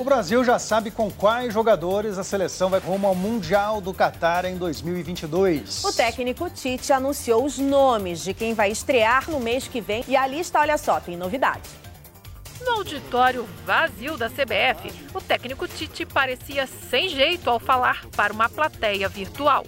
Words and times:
O 0.00 0.04
Brasil 0.04 0.42
já 0.42 0.58
sabe 0.58 0.90
com 0.90 1.10
quais 1.10 1.52
jogadores 1.52 2.16
a 2.16 2.24
seleção 2.24 2.70
vai 2.70 2.80
rumo 2.80 3.06
ao 3.06 3.14
Mundial 3.14 3.82
do 3.82 3.92
Catar 3.92 4.46
em 4.46 4.56
2022. 4.56 5.84
O 5.84 5.92
técnico 5.92 6.48
Tite 6.48 6.90
anunciou 6.90 7.44
os 7.44 7.58
nomes 7.58 8.24
de 8.24 8.32
quem 8.32 8.54
vai 8.54 8.70
estrear 8.70 9.30
no 9.30 9.38
mês 9.38 9.68
que 9.68 9.78
vem 9.78 10.02
e 10.08 10.16
a 10.16 10.26
lista, 10.26 10.58
olha 10.58 10.78
só, 10.78 10.98
tem 11.00 11.18
novidade. 11.18 11.68
No 12.64 12.76
auditório 12.76 13.46
vazio 13.66 14.16
da 14.16 14.30
CBF, 14.30 14.90
o 15.12 15.20
técnico 15.20 15.68
Tite 15.68 16.06
parecia 16.06 16.66
sem 16.88 17.10
jeito 17.10 17.50
ao 17.50 17.60
falar 17.60 18.06
para 18.16 18.32
uma 18.32 18.48
plateia 18.48 19.06
virtual. 19.06 19.66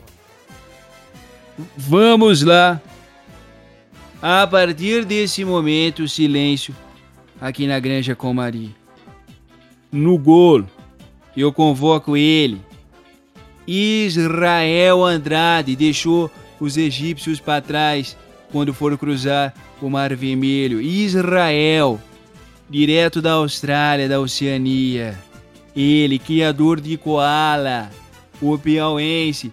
Vamos 1.77 2.43
lá. 2.43 2.80
A 4.23 4.46
partir 4.46 5.05
desse 5.05 5.45
momento, 5.45 6.09
silêncio 6.09 6.75
aqui 7.39 7.67
na 7.67 7.79
Granja 7.79 8.17
Comari 8.17 8.80
no 9.93 10.16
gol. 10.16 10.64
Eu 11.37 11.52
convoco 11.52 12.16
ele. 12.16 12.60
Israel 13.66 15.05
Andrade 15.05 15.77
deixou 15.77 16.30
os 16.59 16.77
egípcios 16.77 17.38
para 17.38 17.60
trás 17.60 18.16
quando 18.50 18.74
foram 18.74 18.97
cruzar 18.97 19.55
o 19.80 19.88
Mar 19.88 20.14
Vermelho. 20.16 20.80
Israel, 20.80 22.00
direto 22.69 23.20
da 23.20 23.33
Austrália, 23.33 24.09
da 24.09 24.20
Oceania. 24.20 25.19
Ele, 25.74 26.19
criador 26.19 26.80
de 26.80 26.97
Koala, 26.97 27.91
o 28.41 28.59
piauense, 28.59 29.52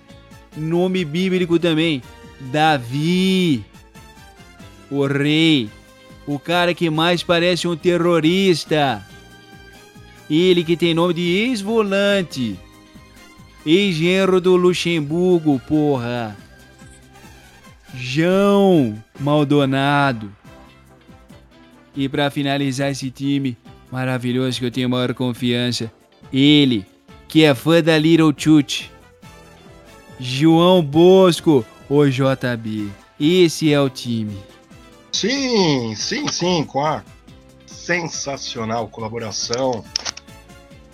nome 0.55 1.05
bíblico 1.05 1.58
também, 1.58 2.02
Davi, 2.52 3.63
o 4.91 5.05
rei, 5.05 5.69
o 6.27 6.38
cara 6.38 6.73
que 6.73 6.89
mais 6.89 7.23
parece 7.23 7.67
um 7.67 7.75
terrorista. 7.77 9.05
Ele 10.29 10.63
que 10.63 10.77
tem 10.77 10.93
nome 10.93 11.13
de 11.13 11.21
ex-volante. 11.21 12.59
Ex-genro 13.66 14.39
do 14.39 14.55
Luxemburgo, 14.55 15.59
porra. 15.67 16.38
João 17.94 19.02
Maldonado. 19.19 20.31
E 21.95 22.08
para 22.08 22.30
finalizar 22.30 22.91
esse 22.91 23.09
time 23.09 23.58
maravilhoso 23.91 24.59
que 24.59 24.66
eu 24.66 24.71
tenho 24.71 24.89
maior 24.89 25.13
confiança, 25.13 25.91
ele 26.31 26.86
que 27.27 27.43
é 27.43 27.53
fã 27.53 27.81
da 27.81 27.97
Little 27.97 28.33
Chute. 28.36 28.91
João 30.19 30.81
Bosco, 30.83 31.66
o 31.89 32.05
JB. 32.05 32.89
Esse 33.19 33.73
é 33.73 33.80
o 33.80 33.89
time. 33.89 34.38
Sim, 35.11 35.95
sim, 35.95 36.27
sim, 36.27 36.64
com 36.64 36.86
a 36.86 37.03
sensacional 37.66 38.88
colaboração 38.88 39.83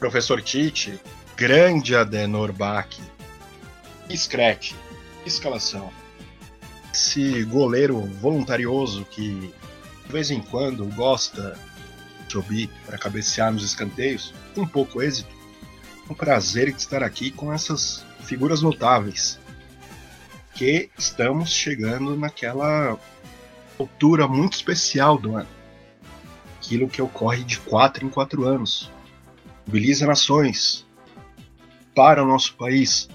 Professor 0.05 0.39
Tite, 0.39 0.99
grande 1.35 1.95
Adenor 1.95 2.53
Bach, 2.53 2.95
Scratch, 4.15 4.73
escalação. 5.25 5.91
Esse 6.93 7.43
goleiro 7.45 8.01
voluntarioso 8.21 9.03
que 9.05 9.51
de 10.05 10.11
vez 10.11 10.29
em 10.29 10.41
quando 10.41 10.85
gosta 10.93 11.57
de 12.27 12.31
subir 12.31 12.69
para 12.85 12.99
cabecear 12.99 13.51
nos 13.51 13.63
escanteios, 13.63 14.31
com 14.53 14.67
pouco 14.67 15.01
êxito. 15.01 15.35
Um 16.07 16.13
prazer 16.13 16.67
estar 16.67 17.01
aqui 17.01 17.31
com 17.31 17.51
essas 17.51 18.05
figuras 18.25 18.61
notáveis. 18.61 19.39
Que 20.53 20.91
estamos 20.95 21.49
chegando 21.49 22.15
naquela 22.15 22.95
altura 23.79 24.27
muito 24.27 24.53
especial 24.53 25.17
do 25.17 25.35
ano. 25.35 25.49
Aquilo 26.57 26.87
que 26.87 27.01
ocorre 27.01 27.43
de 27.43 27.59
quatro 27.59 28.05
em 28.05 28.09
quatro 28.09 28.45
anos 28.45 28.93
mobiliza 29.65 30.05
nações 30.05 30.85
para 31.95 32.23
o 32.23 32.27
nosso 32.27 32.55
país, 32.55 33.09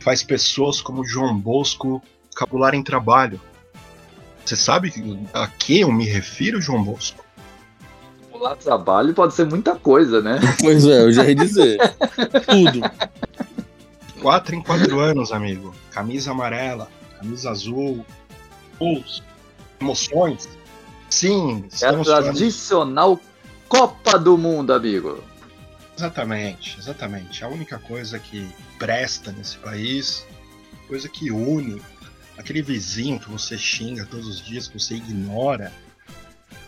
faz 0.00 0.22
pessoas 0.22 0.80
como 0.80 1.04
João 1.04 1.38
Bosco 1.38 2.02
cabularem 2.34 2.82
trabalho. 2.82 3.40
Você 4.44 4.56
sabe 4.56 4.92
a 5.32 5.46
que 5.46 5.80
eu 5.80 5.92
me 5.92 6.06
refiro, 6.06 6.60
João 6.60 6.82
Bosco? 6.82 7.24
Cabular 8.32 8.56
trabalho 8.56 9.14
pode 9.14 9.34
ser 9.34 9.46
muita 9.46 9.76
coisa, 9.76 10.20
né? 10.20 10.40
Pois 10.60 10.84
é, 10.86 11.02
eu 11.02 11.12
já 11.12 11.24
ia 11.24 11.34
dizer. 11.34 11.78
Tudo. 12.46 12.80
Quatro 14.20 14.54
em 14.54 14.62
quatro 14.62 14.98
anos, 14.98 15.30
amigo. 15.32 15.74
Camisa 15.90 16.30
amarela, 16.30 16.88
camisa 17.18 17.50
azul, 17.50 18.04
gols, 18.78 19.22
emoções. 19.80 20.48
Sim, 21.08 21.68
é 21.82 21.86
a 21.86 21.92
tradicional 22.04 23.16
falando... 23.16 23.30
Copa 23.68 24.18
do 24.18 24.36
Mundo, 24.36 24.72
amigo. 24.72 25.29
Exatamente, 26.00 26.78
exatamente. 26.78 27.44
A 27.44 27.48
única 27.48 27.78
coisa 27.78 28.18
que 28.18 28.50
presta 28.78 29.30
nesse 29.32 29.58
país, 29.58 30.26
coisa 30.88 31.10
que 31.10 31.30
une, 31.30 31.82
aquele 32.38 32.62
vizinho 32.62 33.20
que 33.20 33.28
você 33.28 33.58
xinga 33.58 34.06
todos 34.06 34.26
os 34.26 34.40
dias, 34.42 34.66
que 34.66 34.78
você 34.78 34.94
ignora, 34.94 35.70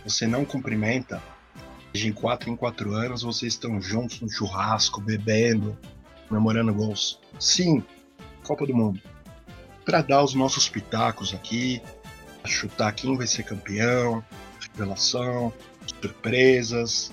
você 0.05 0.27
não 0.27 0.45
cumprimenta, 0.45 1.19
de 1.91 2.07
em 2.07 2.13
quatro 2.13 2.47
em 2.51 2.55
quatro 2.55 2.93
anos 2.93 3.23
vocês 3.23 3.53
estão 3.53 3.81
juntos 3.81 4.21
no 4.21 4.29
churrasco, 4.29 5.01
bebendo, 5.01 5.75
comemorando 6.29 6.71
gols. 6.71 7.19
Sim, 7.39 7.83
Copa 8.43 8.67
do 8.67 8.75
Mundo. 8.75 9.01
Para 9.83 10.03
dar 10.03 10.23
os 10.23 10.35
nossos 10.35 10.69
pitacos 10.69 11.33
aqui, 11.33 11.81
chutar 12.45 12.93
quem 12.93 13.17
vai 13.17 13.25
ser 13.25 13.41
campeão, 13.41 14.23
revelação, 14.59 15.51
surpresas, 15.87 17.11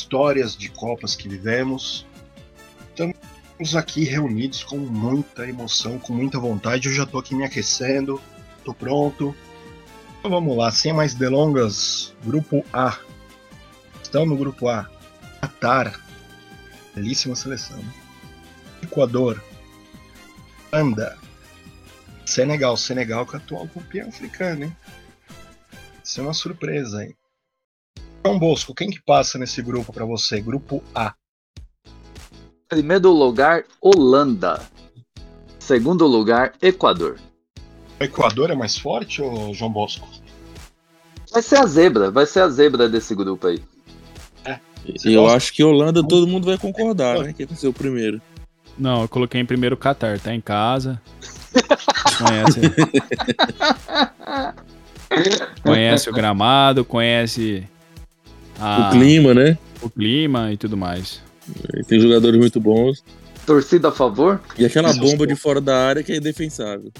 histórias 0.00 0.56
de 0.56 0.68
Copas 0.70 1.14
que 1.14 1.28
vivemos. 1.28 2.06
Estamos 2.88 3.76
aqui 3.76 4.04
reunidos 4.04 4.64
com 4.64 4.78
muita 4.78 5.46
emoção, 5.46 5.98
com 5.98 6.12
muita 6.12 6.38
vontade. 6.38 6.88
Eu 6.88 6.94
já 6.94 7.04
estou 7.04 7.20
aqui 7.20 7.34
me 7.34 7.44
aquecendo, 7.44 8.20
estou 8.58 8.74
pronto. 8.74 9.34
Então 10.18 10.30
vamos 10.30 10.56
lá, 10.56 10.70
sem 10.70 10.92
mais 10.92 11.14
delongas, 11.14 12.14
Grupo 12.24 12.64
A. 12.72 12.98
Estão 14.02 14.24
no 14.26 14.36
Grupo 14.36 14.68
A. 14.68 14.90
Qatar, 15.40 16.00
belíssima 16.94 17.36
seleção. 17.36 17.82
Equador, 18.82 19.42
Anda, 20.72 21.18
Senegal, 22.24 22.76
Senegal 22.76 23.26
que 23.26 23.36
é 23.36 23.38
atual 23.38 23.68
campeão 23.68 24.08
africano, 24.08 24.64
hein? 24.64 24.76
Isso 26.02 26.20
é 26.20 26.22
uma 26.22 26.34
surpresa, 26.34 27.04
hein? 27.04 27.14
João 28.24 28.38
Bosco, 28.38 28.74
quem 28.74 28.90
que 28.90 29.00
passa 29.00 29.38
nesse 29.38 29.62
grupo 29.62 29.92
para 29.92 30.04
você? 30.04 30.40
Grupo 30.40 30.82
A. 30.94 31.14
Primeiro 32.68 33.10
lugar, 33.10 33.64
Holanda. 33.80 34.62
Segundo 35.58 36.06
lugar, 36.06 36.52
Equador. 36.60 37.18
O 37.98 38.04
Equador 38.04 38.50
é 38.50 38.54
mais 38.54 38.76
forte 38.76 39.22
ou 39.22 39.54
João 39.54 39.72
Bosco? 39.72 40.06
Vai 41.32 41.42
ser 41.42 41.58
a 41.58 41.66
zebra, 41.66 42.10
vai 42.10 42.26
ser 42.26 42.40
a 42.40 42.48
zebra 42.48 42.88
desse 42.88 43.14
grupo 43.14 43.46
aí. 43.46 43.62
É. 44.44 44.58
E 45.04 45.14
eu 45.14 45.26
acho 45.28 45.52
que 45.52 45.64
Holanda 45.64 46.06
todo 46.06 46.26
mundo 46.26 46.44
vai 46.44 46.58
concordar, 46.58 47.20
né? 47.20 47.32
Que 47.32 47.46
vai 47.46 47.56
ser 47.56 47.68
o 47.68 47.72
primeiro. 47.72 48.20
Não, 48.78 49.02
eu 49.02 49.08
coloquei 49.08 49.40
em 49.40 49.46
primeiro 49.46 49.76
o 49.76 49.78
Qatar, 49.78 50.18
tá 50.20 50.34
em 50.34 50.40
casa. 50.40 51.00
conhece. 52.18 52.60
conhece 55.62 56.10
o 56.10 56.12
gramado, 56.12 56.84
conhece 56.84 57.66
a, 58.60 58.88
o 58.88 58.90
clima, 58.92 59.34
né? 59.34 59.58
O 59.82 59.88
clima 59.88 60.52
e 60.52 60.56
tudo 60.56 60.76
mais. 60.76 61.22
Tem 61.88 61.98
jogadores 61.98 62.38
muito 62.38 62.60
bons. 62.60 63.02
Torcida 63.46 63.88
a 63.88 63.92
favor? 63.92 64.40
E 64.58 64.64
aquela 64.64 64.92
bomba 64.92 65.26
de 65.26 65.34
fora 65.34 65.60
da 65.60 65.76
área 65.76 66.02
que 66.02 66.12
é 66.12 66.16
indefensável. 66.16 66.92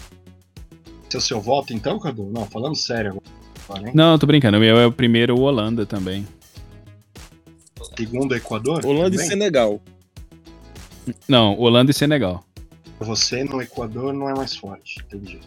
Esse 1.07 1.17
é 1.17 1.19
o 1.19 1.23
seu 1.23 1.41
voto 1.41 1.73
então, 1.73 1.99
Cadu? 1.99 2.31
Não, 2.33 2.47
falando 2.47 2.75
sério 2.75 3.21
agora. 3.69 3.91
Não, 3.95 4.19
tô 4.19 4.27
brincando. 4.27 4.57
O 4.57 4.61
meu 4.61 4.79
é 4.79 4.87
o 4.87 4.93
primeiro 4.93 5.37
o 5.37 5.43
Holanda 5.43 5.87
também. 5.87 6.27
Segundo 7.97 8.35
Equador? 8.35 8.85
Holanda 8.85 9.11
também? 9.11 9.27
e 9.27 9.29
Senegal. 9.29 9.81
Não, 11.29 11.59
Holanda 11.59 11.91
e 11.91 11.95
Senegal. 11.95 12.45
Você 12.99 13.45
no 13.45 13.63
Equador 13.63 14.13
não 14.13 14.29
é 14.29 14.35
mais 14.35 14.57
forte, 14.57 15.01
entendi. 15.07 15.41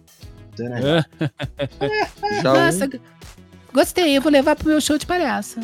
Senegal. 0.56 1.04
Já 2.42 2.52
Nossa, 2.54 2.86
um... 2.86 3.15
Gostei, 3.76 4.16
eu 4.16 4.22
vou 4.22 4.32
levar 4.32 4.56
pro 4.56 4.70
meu 4.70 4.80
show 4.80 4.96
de 4.96 5.04
palhaço. 5.04 5.60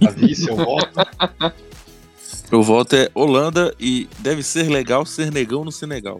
Davi, 0.00 0.34
seu 0.34 0.56
voto? 0.56 0.90
Meu 2.50 2.64
voto 2.64 2.96
é 2.96 3.08
Holanda 3.14 3.72
e 3.78 4.08
deve 4.18 4.42
ser 4.42 4.64
legal 4.64 5.06
ser 5.06 5.30
negão 5.30 5.64
no 5.64 5.70
Senegal. 5.70 6.18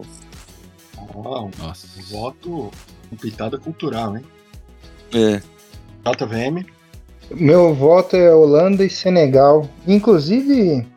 Oh, 1.13 1.49
Nossa. 1.59 1.87
Voto 2.09 2.71
com 3.09 3.15
pitada 3.17 3.57
cultural, 3.57 4.15
hein? 4.15 4.23
É. 5.13 5.41
JVM? 6.09 6.65
Meu 7.29 7.75
voto 7.75 8.15
é 8.15 8.33
Holanda 8.33 8.85
e 8.85 8.89
Senegal. 8.89 9.69
Inclusive, 9.85 10.87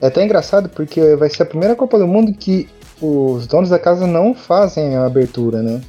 é 0.00 0.06
até 0.06 0.24
engraçado 0.24 0.70
porque 0.70 1.16
vai 1.16 1.28
ser 1.28 1.42
a 1.42 1.46
primeira 1.46 1.76
Copa 1.76 1.98
do 1.98 2.06
Mundo 2.06 2.32
que 2.32 2.66
os 2.98 3.46
donos 3.46 3.68
da 3.68 3.78
casa 3.78 4.06
não 4.06 4.34
fazem 4.34 4.96
a 4.96 5.04
abertura, 5.04 5.62
né? 5.62 5.82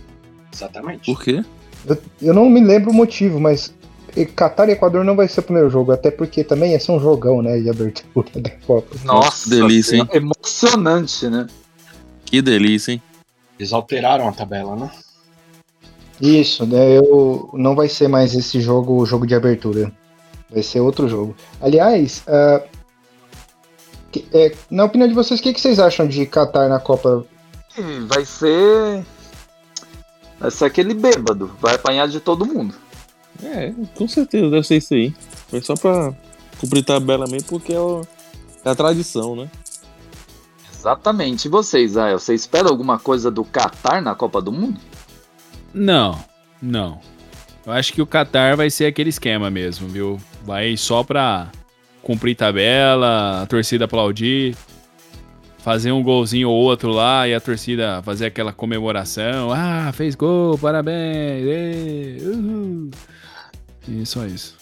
Exatamente. 0.54 1.06
Por 1.06 1.24
quê? 1.24 1.42
Eu, 1.88 1.98
eu 2.22 2.34
não 2.34 2.50
me 2.50 2.62
lembro 2.62 2.92
o 2.92 2.94
motivo, 2.94 3.40
mas 3.40 3.74
Catar 4.36 4.68
e 4.68 4.72
Equador 4.72 5.04
não 5.06 5.16
vai 5.16 5.28
ser 5.28 5.42
o 5.42 5.44
primeiro 5.44 5.70
jogo, 5.70 5.92
até 5.92 6.10
porque 6.10 6.44
também 6.44 6.72
ia 6.72 6.80
ser 6.80 6.92
um 6.92 7.00
jogão, 7.00 7.42
né? 7.42 7.60
De 7.60 7.70
abertura 7.70 8.28
da 8.42 8.50
Copa. 8.66 8.96
Nossa, 9.04 9.50
delícia, 9.50 9.98
hein? 9.98 10.10
Emocionante, 10.12 11.28
né? 11.30 11.48
Que 12.26 12.42
delícia, 12.42 12.92
hein? 12.94 13.02
Eles 13.60 13.72
alteraram 13.74 14.28
a 14.28 14.32
tabela, 14.32 14.76
né? 14.76 14.92
Isso, 16.20 16.66
né? 16.66 16.98
Eu, 16.98 17.50
não 17.54 17.76
vai 17.76 17.88
ser 17.88 18.08
mais 18.08 18.34
esse 18.34 18.60
jogo, 18.60 19.00
o 19.00 19.06
jogo 19.06 19.26
de 19.28 19.36
abertura. 19.36 19.92
Vai 20.50 20.64
ser 20.64 20.80
outro 20.80 21.08
jogo. 21.08 21.36
Aliás, 21.62 22.24
ah, 22.28 22.62
que- 24.12 24.26
é, 24.34 24.52
na 24.72 24.86
opinião 24.86 25.08
de 25.08 25.14
vocês, 25.14 25.40
o 25.40 25.44
que, 25.44 25.54
que 25.54 25.62
vocês 25.62 25.80
acham 25.80 26.08
de 26.08 26.26
Qatar 26.26 26.68
na 26.70 26.80
Copa? 26.80 27.24
Vai 28.08 28.26
ser. 28.26 29.06
Vai 30.40 30.52
ser 30.52 30.66
aquele 30.66 30.94
bêbado. 30.94 31.52
Vai 31.60 31.76
apanhar 31.76 32.08
de 32.08 32.20
todo 32.20 32.46
mundo. 32.46 32.74
É, 33.44 33.74
com 33.96 34.08
certeza 34.08 34.50
deve 34.50 34.66
ser 34.66 34.78
isso 34.78 34.94
aí. 34.94 35.14
Foi 35.50 35.62
só 35.62 35.76
pra 35.76 36.14
cumprir 36.60 36.84
tabela 36.84 37.26
mesmo, 37.28 37.48
porque 37.48 37.74
é, 37.74 37.80
o- 37.80 38.02
é 38.66 38.70
a 38.70 38.76
tradição, 38.76 39.36
né? 39.36 39.50
Exatamente. 40.74 41.46
E 41.46 41.50
vocês, 41.50 41.98
Ael? 41.98 42.20
Você 42.20 42.34
espera 42.34 42.70
alguma 42.70 43.00
coisa 43.00 43.30
do 43.32 43.44
Qatar 43.44 44.02
na 44.02 44.16
Copa 44.16 44.42
do 44.42 44.52
Mundo? 44.52 44.80
Não, 45.74 46.18
não. 46.62 47.00
Eu 47.66 47.74
acho 47.74 47.92
que 47.94 48.02
o 48.02 48.08
Qatar 48.08 48.56
vai 48.56 48.70
ser 48.70 48.86
aquele 48.86 49.10
esquema 49.10 49.50
mesmo, 49.50 49.88
viu? 49.88 50.20
Vai 50.46 50.78
só 50.78 51.04
pra 51.04 51.52
cumprir 52.02 52.36
tabela, 52.36 53.42
a 53.42 53.46
torcida 53.46 53.86
aplaudir, 53.86 54.56
fazer 55.68 55.92
um 55.92 56.02
golzinho 56.02 56.50
ou 56.50 56.56
outro 56.64 56.92
lá 56.92 57.28
e 57.28 57.34
a 57.34 57.42
torcida 57.42 58.02
fazer 58.02 58.28
aquela 58.28 58.54
comemoração. 58.54 59.52
Ah, 59.52 59.92
fez 59.92 60.16
gol, 60.16 60.58
parabéns! 60.58 62.24
uhul. 62.24 62.90
E 63.86 64.06
só 64.06 64.26
isso. 64.26 64.56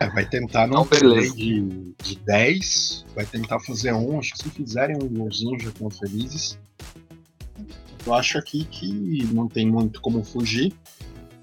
É, 0.00 0.08
vai 0.08 0.26
tentar 0.26 0.66
não 0.66 0.84
perder 0.84 1.30
de, 1.30 1.94
de 2.02 2.16
10, 2.26 3.06
vai 3.14 3.24
tentar 3.24 3.60
fazer 3.60 3.92
um. 3.92 4.18
Acho 4.18 4.32
que 4.32 4.38
se 4.38 4.50
fizerem 4.50 4.96
um 5.00 5.06
golzinho 5.06 5.60
já 5.60 5.68
estão 5.68 5.88
felizes. 5.88 6.58
Eu 8.04 8.14
acho 8.14 8.36
aqui 8.36 8.64
que 8.64 9.24
não 9.32 9.46
tem 9.46 9.64
muito 9.64 10.00
como 10.00 10.24
fugir. 10.24 10.72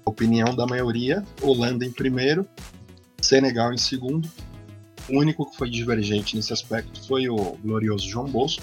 Opinião 0.04 0.54
da 0.54 0.66
maioria: 0.66 1.24
Holanda 1.40 1.86
em 1.86 1.90
primeiro, 1.90 2.46
Senegal 3.18 3.72
em 3.72 3.78
segundo. 3.78 4.30
O 5.08 5.18
único 5.18 5.50
que 5.50 5.56
foi 5.56 5.68
divergente 5.68 6.36
nesse 6.36 6.52
aspecto 6.52 7.06
foi 7.06 7.28
o 7.28 7.56
glorioso 7.62 8.08
João 8.08 8.26
Bosco, 8.26 8.62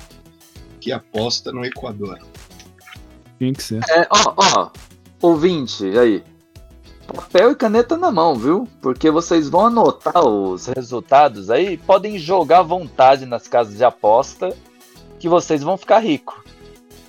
que 0.79 0.91
aposta 0.91 1.51
no 1.51 1.65
Equador. 1.65 2.19
Tinha 3.37 3.53
que 3.53 3.63
ser. 3.63 3.81
É, 3.89 4.07
ó, 4.09 4.33
ó. 4.37 4.69
Ouvinte, 5.21 5.85
aí. 5.97 6.23
Papel 7.07 7.51
e 7.51 7.55
caneta 7.55 7.97
na 7.97 8.11
mão, 8.11 8.35
viu? 8.35 8.67
Porque 8.81 9.09
vocês 9.09 9.49
vão 9.49 9.67
anotar 9.67 10.23
os 10.25 10.67
resultados 10.67 11.49
aí. 11.49 11.75
Podem 11.77 12.19
jogar 12.19 12.59
à 12.59 12.63
vontade 12.63 13.25
nas 13.25 13.47
casas 13.47 13.77
de 13.77 13.83
aposta. 13.83 14.55
Que 15.19 15.27
vocês 15.27 15.63
vão 15.63 15.75
ficar 15.75 15.99
ricos. 15.99 16.35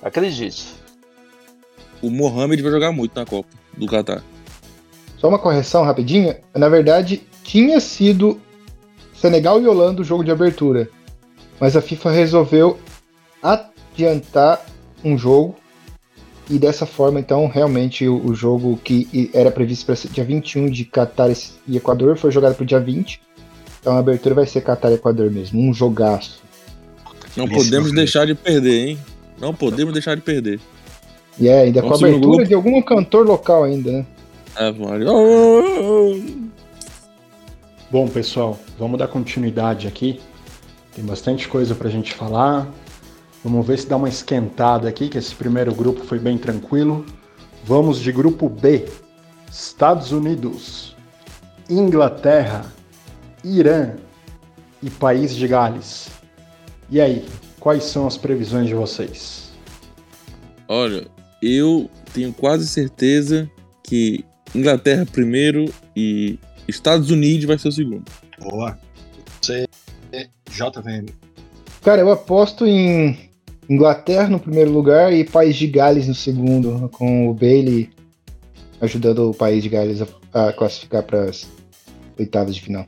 Acredite. 0.01 0.73
O 2.01 2.09
Mohamed 2.09 2.61
vai 2.61 2.71
jogar 2.71 2.91
muito 2.91 3.15
na 3.15 3.25
Copa 3.25 3.47
do 3.77 3.85
Catar. 3.85 4.23
Só 5.17 5.29
uma 5.29 5.37
correção 5.37 5.83
rapidinha. 5.83 6.41
Na 6.55 6.67
verdade, 6.67 7.21
tinha 7.43 7.79
sido 7.79 8.41
Senegal 9.21 9.61
e 9.61 9.67
Holanda 9.67 10.01
o 10.01 10.03
jogo 10.03 10.23
de 10.23 10.31
abertura. 10.31 10.89
Mas 11.59 11.75
a 11.75 11.81
FIFA 11.81 12.09
resolveu 12.09 12.79
adiantar 13.43 14.65
um 15.05 15.15
jogo. 15.15 15.55
E 16.49 16.57
dessa 16.57 16.87
forma, 16.87 17.19
então, 17.19 17.47
realmente 17.47 18.07
o, 18.07 18.25
o 18.25 18.33
jogo 18.33 18.79
que 18.83 19.29
era 19.31 19.51
previsto 19.51 19.85
para 19.85 19.95
ser 19.95 20.09
dia 20.09 20.23
21 20.23 20.71
de 20.71 20.83
Qatar 20.85 21.29
e 21.67 21.77
Equador 21.77 22.17
foi 22.17 22.31
jogado 22.31 22.55
para 22.55 22.63
o 22.63 22.65
dia 22.65 22.79
20. 22.79 23.21
Então 23.79 23.95
a 23.95 23.99
abertura 23.99 24.33
vai 24.33 24.47
ser 24.47 24.61
Qatar 24.61 24.91
e 24.91 24.95
Equador 24.95 25.29
mesmo. 25.29 25.61
Um 25.61 25.71
jogaço. 25.71 26.41
Não 27.37 27.47
podemos 27.47 27.87
meu 27.89 27.95
deixar 27.95 28.25
de 28.25 28.33
perder, 28.33 28.89
hein? 28.89 28.99
Não 29.39 29.53
podemos 29.53 29.93
deixar 29.93 30.15
de 30.15 30.21
perder. 30.21 30.59
E 31.39 31.47
é, 31.47 31.61
ainda 31.61 31.81
com 31.81 31.93
a 31.93 31.95
abertura 31.95 32.19
grupo. 32.19 32.43
de 32.43 32.53
algum 32.55 32.81
cantor 32.81 33.25
local 33.25 33.63
ainda, 33.63 33.91
né? 33.91 34.05
É, 34.55 34.71
vale. 34.71 35.05
Oh, 35.07 36.19
Bom, 37.91 38.07
pessoal, 38.07 38.57
vamos 38.81 38.97
dar 38.97 39.07
continuidade 39.07 39.87
aqui. 39.87 40.19
Tem 40.95 41.05
bastante 41.05 41.47
coisa 41.47 41.75
pra 41.75 41.87
gente 41.87 42.15
falar. 42.15 42.67
Vamos 43.43 43.65
ver 43.65 43.77
se 43.77 43.87
dá 43.87 43.95
uma 43.95 44.09
esquentada 44.09 44.89
aqui, 44.89 45.07
que 45.07 45.19
esse 45.19 45.35
primeiro 45.35 45.73
grupo 45.73 46.03
foi 46.03 46.17
bem 46.17 46.35
tranquilo. 46.35 47.05
Vamos 47.63 47.99
de 47.99 48.11
grupo 48.11 48.49
B: 48.49 48.87
Estados 49.51 50.11
Unidos, 50.11 50.95
Inglaterra, 51.69 52.65
Irã 53.43 53.93
e 54.81 54.89
País 54.89 55.35
de 55.35 55.47
Gales. 55.47 56.09
E 56.89 56.99
aí, 56.99 57.23
quais 57.59 57.83
são 57.83 58.07
as 58.07 58.17
previsões 58.17 58.65
de 58.67 58.73
vocês? 58.73 59.51
Olha, 60.67 61.07
eu 61.39 61.87
tenho 62.13 62.33
quase 62.33 62.67
certeza 62.67 63.47
que 63.83 64.25
Inglaterra 64.55 65.05
primeiro 65.05 65.71
e 65.95 66.39
Estados 66.67 67.11
Unidos 67.11 67.45
vai 67.45 67.59
ser 67.59 67.67
o 67.67 67.71
segundo. 67.71 68.05
Boa. 68.41 68.77
Você, 69.41 69.67
JVM. 70.49 71.07
Cara, 71.81 72.01
eu 72.01 72.11
aposto 72.11 72.65
em 72.65 73.29
Inglaterra 73.69 74.27
no 74.27 74.39
primeiro 74.39 74.71
lugar 74.71 75.13
e 75.13 75.23
País 75.23 75.55
de 75.55 75.67
Gales 75.67 76.07
no 76.07 76.15
segundo, 76.15 76.89
com 76.89 77.29
o 77.29 77.33
Bailey 77.33 77.89
ajudando 78.81 79.29
o 79.29 79.33
País 79.33 79.63
de 79.63 79.69
Gales 79.69 80.01
a, 80.01 80.47
a 80.47 80.53
classificar 80.53 81.03
para 81.03 81.29
as 81.29 81.47
oitavas 82.17 82.55
de 82.55 82.61
final. 82.61 82.85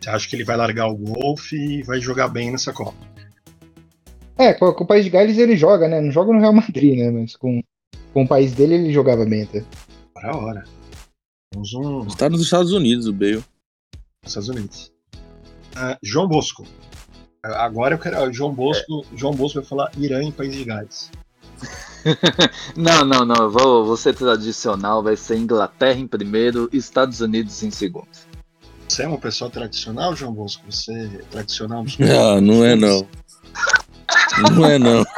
Você 0.00 0.08
acha 0.08 0.28
que 0.28 0.36
ele 0.36 0.44
vai 0.44 0.56
largar 0.56 0.88
o 0.88 0.96
golfe 0.96 1.56
e 1.56 1.82
vai 1.82 2.00
jogar 2.00 2.28
bem 2.28 2.50
nessa 2.50 2.72
Copa? 2.72 2.96
É, 4.38 4.54
com, 4.54 4.72
com 4.72 4.84
o 4.84 4.86
País 4.86 5.04
de 5.04 5.10
Gales 5.10 5.36
ele 5.36 5.56
joga, 5.56 5.88
né? 5.88 6.00
Não 6.00 6.10
joga 6.10 6.32
no 6.32 6.40
Real 6.40 6.52
Madrid, 6.52 6.98
né? 6.98 7.10
Mas 7.10 7.36
com, 7.36 7.62
com 8.14 8.22
o 8.22 8.28
país 8.28 8.52
dele 8.52 8.74
ele 8.74 8.92
jogava 8.92 9.24
bem 9.26 9.42
até. 9.42 9.62
Para 10.14 10.30
a 10.30 10.36
hora. 10.36 10.64
Um 11.54 12.06
Está 12.06 12.28
nos 12.30 12.40
Estados 12.40 12.72
Unidos 12.72 13.06
o 13.06 13.12
Bale. 13.12 13.44
Estados 14.24 14.48
Unidos. 14.48 14.92
Ah, 15.74 15.96
João 16.02 16.28
Bosco. 16.28 16.66
Ah, 17.42 17.64
Agora 17.64 17.94
eu 17.94 17.98
quero. 17.98 18.22
ah, 18.22 18.30
João 18.32 18.52
Bosco, 18.52 19.04
João 19.14 19.32
Bosco 19.34 19.60
vai 19.60 19.68
falar 19.68 19.90
Irã 19.96 20.22
em 20.22 20.32
País 20.32 20.54
de 20.54 20.64
Gales. 20.64 21.10
Não, 22.74 23.04
não, 23.04 23.26
não. 23.26 23.36
Eu 23.36 23.50
vou, 23.50 23.84
vou 23.84 23.94
ser 23.96 24.14
tradicional. 24.14 25.02
Vai 25.02 25.14
ser 25.16 25.36
Inglaterra 25.36 25.98
em 26.00 26.06
primeiro, 26.06 26.70
Estados 26.72 27.20
Unidos 27.20 27.62
em 27.62 27.70
segundo. 27.70 28.08
Você 28.88 29.02
é 29.02 29.06
uma 29.06 29.18
pessoa 29.18 29.50
tradicional, 29.50 30.16
João 30.16 30.32
Bosco? 30.32 30.62
Você 30.70 30.90
é 30.92 31.22
tradicional 31.30 31.82
nos 31.84 31.98
Ah, 32.00 32.40
não 32.40 32.64
é 32.64 32.74
não. 32.74 33.06
Não 34.56 34.64
é 34.64 34.78
não. 34.78 35.04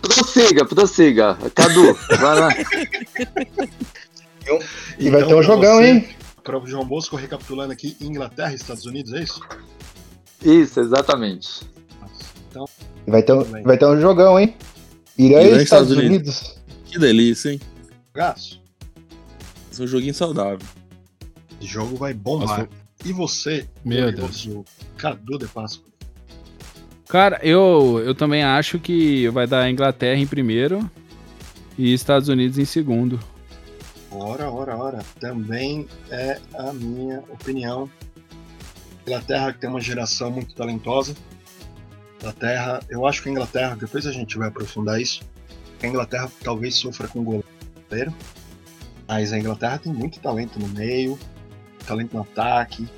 Prossiga, 0.00 0.64
prossiga. 0.64 1.38
Cadu, 1.54 1.92
vai 2.18 2.40
lá. 2.40 2.48
E 4.98 5.10
vai 5.10 5.24
ter 5.26 5.34
um 5.34 5.42
jogão, 5.42 5.76
você- 5.76 5.90
hein? 5.90 6.08
Para 6.42 6.58
o 6.58 6.66
João 6.66 6.84
Bosco, 6.86 7.14
recapitulando 7.16 7.72
aqui, 7.72 7.96
Inglaterra 8.00 8.52
e 8.52 8.54
Estados 8.56 8.86
Unidos, 8.86 9.12
é 9.12 9.22
isso? 9.22 9.40
Isso, 10.42 10.80
exatamente. 10.80 11.62
Então, 12.50 12.64
Vai 13.06 13.22
ter, 13.22 13.32
um, 13.32 13.44
vai 13.62 13.76
ter 13.78 13.86
um 13.86 14.00
jogão, 14.00 14.38
hein? 14.40 14.54
Irã, 15.16 15.42
Irã 15.42 15.58
e 15.58 15.62
Estados 15.62 15.90
Estados 15.90 15.90
Unidos. 15.92 16.56
Que 16.86 16.98
delícia, 16.98 17.50
hein? 17.52 17.60
gasto. 18.14 18.58
Esse 19.70 19.80
é 19.80 19.84
um 19.84 19.88
joguinho 19.88 20.14
saudável. 20.14 20.66
Esse 21.60 21.70
jogo 21.70 21.96
vai 21.96 22.12
bombar. 22.14 22.60
Nossa, 22.60 22.68
E 23.04 23.12
você, 23.12 23.66
Meu 23.84 24.10
glorioso 24.12 24.64
Cadu 24.96 25.38
de 25.38 25.46
Páscoa? 25.46 25.86
Cara, 27.08 27.38
eu, 27.42 28.02
eu 28.04 28.14
também 28.14 28.42
acho 28.42 28.78
que 28.78 29.28
vai 29.28 29.46
dar 29.46 29.70
Inglaterra 29.70 30.18
em 30.20 30.26
primeiro 30.26 30.88
e 31.78 31.92
Estados 31.94 32.28
Unidos 32.28 32.58
em 32.58 32.64
segundo. 32.64 33.18
Ora, 34.10 34.50
ora, 34.50 34.76
ora. 34.76 35.04
Também 35.20 35.86
é 36.10 36.40
a 36.54 36.72
minha 36.72 37.20
opinião. 37.28 37.90
Inglaterra 39.06 39.52
tem 39.52 39.68
uma 39.68 39.80
geração 39.80 40.30
muito 40.30 40.54
talentosa. 40.54 41.14
Inglaterra, 42.18 42.80
eu 42.88 43.06
acho 43.06 43.22
que 43.22 43.28
a 43.28 43.32
Inglaterra, 43.32 43.76
depois 43.76 44.06
a 44.06 44.12
gente 44.12 44.36
vai 44.38 44.48
aprofundar 44.48 45.00
isso. 45.00 45.22
A 45.82 45.86
Inglaterra 45.86 46.30
talvez 46.42 46.74
sofra 46.74 47.06
com 47.06 47.22
goleiro, 47.22 48.12
mas 49.06 49.32
a 49.32 49.38
Inglaterra 49.38 49.78
tem 49.78 49.92
muito 49.92 50.18
talento 50.18 50.58
no 50.58 50.68
meio, 50.68 51.18
talento 51.86 52.14
no 52.14 52.22
ataque, 52.22 52.88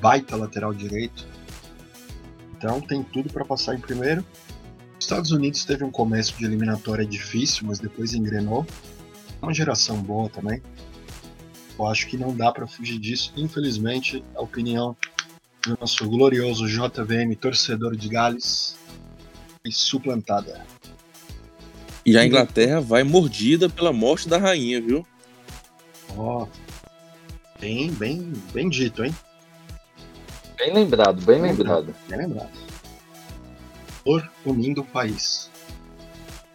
baita 0.00 0.34
lateral 0.34 0.74
direito. 0.74 1.26
Então 2.56 2.80
tem 2.80 3.02
tudo 3.02 3.32
para 3.32 3.44
passar 3.44 3.76
em 3.76 3.80
primeiro. 3.80 4.24
Os 4.98 5.04
Estados 5.04 5.30
Unidos 5.30 5.64
teve 5.64 5.84
um 5.84 5.90
começo 5.90 6.36
de 6.36 6.44
eliminatória 6.44 7.06
difícil, 7.06 7.66
mas 7.66 7.78
depois 7.78 8.14
engrenou 8.14 8.66
uma 9.46 9.54
geração 9.54 10.02
boa 10.02 10.28
também. 10.28 10.60
Eu 11.78 11.86
acho 11.86 12.08
que 12.08 12.16
não 12.16 12.34
dá 12.34 12.50
para 12.50 12.66
fugir 12.66 12.98
disso. 12.98 13.32
Infelizmente, 13.36 14.24
a 14.34 14.42
opinião 14.42 14.96
do 15.62 15.78
nosso 15.80 16.08
glorioso 16.08 16.66
JVM, 16.66 17.34
torcedor 17.40 17.96
de 17.96 18.08
Gales, 18.08 18.76
foi 19.62 19.70
suplantada. 19.70 20.66
E 22.04 22.16
a 22.18 22.26
Inglaterra 22.26 22.80
vai 22.80 23.04
mordida 23.04 23.68
pela 23.68 23.92
morte 23.92 24.28
da 24.28 24.38
rainha, 24.38 24.80
viu? 24.80 25.06
Ó, 26.16 26.46
bem, 27.60 27.92
bem, 27.92 28.32
bem 28.52 28.68
dito, 28.68 29.04
hein? 29.04 29.14
Bem 30.56 30.72
lembrado, 30.72 31.20
bem 31.22 31.40
lembrado. 31.40 31.94
Bem 32.08 32.18
lembrado. 32.18 32.50
Por 34.04 34.28
unindo 34.44 34.80
o 34.80 34.84
país. 34.84 35.50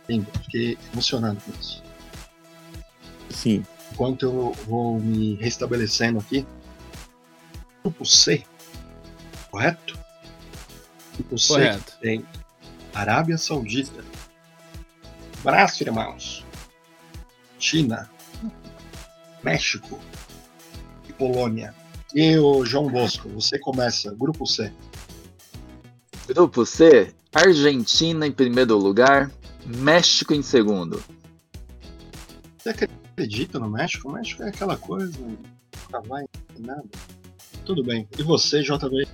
Lindo, 0.09 0.27
fiquei 0.43 0.77
emocionado 0.91 1.39
com 1.41 1.51
isso. 1.59 1.80
Sim. 3.31 3.65
Enquanto 3.91 4.23
eu 4.23 4.51
vou 4.67 4.99
me 4.99 5.35
restabelecendo 5.35 6.19
aqui. 6.19 6.45
Grupo 7.83 8.05
C. 8.05 8.43
Correto? 9.49 9.97
Grupo 11.15 11.37
C 11.37 11.53
Correto. 11.53 11.93
tem 12.01 12.25
Arábia 12.93 13.37
Saudita. 13.37 14.03
Braço, 15.43 15.83
irmãos. 15.83 16.45
China. 17.59 18.09
México. 19.43 19.99
E 21.07 21.13
Polônia. 21.13 21.73
E 22.13 22.37
o 22.37 22.65
João 22.65 22.89
Bosco, 22.89 23.29
você 23.29 23.57
começa. 23.57 24.13
Grupo 24.13 24.45
C. 24.45 24.71
Grupo 26.27 26.65
C, 26.65 27.13
Argentina 27.33 28.27
em 28.27 28.31
primeiro 28.31 28.77
lugar, 28.77 29.31
México 29.65 30.33
em 30.33 30.41
segundo. 30.41 31.03
Você 32.57 32.69
acredita 32.69 33.00
no 33.59 33.69
México? 33.69 34.09
O 34.09 34.13
México 34.13 34.43
é 34.43 34.49
aquela 34.49 34.77
coisa. 34.77 35.17
Nunca 35.19 36.01
vai 36.07 36.25
nada. 36.59 36.83
Tudo 37.65 37.83
bem. 37.83 38.07
E 38.17 38.23
você, 38.23 38.61
JB? 38.61 39.07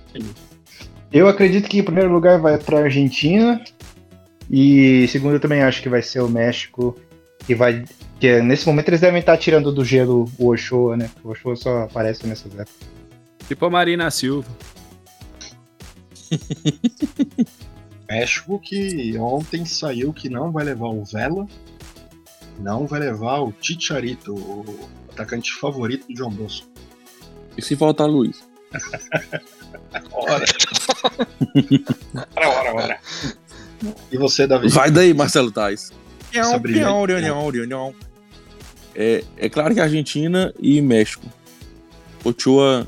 Eu 1.12 1.28
acredito 1.28 1.68
que 1.68 1.78
em 1.78 1.84
primeiro 1.84 2.12
lugar 2.12 2.40
vai 2.40 2.58
para 2.58 2.80
Argentina 2.80 3.62
e 4.50 5.06
segundo 5.08 5.34
eu 5.34 5.40
também 5.40 5.62
acho 5.62 5.82
que 5.82 5.88
vai 5.88 6.02
ser 6.02 6.20
o 6.20 6.28
México 6.28 6.96
que 7.46 7.54
vai 7.54 7.84
que 8.20 8.42
nesse 8.42 8.66
momento 8.66 8.88
eles 8.88 9.00
devem 9.00 9.20
estar 9.20 9.36
tirando 9.36 9.72
do 9.72 9.84
gelo 9.84 10.30
o 10.38 10.48
Ochoa, 10.48 10.96
né? 10.96 11.10
O 11.22 11.30
Ochoa 11.30 11.56
só 11.56 11.82
aparece 11.84 12.26
nessas 12.26 12.52
épocas. 12.52 12.88
Tipo 13.46 13.66
a 13.66 13.70
Marina 13.70 14.10
Silva. 14.10 14.48
México 18.08 18.58
que 18.58 19.16
ontem 19.18 19.64
saiu 19.64 20.12
que 20.12 20.28
não 20.28 20.50
vai 20.50 20.64
levar 20.64 20.88
o 20.88 21.04
Vela, 21.04 21.46
não 22.58 22.86
vai 22.86 23.00
levar 23.00 23.40
o 23.40 23.54
Chicharito, 23.60 24.34
o 24.34 24.88
atacante 25.10 25.52
favorito 25.54 26.06
do 26.08 26.16
João 26.16 26.30
Bosco. 26.30 26.66
E 27.56 27.62
se 27.62 27.76
faltar 27.76 28.08
Luiz? 28.08 28.42
Ora. 30.12 30.44
ora, 32.36 32.48
ora, 32.48 32.74
ora. 32.74 33.00
E 34.10 34.18
você, 34.18 34.46
Davi? 34.46 34.68
Vai 34.68 34.90
daí, 34.90 35.14
Marcelo 35.14 35.50
Tais. 35.50 35.92
Pião, 36.30 36.60
reunião, 37.04 37.50
reunião. 37.50 37.94
É, 38.94 39.24
é 39.36 39.48
claro 39.48 39.74
que 39.74 39.80
Argentina 39.80 40.52
e 40.60 40.80
México. 40.82 41.26
Ochoa 42.24 42.86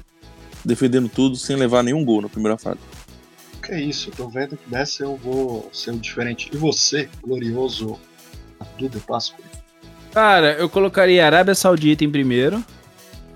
defendendo 0.64 1.08
tudo 1.08 1.36
sem 1.36 1.56
levar 1.56 1.82
nenhum 1.82 2.04
gol 2.04 2.22
na 2.22 2.28
primeira 2.28 2.58
fase. 2.58 2.80
Que 3.62 3.72
é 3.72 3.80
isso, 3.80 4.10
eu 4.10 4.14
tô 4.14 4.28
vendo 4.28 4.56
que 4.56 4.68
dessa 4.68 5.04
eu 5.04 5.16
vou 5.16 5.70
ser 5.72 5.92
o 5.92 5.98
diferente. 5.98 6.50
E 6.52 6.56
você, 6.56 7.08
glorioso 7.22 7.98
Duda 8.78 8.98
Páscoa? 9.00 9.44
Cara, 10.12 10.52
eu 10.54 10.68
colocaria 10.68 11.24
Arábia 11.24 11.54
Saudita 11.54 12.04
em 12.04 12.10
primeiro. 12.10 12.64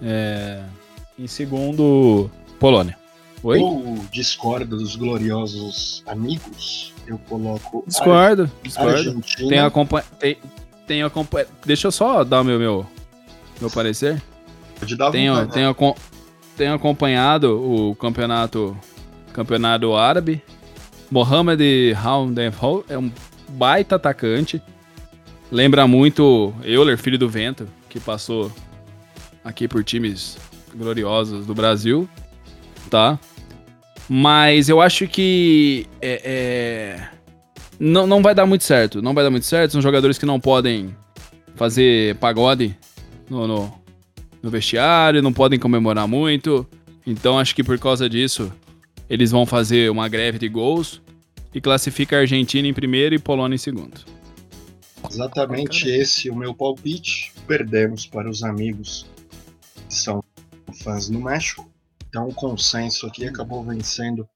É, 0.02 0.60
Em 1.18 1.26
segundo, 1.26 2.30
Polônia. 2.58 2.98
Oi? 3.42 3.60
Eu 3.60 4.00
discordo 4.10 4.76
dos 4.78 4.96
gloriosos 4.96 6.02
amigos. 6.06 6.92
Eu 7.06 7.18
coloco. 7.28 7.84
Discordo, 7.86 8.42
Ar- 8.44 8.50
discordo. 8.62 8.90
Argentina. 8.90 9.66
Acompanha. 9.66 10.04
Tem, 10.18 10.38
tem 10.86 11.02
acompanha. 11.02 11.46
Deixa 11.64 11.86
eu 11.88 11.92
só 11.92 12.24
dar 12.24 12.40
o 12.40 12.44
meu, 12.44 12.58
meu, 12.58 12.86
meu 13.60 13.70
parecer. 13.70 14.20
Pode 14.80 14.96
dar 14.96 15.10
Tenho, 15.10 15.34
vontade. 15.34 15.52
tenho, 15.52 15.68
acom- 15.68 15.94
tenho 16.56 16.74
acompanhado 16.74 17.60
o 17.60 17.94
campeonato 17.96 18.76
campeonato 19.32 19.94
árabe. 19.94 20.42
Mohamed 21.10 21.92
Raundefol 21.92 22.84
é 22.88 22.96
um 22.98 23.12
baita 23.50 23.96
atacante. 23.96 24.60
Lembra 25.54 25.86
muito 25.86 26.52
Euler, 26.64 26.98
filho 26.98 27.16
do 27.16 27.28
vento, 27.28 27.68
que 27.88 28.00
passou 28.00 28.50
aqui 29.44 29.68
por 29.68 29.84
times 29.84 30.36
gloriosos 30.74 31.46
do 31.46 31.54
Brasil, 31.54 32.08
tá? 32.90 33.20
Mas 34.08 34.68
eu 34.68 34.80
acho 34.80 35.06
que 35.06 35.86
é, 36.02 36.20
é, 36.24 37.08
não, 37.78 38.04
não 38.04 38.20
vai 38.20 38.34
dar 38.34 38.46
muito 38.46 38.64
certo. 38.64 39.00
Não 39.00 39.14
vai 39.14 39.22
dar 39.22 39.30
muito 39.30 39.46
certo. 39.46 39.70
São 39.70 39.80
jogadores 39.80 40.18
que 40.18 40.26
não 40.26 40.40
podem 40.40 40.92
fazer 41.54 42.16
pagode 42.16 42.76
no, 43.30 43.46
no, 43.46 43.72
no 44.42 44.50
vestiário, 44.50 45.22
não 45.22 45.32
podem 45.32 45.56
comemorar 45.56 46.08
muito. 46.08 46.66
Então 47.06 47.38
acho 47.38 47.54
que 47.54 47.62
por 47.62 47.78
causa 47.78 48.08
disso 48.08 48.52
eles 49.08 49.30
vão 49.30 49.46
fazer 49.46 49.88
uma 49.88 50.08
greve 50.08 50.36
de 50.36 50.48
gols 50.48 51.00
e 51.54 51.60
classifica 51.60 52.16
a 52.16 52.20
Argentina 52.22 52.66
em 52.66 52.74
primeiro 52.74 53.14
e 53.14 53.20
Polônia 53.20 53.54
em 53.54 53.58
segundo. 53.58 54.13
Exatamente 55.10 55.88
esse 55.88 56.30
o 56.30 56.36
meu 56.36 56.54
palpite. 56.54 57.32
Perdemos 57.46 58.06
para 58.06 58.28
os 58.28 58.42
amigos 58.42 59.06
que 59.88 59.94
são 59.94 60.22
fãs 60.82 61.08
do 61.08 61.20
México. 61.20 61.70
Então 62.08 62.28
o 62.28 62.34
consenso 62.34 63.06
aqui 63.06 63.26
acabou 63.26 63.62
vencendo 63.62 64.28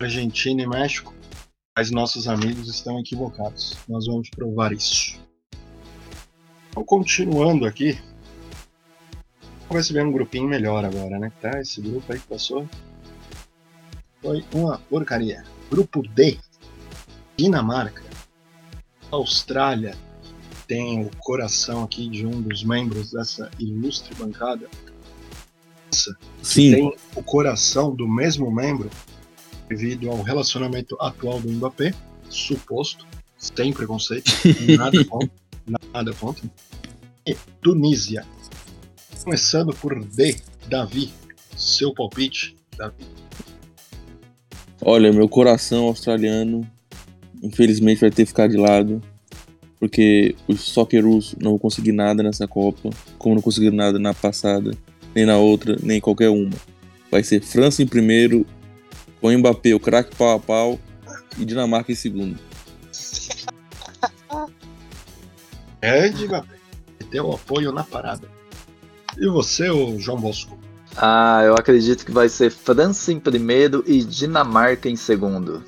Argentina 0.00 0.62
e 0.62 0.66
México. 0.66 1.14
Mas 1.76 1.90
nossos 1.90 2.26
amigos 2.26 2.68
estão 2.68 2.98
equivocados. 2.98 3.76
Nós 3.86 4.06
vamos 4.06 4.30
provar 4.30 4.72
isso. 4.72 5.20
Então, 6.70 6.84
continuando 6.84 7.66
aqui. 7.66 7.98
Vamos 9.68 9.74
ver 9.74 9.84
se 9.84 9.92
vem 9.92 10.04
um 10.04 10.12
grupinho 10.12 10.48
melhor 10.48 10.84
agora, 10.84 11.18
né? 11.18 11.32
Tá, 11.40 11.60
esse 11.60 11.80
grupo 11.80 12.12
aí 12.12 12.18
que 12.18 12.26
passou. 12.26 12.68
Foi 14.22 14.44
uma 14.54 14.78
porcaria. 14.78 15.44
Grupo 15.70 16.02
D. 16.02 16.38
Dinamarca. 17.36 18.02
Austrália. 19.10 19.96
Tem 20.66 21.04
o 21.04 21.10
coração 21.18 21.84
aqui 21.84 22.08
de 22.08 22.26
um 22.26 22.40
dos 22.40 22.64
membros 22.64 23.12
dessa 23.12 23.50
ilustre 23.58 24.14
bancada. 24.16 24.68
Sim. 26.42 26.72
Tem 26.72 26.96
o 27.14 27.22
coração 27.22 27.94
do 27.94 28.08
mesmo 28.08 28.50
membro 28.50 28.90
devido 29.68 30.10
ao 30.10 30.22
relacionamento 30.22 30.96
atual 31.00 31.40
do 31.40 31.50
Mbappé, 31.50 31.94
suposto, 32.28 33.06
sem 33.36 33.72
preconceito, 33.72 34.30
nada 34.76 35.04
contra, 35.04 35.30
nada 35.92 36.12
contra. 36.14 36.48
E 37.26 37.36
Tunísia. 37.60 38.24
Começando 39.24 39.74
por 39.74 40.04
D, 40.04 40.36
Davi, 40.68 41.12
seu 41.56 41.92
palpite, 41.92 42.56
Davi. 42.76 43.04
Olha, 44.80 45.12
meu 45.12 45.28
coração 45.28 45.86
australiano, 45.86 46.68
infelizmente, 47.42 48.00
vai 48.00 48.10
ter 48.10 48.22
que 48.22 48.28
ficar 48.28 48.48
de 48.48 48.56
lado. 48.56 49.02
Porque 49.78 50.34
os 50.48 50.60
Socceroos 50.60 51.34
não 51.40 51.52
vão 51.52 51.58
conseguir 51.58 51.92
nada 51.92 52.22
nessa 52.22 52.48
Copa, 52.48 52.90
como 53.18 53.34
não 53.34 53.42
conseguiram 53.42 53.76
nada 53.76 53.98
na 53.98 54.14
passada, 54.14 54.70
nem 55.14 55.26
na 55.26 55.36
outra, 55.36 55.76
nem 55.82 55.98
em 55.98 56.00
qualquer 56.00 56.30
uma. 56.30 56.56
Vai 57.10 57.22
ser 57.22 57.40
França 57.40 57.82
em 57.82 57.86
primeiro, 57.86 58.46
com 59.20 59.30
Mbappé, 59.30 59.74
o 59.74 59.80
craque 59.80 60.16
pau 60.16 60.34
a 60.34 60.38
pau, 60.38 60.80
e 61.38 61.44
Dinamarca 61.44 61.92
em 61.92 61.94
segundo. 61.94 62.38
Grande 65.80 66.26
Mbappé. 66.26 66.56
Teu 67.10 67.32
apoio 67.32 67.70
na 67.72 67.84
parada. 67.84 68.28
E 69.16 69.28
você, 69.28 69.70
ô 69.70 69.98
João 69.98 70.18
Bosco? 70.18 70.58
Ah, 70.96 71.42
eu 71.44 71.54
acredito 71.54 72.04
que 72.04 72.10
vai 72.10 72.28
ser 72.28 72.50
França 72.50 73.12
em 73.12 73.20
primeiro 73.20 73.84
e 73.86 74.02
Dinamarca 74.02 74.88
em 74.88 74.96
segundo. 74.96 75.62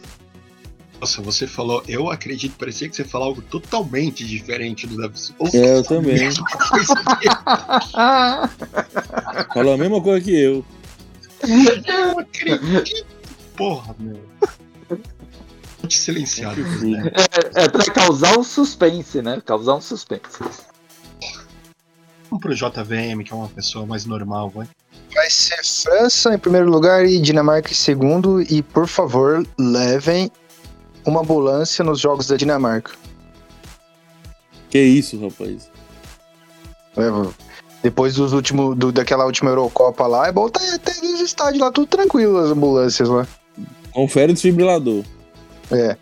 Nossa, 1.00 1.23
você 1.23 1.47
falou, 1.47 1.83
eu 1.87 2.11
acredito, 2.11 2.57
parecia 2.59 2.88
que 2.88 2.97
você 2.97 3.05
falou 3.05 3.28
algo 3.28 3.40
totalmente 3.43 4.26
diferente 4.26 4.85
do 4.87 4.97
Davi. 4.97 5.17
É, 5.55 5.78
eu 5.78 5.85
também. 5.85 6.19
Falou 9.55 9.75
a 9.75 9.78
mesma 9.78 10.00
coisa 10.02 10.21
que 10.21 10.37
eu. 10.37 10.64
Eu 11.43 12.19
acredito. 12.19 13.07
Porra, 13.57 13.95
meu. 13.99 14.21
Vou 14.88 15.87
te 15.87 15.97
silenciar. 15.97 16.57
né? 16.57 17.12
É, 17.55 17.64
é 17.64 17.69
pra 17.69 17.85
causar 17.85 18.37
um 18.37 18.43
suspense, 18.43 19.23
né? 19.23 19.40
Causar 19.45 19.76
um 19.76 19.81
suspense. 19.81 20.38
Vamos 22.28 22.43
pro 22.43 22.55
JVM, 22.55 23.23
que 23.25 23.33
é 23.33 23.37
uma 23.37 23.49
pessoa 23.49 23.87
mais 23.87 24.05
normal, 24.05 24.50
vai. 24.50 24.67
Vai 25.14 25.31
ser 25.31 25.64
França 25.64 26.35
em 26.35 26.38
primeiro 26.38 26.69
lugar 26.69 27.07
e 27.07 27.21
Dinamarca 27.21 27.71
em 27.71 27.75
segundo. 27.75 28.43
E 28.43 28.62
por 28.62 28.87
favor, 28.88 29.47
levem 29.59 30.31
uma 31.09 31.21
ambulância 31.21 31.85
nos 31.85 32.00
jogos 32.00 32.27
da 32.29 32.37
Dinamarca. 32.37 32.93
Que 34.71 34.79
isso, 34.81 35.19
rapaz. 35.21 35.71
Leva. 36.97 37.33
Depois 37.83 38.15
dos 38.15 38.33
últimos, 38.33 38.77
do, 38.77 38.91
daquela 38.93 39.25
última 39.25 39.50
Eurocopa 39.50 40.07
lá, 40.07 40.27
é 40.27 40.33
bom 40.33 40.49
ter, 40.49 40.79
ter 40.81 41.00
os 41.03 41.21
estádios 41.21 41.61
lá 41.61 41.71
tudo 41.71 41.87
tranquilo, 41.87 42.38
as 42.38 42.50
ambulâncias 42.50 43.09
lá. 43.09 43.27
Confere 43.93 44.33
o 44.33 44.35
desfibrilador. 44.35 45.05
É. 45.71 45.97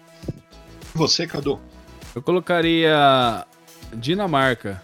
Você, 0.95 1.27
Cadu? 1.27 1.61
Eu 2.15 2.23
colocaria 2.23 3.45
Dinamarca 3.95 4.83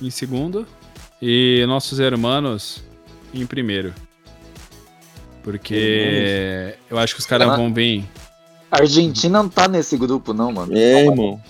em 0.00 0.10
segundo 0.10 0.66
E 1.20 1.64
nossos 1.66 1.98
hermanos 1.98 2.82
em 3.34 3.44
primeiro. 3.44 3.92
Porque 5.42 6.76
eu 6.88 6.98
acho 6.98 7.14
que 7.14 7.20
os 7.20 7.26
caras 7.26 7.48
Ah. 7.48 7.56
vão 7.56 7.72
vir. 7.72 8.04
A 8.70 8.80
Argentina 8.80 9.42
não 9.42 9.48
tá 9.48 9.66
nesse 9.66 9.96
grupo, 9.96 10.32
não, 10.32 10.52
mano. 10.52 10.76
É, 10.76 11.04
irmão. 11.04 11.40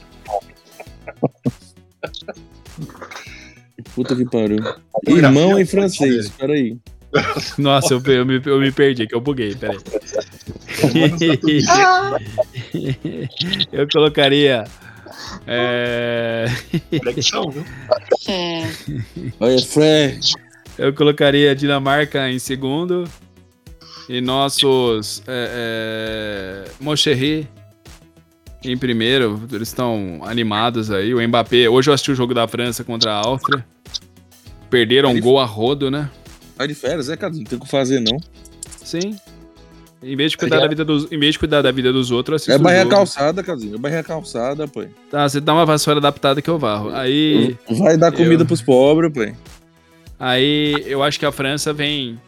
Puta 3.95 4.17
que 4.17 4.25
pariu. 4.25 4.59
Irmão 5.07 5.59
em 5.59 5.67
francês, 5.67 6.29
peraí. 6.31 6.79
Nossa, 7.59 7.95
eu, 7.95 8.03
eu, 8.07 8.25
me, 8.25 8.41
eu 8.45 8.61
me 8.61 8.71
perdi, 8.71 9.07
que 9.07 9.15
eu 9.15 9.21
buguei, 9.21 9.55
peraí. 9.55 9.79
eu 13.73 13.89
colocaria. 13.93 14.65
É... 15.47 16.47
Viu? 17.51 17.65
Olha, 19.41 19.63
Fred. 19.63 20.33
Eu 20.79 20.95
colocaria 20.95 21.55
Dinamarca 21.55 22.31
em 22.31 22.39
segundo. 22.39 23.09
E 24.11 24.21
nossos. 24.21 25.23
É, 25.29 26.65
é, 26.67 26.71
Moncherry 26.81 27.49
em 28.65 28.77
primeiro. 28.77 29.41
Eles 29.53 29.69
estão 29.69 30.21
animados 30.25 30.91
aí. 30.91 31.15
O 31.15 31.29
Mbappé. 31.29 31.69
Hoje 31.69 31.91
eu 31.91 31.95
assisti 31.95 32.11
o 32.11 32.15
jogo 32.17 32.35
da 32.35 32.49
França 32.49 32.83
contra 32.83 33.13
a 33.13 33.25
Áustria. 33.25 33.65
Perderam 34.69 35.11
um 35.11 35.21
gol 35.21 35.39
a 35.39 35.45
rodo, 35.45 35.93
né? 35.93 36.11
Vai 36.59 36.67
de 36.67 36.75
férias, 36.75 37.09
é, 37.09 37.17
cara? 37.17 37.33
Não 37.33 37.45
tem 37.45 37.57
o 37.57 37.61
que 37.61 37.69
fazer, 37.69 38.01
não. 38.01 38.19
Sim. 38.85 39.17
Em 40.03 40.17
vez 40.17 40.33
de 40.33 40.39
cuidar 40.39 40.59
da 40.59 40.67
vida 40.67 40.85
dos, 40.85 41.13
em 41.13 41.19
vez 41.19 41.35
de 41.35 41.39
cuidar 41.39 41.63
da 41.63 41.71
vida 41.71 41.93
dos 41.93 42.11
outros, 42.11 42.49
É 42.49 42.59
barreira 42.59 42.89
calçada, 42.89 43.45
Casinho. 43.45 43.77
É 43.77 43.79
barreira 43.79 44.03
calçada, 44.03 44.67
pô. 44.67 44.83
Tá, 45.09 45.29
você 45.29 45.41
dá 45.41 45.53
uma 45.53 45.65
vassoura 45.65 46.01
adaptada 46.01 46.43
que 46.43 46.51
eu 46.51 46.59
varro. 46.59 46.91
Aí. 46.93 47.57
Vai 47.79 47.97
dar 47.97 48.11
comida 48.11 48.43
eu- 48.43 48.47
pros 48.47 48.61
pobres, 48.61 49.13
pô. 49.13 49.21
Aí 50.19 50.75
eu 50.87 51.01
acho 51.01 51.17
que 51.17 51.25
a 51.27 51.31
França 51.31 51.73
vem 51.73 52.19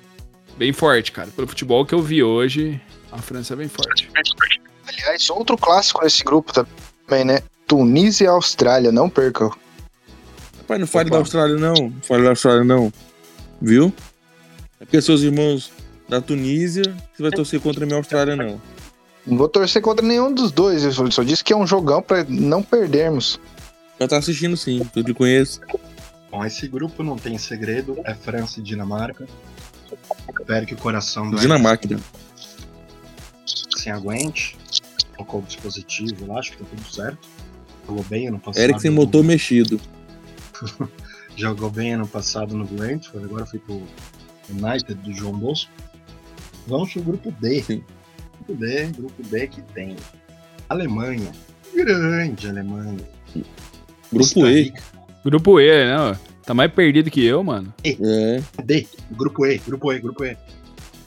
bem 0.63 0.73
forte, 0.73 1.11
cara. 1.11 1.29
Pelo 1.35 1.49
futebol 1.49 1.85
que 1.85 1.93
eu 1.93 2.01
vi 2.01 2.23
hoje, 2.23 2.81
a 3.11 3.19
França 3.19 3.57
vem 3.57 3.67
forte. 3.67 4.09
Aliás, 4.87 5.29
outro 5.31 5.57
clássico 5.59 6.03
nesse 6.05 6.23
grupo 6.23 6.53
também, 6.53 7.25
né? 7.25 7.43
Tunísia 7.67 8.27
e 8.27 8.29
Austrália, 8.29 8.93
não 8.93 9.11
percam. 9.11 9.51
Rapaz, 10.59 10.79
não 10.81 10.87
fale 10.87 11.11
da 11.11 11.17
Austrália, 11.17 11.57
não. 11.57 11.75
Não 11.75 12.01
fale 12.03 12.23
da 12.23 12.29
Austrália, 12.31 12.63
não. 12.63 12.93
Viu? 13.61 13.93
É 14.81 14.85
porque 14.85 15.03
seus 15.03 15.23
irmãos 15.23 15.73
da 16.09 16.21
Tunísia, 16.21 16.85
você 17.13 17.23
vai 17.23 17.33
torcer 17.33 17.61
contra 17.61 17.83
a 17.85 17.87
minha 17.87 17.99
Austrália, 17.99 18.37
não. 18.37 18.61
Não 19.27 19.37
vou 19.37 19.49
torcer 19.49 19.83
contra 19.83 20.07
nenhum 20.07 20.33
dos 20.33 20.53
dois, 20.53 20.85
eu 20.85 21.11
só- 21.11 21.23
disse 21.25 21.43
que 21.43 21.53
é 21.53 21.57
um 21.57 21.67
jogão 21.67 22.01
pra 22.03 22.25
não 22.29 22.63
perdermos. 22.63 23.41
Já 23.99 24.07
tá 24.07 24.17
assistindo 24.19 24.57
sim, 24.57 24.89
eu 24.95 25.03
te 25.03 25.15
conheço. 25.15 25.61
Bom, 26.31 26.45
esse 26.45 26.67
grupo 26.69 27.03
não 27.03 27.17
tem 27.17 27.37
segredo, 27.39 27.99
é 28.05 28.15
França 28.15 28.61
e 28.61 28.63
Dinamarca. 28.63 29.27
Espero 30.41 30.67
que 30.67 30.75
o 30.75 30.77
coração 30.77 31.31
do 31.31 31.37
Dinamarca. 31.37 31.87
Eric 31.87 32.03
se 33.77 33.91
aguente. 33.91 34.57
Colocou 35.17 35.41
o 35.41 35.43
dispositivo 35.45 36.27
lá, 36.27 36.39
acho 36.39 36.53
que 36.53 36.59
tá 36.59 36.65
tudo 36.69 36.93
certo. 36.93 37.29
Jogou 37.87 38.05
bem 38.05 38.29
ano 38.29 38.39
passado. 38.39 38.63
Eric 38.63 38.81
sem 38.81 38.91
motor 38.91 39.23
mexido. 39.25 39.81
Jogou 41.37 41.71
bem 41.71 41.95
ano 41.95 42.07
passado 42.07 42.57
no 42.57 42.65
Brentford, 42.65 43.25
agora 43.25 43.47
foi 43.47 43.59
pro 43.59 43.83
United 44.51 44.95
do 44.95 45.13
João 45.13 45.33
Bosco. 45.33 45.71
Vamos 46.67 46.93
pro 46.93 47.03
grupo 47.03 47.33
D. 47.41 47.61
Grupo 47.61 48.55
D, 48.55 48.87
grupo 48.87 49.23
D 49.23 49.47
que 49.49 49.63
tem 49.63 49.97
Alemanha, 50.69 51.33
grande 51.75 52.49
Alemanha. 52.49 52.99
Grupo 54.13 54.47
E. 54.47 54.73
Grupo 55.25 55.61
E, 55.61 55.85
né? 55.85 56.19
Tá 56.45 56.55
mais 56.55 56.73
perdido 56.73 57.11
que 57.11 57.25
eu, 57.25 57.43
mano. 57.43 57.73
É. 57.85 58.43
D, 58.65 58.87
grupo 59.13 59.47
E, 59.47 59.59
grupo 59.59 59.93
E, 59.93 60.01
grupo 60.01 60.25
E. 60.25 60.37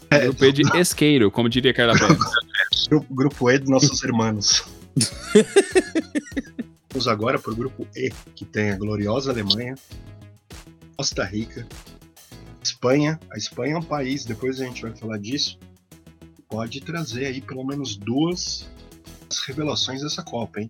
Grupo 0.10 0.46
E 0.46 0.51
de 0.51 0.62
esqueiro, 0.79 1.29
como 1.29 1.50
diria 1.50 1.74
Carla 1.74 1.98
Pérez. 1.98 2.18
Grupo, 2.88 3.14
grupo 3.14 3.51
E 3.51 3.57
dos 3.57 3.70
nossos 3.70 4.03
irmãos. 4.03 4.64
Vamos 6.92 7.07
agora 7.07 7.38
pro 7.38 7.55
grupo 7.55 7.86
E, 7.96 8.09
que 8.36 8.46
tem 8.46 8.72
a 8.72 8.77
gloriosa 8.77 9.31
Alemanha, 9.31 9.75
Costa 10.96 11.25
Rica, 11.25 11.68
Espanha. 12.64 13.20
A 13.31 13.38
Espanha 13.38 13.74
é 13.74 13.77
um 13.77 13.83
país, 13.83 14.24
depois 14.24 14.62
a 14.62 14.66
gente 14.66 14.81
vai 14.81 14.96
falar 14.96 15.18
disso, 15.18 15.59
que 16.36 16.42
pode 16.44 16.79
trazer 16.81 17.25
aí 17.25 17.42
pelo 17.42 17.66
menos 17.66 17.98
duas 17.98 18.70
revelações 19.46 20.01
dessa 20.01 20.24
Copa, 20.24 20.62
hein? 20.62 20.70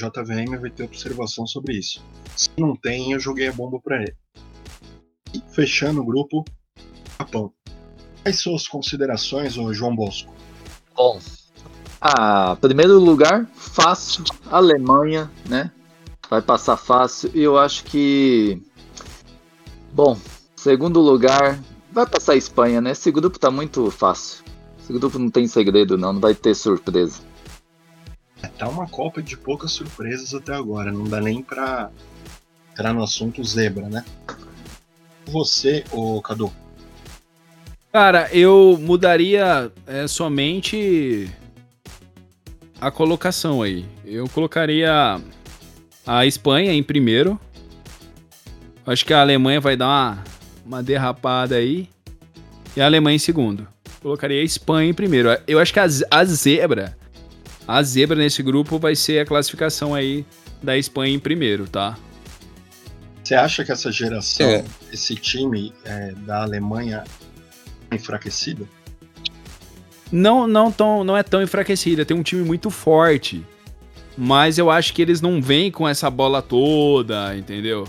JVM 0.00 0.58
vai 0.58 0.70
ter 0.70 0.84
observação 0.84 1.46
sobre 1.46 1.76
isso. 1.76 2.02
Se 2.36 2.48
não 2.58 2.74
tem, 2.74 3.12
eu 3.12 3.20
joguei 3.20 3.48
a 3.48 3.52
bomba 3.52 3.78
pra 3.80 4.02
ele. 4.02 4.16
E 5.34 5.42
fechando 5.54 6.00
o 6.00 6.04
grupo, 6.04 6.44
Japão. 7.18 7.52
Quais 8.22 8.40
suas 8.40 8.66
considerações, 8.66 9.54
João 9.54 9.94
Bosco? 9.94 10.32
Bom, 10.94 11.18
ah, 12.00 12.56
primeiro 12.58 12.98
lugar, 12.98 13.46
fácil, 13.54 14.24
Alemanha, 14.50 15.30
né? 15.46 15.70
Vai 16.30 16.40
passar 16.40 16.78
fácil. 16.78 17.30
E 17.34 17.42
eu 17.42 17.58
acho 17.58 17.84
que. 17.84 18.62
Bom, 19.92 20.16
segundo 20.56 20.98
lugar, 21.00 21.58
vai 21.92 22.06
passar 22.06 22.32
a 22.32 22.36
Espanha, 22.36 22.80
né? 22.80 22.92
Esse 22.92 23.10
grupo 23.10 23.38
tá 23.38 23.50
muito 23.50 23.90
fácil. 23.90 24.42
Esse 24.82 24.92
grupo 24.92 25.18
não 25.18 25.28
tem 25.28 25.46
segredo, 25.46 25.98
não, 25.98 26.14
não 26.14 26.20
vai 26.20 26.34
ter 26.34 26.54
surpresa. 26.54 27.20
Tá 28.48 28.68
uma 28.68 28.88
Copa 28.88 29.22
de 29.22 29.36
poucas 29.36 29.72
surpresas 29.72 30.34
até 30.34 30.54
agora, 30.54 30.92
não 30.92 31.04
dá 31.04 31.20
nem 31.20 31.42
pra 31.42 31.90
entrar 32.72 32.92
no 32.92 33.02
assunto 33.02 33.42
zebra, 33.44 33.88
né? 33.88 34.04
Você, 35.26 35.84
ô 35.92 36.20
Cadu, 36.20 36.52
Cara, 37.92 38.28
eu 38.32 38.78
mudaria 38.80 39.72
é, 39.84 40.06
somente 40.06 41.28
a 42.80 42.88
colocação 42.88 43.62
aí. 43.62 43.84
Eu 44.04 44.28
colocaria 44.28 45.20
a 46.06 46.24
Espanha 46.24 46.72
em 46.72 46.84
primeiro. 46.84 47.38
Acho 48.86 49.04
que 49.04 49.12
a 49.12 49.20
Alemanha 49.20 49.60
vai 49.60 49.76
dar 49.76 49.88
uma, 49.88 50.24
uma 50.64 50.82
derrapada 50.84 51.56
aí. 51.56 51.88
E 52.76 52.80
a 52.80 52.86
Alemanha 52.86 53.16
em 53.16 53.18
segundo. 53.18 53.66
Colocaria 54.00 54.40
a 54.40 54.44
Espanha 54.44 54.88
em 54.88 54.94
primeiro. 54.94 55.28
Eu 55.48 55.58
acho 55.58 55.72
que 55.72 55.80
a, 55.80 55.86
a 56.12 56.24
zebra. 56.24 56.96
A 57.70 57.84
zebra 57.84 58.16
nesse 58.18 58.42
grupo 58.42 58.80
vai 58.80 58.96
ser 58.96 59.20
a 59.20 59.24
classificação 59.24 59.94
aí 59.94 60.26
da 60.60 60.76
Espanha 60.76 61.14
em 61.14 61.20
primeiro, 61.20 61.68
tá? 61.68 61.96
você 63.22 63.36
acha 63.36 63.64
que 63.64 63.70
essa 63.70 63.92
geração, 63.92 64.44
É. 64.44 64.64
esse 64.92 65.14
time 65.14 65.72
é, 65.84 66.10
da 66.26 66.42
Alemanha 66.42 67.04
é 67.88 67.94
enfraquecida? 67.94 68.64
não 70.10 70.48
não 70.48 70.72
tão 70.72 71.04
não 71.04 71.16
é 71.16 71.22
tão 71.22 71.40
enfraquecida, 71.40 72.04
tem 72.04 72.16
um 72.16 72.24
time 72.24 72.42
muito 72.42 72.70
forte. 72.70 73.46
Mas 74.18 74.58
eu 74.58 74.68
acho 74.68 74.92
que 74.92 75.00
eles 75.00 75.20
não 75.20 75.40
vêm 75.40 75.70
com 75.70 75.88
essa 75.88 76.10
bola 76.10 76.42
toda, 76.42 77.36
entendeu? 77.36 77.86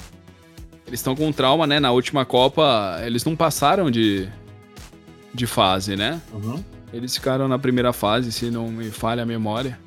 Eles 0.86 1.00
estão 1.00 1.16
com 1.16 1.32
trauma, 1.32 1.66
né? 1.66 1.80
Na 1.80 1.92
última 1.92 2.24
Copa, 2.24 3.02
eles 3.04 3.26
não 3.26 3.36
passaram 3.36 3.90
de 3.90 4.30
de 5.34 5.48
fase, 5.48 5.96
né? 5.96 6.22
Uhum. 6.32 6.64
Eles 6.94 7.16
ficaram 7.16 7.48
na 7.48 7.58
primeira 7.58 7.94
fase, 7.94 8.32
se 8.32 8.50
não 8.52 8.68
me 8.70 8.90
falha 8.92 9.24
a 9.24 9.26
memória. 9.26 9.80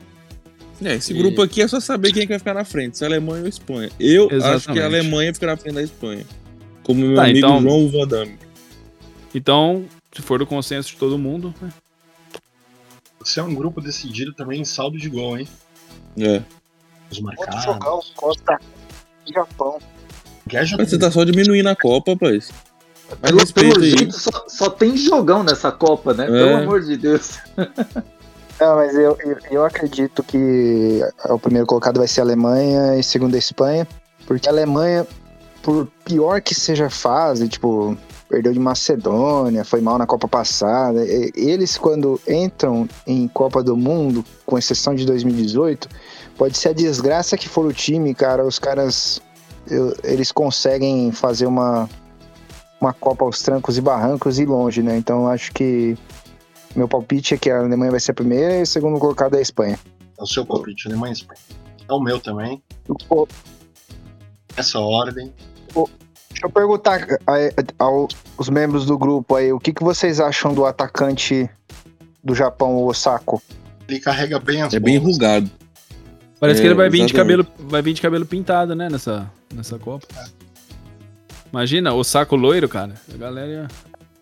É, 0.83 0.95
esse 0.95 1.13
E- 1.13 1.17
grupo 1.19 1.43
aqui 1.43 1.63
é 1.63 1.69
só 1.69 1.79
saber 1.81 2.13
quem 2.13 2.23
que 2.23 2.29
vai 2.29 2.39
ficar 2.39 2.55
na 2.55 2.65
frente, 2.65 2.99
se 2.99 3.05
é 3.05 3.07
a 3.07 3.11
Alemanha 3.11 3.41
ou 3.41 3.47
a 3.47 3.49
Espanha. 3.49 3.91
Eu 4.01 4.23
acho 4.25 4.29
que 4.29 4.35
Exatamente. 4.37 4.81
a 4.83 4.87
Alemanha 4.87 5.35
fica 5.35 5.47
na 5.47 5.57
frente 5.57 5.75
da 5.75 5.83
Espanha. 5.83 6.25
Como 6.83 7.01
meu 7.01 7.15
Tá, 7.17 7.23
amigo 7.25 7.39
então- 7.39 7.61
João 7.63 7.89
Vadame. 7.89 8.39
Então, 9.35 9.85
se 10.15 10.23
for 10.23 10.39
do 10.39 10.47
consenso 10.47 10.91
de 10.91 10.97
todo 10.97 11.19
mundo, 11.19 11.55
né? 11.61 11.71
Você 13.21 13.41
é 13.41 13.43
um 13.43 13.55
grupo 13.55 13.81
decidido 13.81 14.33
também 14.35 14.61
em 14.61 14.65
saldo 14.65 14.99
de 14.99 15.09
gol, 15.09 15.39
hein? 15.39 15.49
É. 16.19 16.43
Os 17.11 17.19
Outro 17.19 17.25
marcados. 17.25 17.65
jogão, 17.65 18.01
Costa 18.15 18.59
e 19.27 19.33
Japão. 19.33 19.79
Mas 20.53 20.71
você 20.73 20.99
tá 20.99 21.11
só 21.11 21.25
diminuindo 21.25 21.69
a 21.69 21.75
Copa, 21.77 22.13
rapaz. 22.13 22.51
Pelo, 23.21 23.39
respeito 23.39 23.75
pelo 23.75 23.85
jeito, 23.85 24.19
só, 24.19 24.45
só 24.49 24.71
tem 24.71 24.97
jogão 24.97 25.43
nessa 25.43 25.71
Copa, 25.71 26.15
né? 26.15 26.27
Pelo 26.27 26.37
É. 26.51 26.55
amor 26.63 26.81
de 26.81 26.97
Deus. 26.97 27.39
Não, 28.61 28.77
mas 28.77 28.95
eu, 28.95 29.17
eu, 29.25 29.37
eu 29.51 29.65
acredito 29.65 30.23
que 30.23 31.01
o 31.29 31.39
primeiro 31.39 31.67
colocado 31.67 31.99
vai 31.99 32.09
ser 32.09 32.21
a 32.21 32.25
Alemanha 32.25 32.97
e 32.99 33.03
segundo 33.03 33.35
a 33.35 33.39
Espanha, 33.39 33.87
porque 34.27 34.49
a 34.49 34.53
Alemanha, 34.53 35.07
por 35.63 35.87
pior 36.05 36.41
que 36.41 36.55
seja 36.55 36.87
a 36.87 36.91
fase, 36.91 37.49
tipo, 37.49 37.97
perdeu 38.29 38.53
de 38.53 38.59
Macedônia, 38.61 39.65
foi 39.65 39.81
mal 39.81 39.99
na 39.99 40.07
Copa 40.07 40.27
passada, 40.29 41.05
e- 41.05 41.33
eles 41.37 41.77
quando 41.77 42.21
entram 42.29 42.89
em 43.07 43.27
Copa 43.29 43.63
do 43.63 43.77
Mundo, 43.77 44.25
com 44.47 44.57
exceção 44.57 44.95
de 44.95 45.05
2018, 45.05 45.89
pode 46.39 46.57
ser 46.57 46.69
a 46.71 46.73
desgraça 46.73 47.37
que 47.37 47.49
for 47.49 47.67
o 47.67 47.73
time, 47.73 48.15
cara, 48.15 48.45
os 48.47 48.59
caras, 48.59 49.21
eu- 49.69 49.95
eles 50.05 50.31
conseguem 50.33 51.11
fazer 51.13 51.47
uma, 51.47 51.89
uma 52.85 52.93
Copa 52.93 53.25
aos 53.25 53.43
trancos 53.43 53.77
e 53.79 53.81
barrancos 53.81 54.39
e 54.39 54.45
longe, 54.45 54.83
né? 54.83 54.97
Então 54.97 55.27
acho 55.29 55.53
que 55.53 55.97
meu 56.77 56.87
palpite 56.89 57.35
é 57.35 57.37
que 57.39 57.51
a 57.51 57.59
Alemanha 57.61 57.91
vai 57.91 58.01
ser 58.01 58.11
a 58.13 58.15
primeira 58.15 58.59
e 58.59 58.63
o 58.63 58.67
segundo 58.67 58.99
colocado 58.99 59.35
é 59.35 59.39
a 59.39 59.43
Espanha. 59.43 59.79
É 60.19 60.23
o 60.23 60.27
seu 60.27 60.45
palpite, 60.45 60.89
Alemanha 60.89 61.13
e 61.13 61.17
Espanha. 61.17 61.41
É 61.89 61.93
o 61.93 62.01
meu 62.01 62.19
também. 62.21 62.63
Pô, 63.09 63.27
Essa 64.57 64.79
ordem. 64.79 65.33
Ô. 65.75 65.89
Deixa 66.31 66.47
eu 66.47 66.51
perguntar 66.51 67.07
aos 67.79 68.49
membros 68.49 68.85
do 68.87 68.99
grupo 68.99 69.37
aí, 69.37 69.53
o 69.53 69.61
que, 69.61 69.73
que 69.73 69.85
vocês 69.85 70.19
acham 70.19 70.53
do 70.53 70.67
atacante 70.67 71.49
do 72.25 72.35
Japão, 72.35 72.75
o 72.75 72.87
Osako? 72.89 73.41
Ele 73.89 74.01
carrega 74.01 74.41
bem 74.41 74.61
as 74.61 74.75
É 74.75 74.81
bem 74.81 74.99
bolas. 74.99 75.17
enrugado. 75.17 75.51
Parece 76.41 76.59
É, 76.59 76.63
que 76.63 76.67
ele 76.67 76.75
vai 76.75 76.91
vir 76.91 77.07
de 77.07 77.15
cabelo, 77.15 77.47
vai 77.61 77.81
vir 77.83 77.93
de 77.95 78.03
cabelo 78.03 78.27
pintado, 78.27 78.75
né, 78.75 78.89
nessa, 78.91 79.31
nessa 79.55 79.79
Copa. 79.79 80.07
Imagina, 81.55 81.95
o 81.95 82.03
saco 82.03 82.35
loiro, 82.35 82.69
cara. 82.69 82.95
A 83.15 83.17
galera 83.17 83.47
ia... 83.47 83.69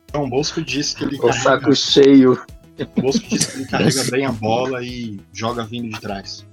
Então, 0.05 0.25
o 0.25 0.29
Bosco 0.29 0.61
disse 0.61 0.95
que 0.95 1.05
ele 1.05 1.18
O 1.18 1.33
saco 1.33 1.75
cheio. 1.75 2.38
O 2.79 3.01
Bosco 3.01 3.27
disse 3.27 3.53
que 3.53 3.57
ele 3.57 3.64
carrega 3.73 4.05
bem 4.11 4.27
a 4.27 4.33
bola 4.33 4.85
e 4.85 5.18
joga 5.33 5.64
vindo 5.64 5.88
de 5.88 5.99
trás. 5.99 6.45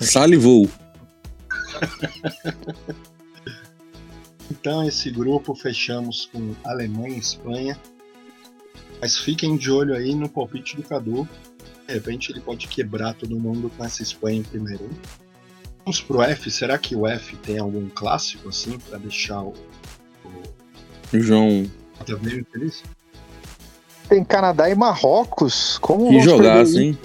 Salivou. 0.00 0.70
Então, 4.50 4.88
esse 4.88 5.10
grupo 5.10 5.54
fechamos 5.54 6.30
com 6.32 6.54
Alemanha 6.64 7.16
e 7.16 7.18
Espanha. 7.18 7.78
Mas 9.02 9.18
fiquem 9.18 9.58
de 9.58 9.70
olho 9.70 9.94
aí 9.94 10.14
no 10.14 10.30
palpite 10.30 10.76
do 10.76 10.82
Cadu. 10.82 11.28
De 11.86 11.92
repente 11.92 12.32
ele 12.32 12.40
pode 12.40 12.66
quebrar 12.66 13.12
todo 13.12 13.38
mundo 13.38 13.70
com 13.76 13.84
essa 13.84 14.02
Espanha 14.02 14.38
em 14.38 14.42
primeiro. 14.42 14.88
Vamos 15.88 16.02
pro 16.02 16.20
F. 16.20 16.50
Será 16.50 16.76
que 16.76 16.94
o 16.94 17.06
F 17.06 17.34
tem 17.36 17.58
algum 17.58 17.88
clássico 17.88 18.50
assim 18.50 18.78
pra 18.78 18.98
deixar 18.98 19.40
o, 19.40 19.54
O 21.14 21.18
João. 21.18 21.66
o 21.98 22.04
Taveiro 22.04 22.46
feliz? 22.52 22.82
Tem 24.06 24.22
Canadá 24.22 24.68
e 24.68 24.74
Marrocos. 24.74 25.78
Como 25.78 26.10
Que 26.10 26.20
jogaço, 26.20 26.78
hein? 26.78 26.98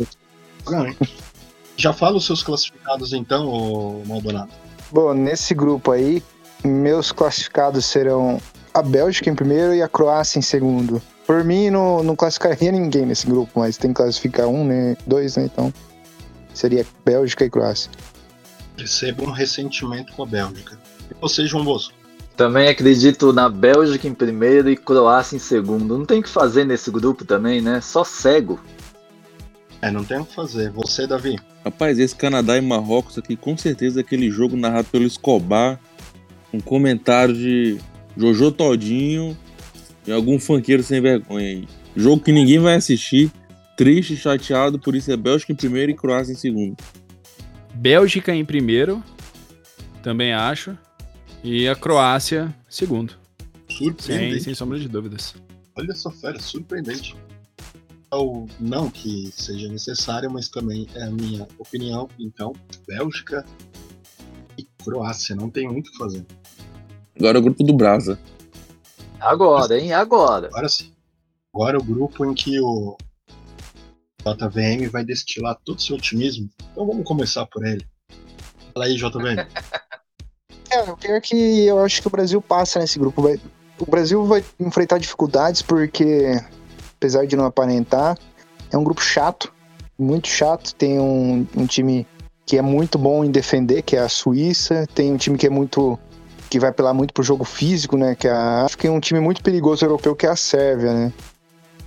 Já 1.77 1.93
fala 1.93 2.17
os 2.17 2.25
seus 2.25 2.43
classificados 2.43 3.13
então, 3.13 3.47
ô 3.47 4.03
Maldonado. 4.05 4.51
Bom, 4.91 5.13
nesse 5.13 5.53
grupo 5.53 5.89
aí, 5.93 6.21
meus 6.61 7.13
classificados 7.13 7.85
serão 7.85 8.37
a 8.73 8.81
Bélgica 8.81 9.29
em 9.29 9.35
primeiro 9.35 9.73
e 9.73 9.81
a 9.81 9.87
Croácia 9.87 10.39
em 10.39 10.41
segundo. 10.41 11.01
Por 11.25 11.41
mim, 11.45 11.69
não, 11.69 12.03
não 12.03 12.17
classificaria 12.17 12.69
ninguém 12.73 13.05
nesse 13.05 13.27
grupo, 13.27 13.61
mas 13.61 13.77
tem 13.77 13.91
que 13.91 13.95
classificar 13.95 14.47
um, 14.47 14.65
né? 14.65 14.97
Dois, 15.07 15.37
né? 15.37 15.45
Então, 15.45 15.73
seria 16.53 16.85
Bélgica 17.05 17.45
e 17.45 17.49
Croácia. 17.49 17.89
Receba 18.77 19.23
um 19.23 19.31
ressentimento 19.31 20.13
com 20.13 20.23
a 20.23 20.25
Bélgica. 20.25 20.79
E 21.09 21.15
você, 21.19 21.45
João 21.45 21.63
Bosco? 21.63 21.93
Também 22.35 22.67
acredito 22.67 23.31
na 23.31 23.47
Bélgica 23.47 24.07
em 24.07 24.13
primeiro 24.13 24.69
e 24.69 24.75
Croácia 24.75 25.35
em 25.35 25.39
segundo. 25.39 25.97
Não 25.97 26.05
tem 26.05 26.19
o 26.19 26.23
que 26.23 26.29
fazer 26.29 26.65
nesse 26.65 26.89
grupo 26.89 27.23
também, 27.23 27.61
né? 27.61 27.79
Só 27.79 28.03
cego. 28.03 28.59
É, 29.81 29.91
não 29.91 30.03
tem 30.03 30.17
o 30.17 30.25
que 30.25 30.33
fazer. 30.33 30.71
Você, 30.71 31.05
Davi? 31.05 31.37
Rapaz, 31.63 31.99
esse 31.99 32.15
Canadá 32.15 32.57
e 32.57 32.61
Marrocos 32.61 33.17
aqui, 33.17 33.35
com 33.35 33.55
certeza, 33.55 33.99
é 33.99 34.01
aquele 34.01 34.31
jogo 34.31 34.57
narrado 34.57 34.87
pelo 34.89 35.05
Escobar, 35.05 35.79
um 36.51 36.59
comentário 36.59 37.33
de 37.33 37.77
Jojo 38.17 38.51
Todinho 38.51 39.37
e 40.07 40.11
algum 40.11 40.39
funkeiro 40.39 40.81
sem 40.83 41.01
vergonha 41.01 41.47
aí. 41.47 41.67
Jogo 41.95 42.23
que 42.23 42.31
ninguém 42.31 42.59
vai 42.59 42.75
assistir, 42.75 43.31
triste, 43.77 44.15
chateado, 44.17 44.79
por 44.79 44.95
isso 44.95 45.11
é 45.11 45.17
Bélgica 45.17 45.51
em 45.51 45.55
primeiro 45.55 45.91
e 45.91 45.95
Croácia 45.95 46.33
em 46.33 46.37
segundo. 46.37 46.75
Bélgica 47.83 48.33
em 48.33 48.45
primeiro, 48.45 49.03
também 50.01 50.31
acho. 50.31 50.77
E 51.43 51.67
a 51.67 51.75
Croácia, 51.75 52.55
segundo. 52.69 53.13
Sem, 53.69 53.87
Surpreendente. 53.89 54.43
sem 54.45 54.55
sombra 54.55 54.79
de 54.79 54.87
dúvidas. 54.87 55.35
Olha 55.75 55.93
só, 55.93 56.09
fera, 56.09 56.39
surpreendente. 56.39 57.13
Não 58.57 58.89
que 58.89 59.29
seja 59.33 59.67
necessário, 59.67 60.31
mas 60.31 60.47
também 60.47 60.87
é 60.95 61.03
a 61.03 61.11
minha 61.11 61.45
opinião. 61.57 62.07
Então, 62.17 62.53
Bélgica 62.87 63.45
e 64.57 64.65
Croácia, 64.81 65.35
não 65.35 65.49
tem 65.49 65.67
muito 65.67 65.89
o 65.89 65.91
que 65.91 65.97
fazer. 65.97 66.25
Agora 67.17 67.37
é 67.37 67.41
o 67.41 67.43
grupo 67.43 67.65
do 67.65 67.73
Brasa. 67.73 68.17
Agora, 69.19 69.77
hein? 69.77 69.91
Agora. 69.91 70.47
Agora 70.47 70.69
sim. 70.69 70.93
Agora 71.53 71.75
é 71.75 71.81
o 71.81 71.83
grupo 71.83 72.25
em 72.25 72.33
que 72.33 72.61
o 72.61 72.95
JVM 74.25 74.89
vai 74.89 75.03
destilar 75.03 75.57
todo 75.63 75.77
o 75.77 75.81
seu 75.81 75.95
otimismo. 75.95 76.49
Então 76.71 76.87
vamos 76.87 77.05
começar 77.05 77.45
por 77.45 77.65
ele. 77.65 77.85
Fala 78.73 78.85
aí, 78.85 78.95
JVM. 78.95 79.47
É, 80.71 80.81
o 80.89 80.97
pior 80.97 81.17
é 81.17 81.21
que 81.21 81.65
eu 81.67 81.77
acho 81.83 82.01
que 82.01 82.07
o 82.07 82.09
Brasil 82.09 82.41
passa 82.41 82.79
nesse 82.79 82.97
grupo. 82.97 83.21
O 83.77 83.85
Brasil 83.85 84.25
vai 84.25 84.43
enfrentar 84.59 84.97
dificuldades 84.97 85.61
porque, 85.61 86.31
apesar 86.97 87.27
de 87.27 87.35
não 87.35 87.45
aparentar, 87.45 88.17
é 88.71 88.77
um 88.77 88.83
grupo 88.83 88.99
chato, 88.99 89.53
muito 89.99 90.27
chato. 90.27 90.73
Tem 90.73 90.99
um, 90.99 91.45
um 91.55 91.67
time 91.67 92.07
que 92.43 92.57
é 92.57 92.61
muito 92.63 92.97
bom 92.97 93.23
em 93.23 93.29
defender, 93.29 93.83
que 93.83 93.95
é 93.95 93.99
a 93.99 94.09
Suíça. 94.09 94.87
Tem 94.95 95.13
um 95.13 95.17
time 95.17 95.37
que 95.37 95.45
é 95.45 95.49
muito. 95.49 95.99
que 96.49 96.59
vai 96.59 96.71
apelar 96.71 96.93
muito 96.93 97.13
pro 97.13 97.21
jogo 97.21 97.43
físico, 97.43 97.95
né? 97.95 98.15
Que 98.15 98.27
é 98.27 98.31
a 98.31 98.65
África. 98.65 98.87
E 98.87 98.89
um 98.89 98.99
time 98.99 99.19
muito 99.19 99.43
perigoso 99.43 99.85
europeu, 99.85 100.15
que 100.15 100.25
é 100.25 100.29
a 100.29 100.35
Sérvia, 100.35 100.91
né? 100.91 101.13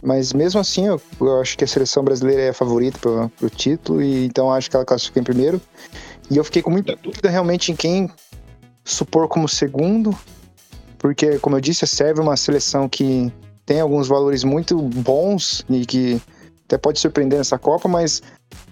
Mas 0.03 0.33
mesmo 0.33 0.61
assim, 0.61 0.87
eu, 0.87 1.01
eu 1.21 1.41
acho 1.41 1.57
que 1.57 1.65
a 1.65 1.67
seleção 1.67 2.05
brasileira 2.05 2.43
é 2.43 2.49
a 2.51 2.55
favorita 2.55 2.99
pro, 2.99 3.29
pro 3.31 3.51
título, 3.51 4.03
e 4.03 4.27
então 4.27 4.53
acho 4.53 4.71
que 4.71 4.77
ela 4.77 4.85
classifica 4.85 5.21
em 5.21 5.25
primeiro. 5.25 5.61
E 6.31 6.37
eu 6.37 6.45
fiquei 6.45 6.63
com 6.63 6.71
muita 6.71 6.95
dúvida 6.97 7.29
realmente 7.29 7.73
em 7.73 7.77
quem 7.77 8.11
supor 8.85 9.29
como 9.29 9.49
segundo, 9.49 10.17
porque, 10.99 11.39
como 11.39 11.57
eu 11.57 11.61
disse, 11.61 11.85
a 11.85 11.89
Sérvia 11.89 12.21
é 12.21 12.25
uma 12.25 12.37
seleção 12.37 12.89
que 12.89 13.33
tem 13.65 13.81
alguns 13.81 14.09
valores 14.09 14.45
muito 14.45 14.77
bons 14.81 15.65
e 15.69 15.85
que 15.85 16.21
até 16.67 16.79
pode 16.79 16.99
surpreender 16.99 17.39
nessa 17.39 17.59
Copa, 17.59 17.89
mas 17.89 18.23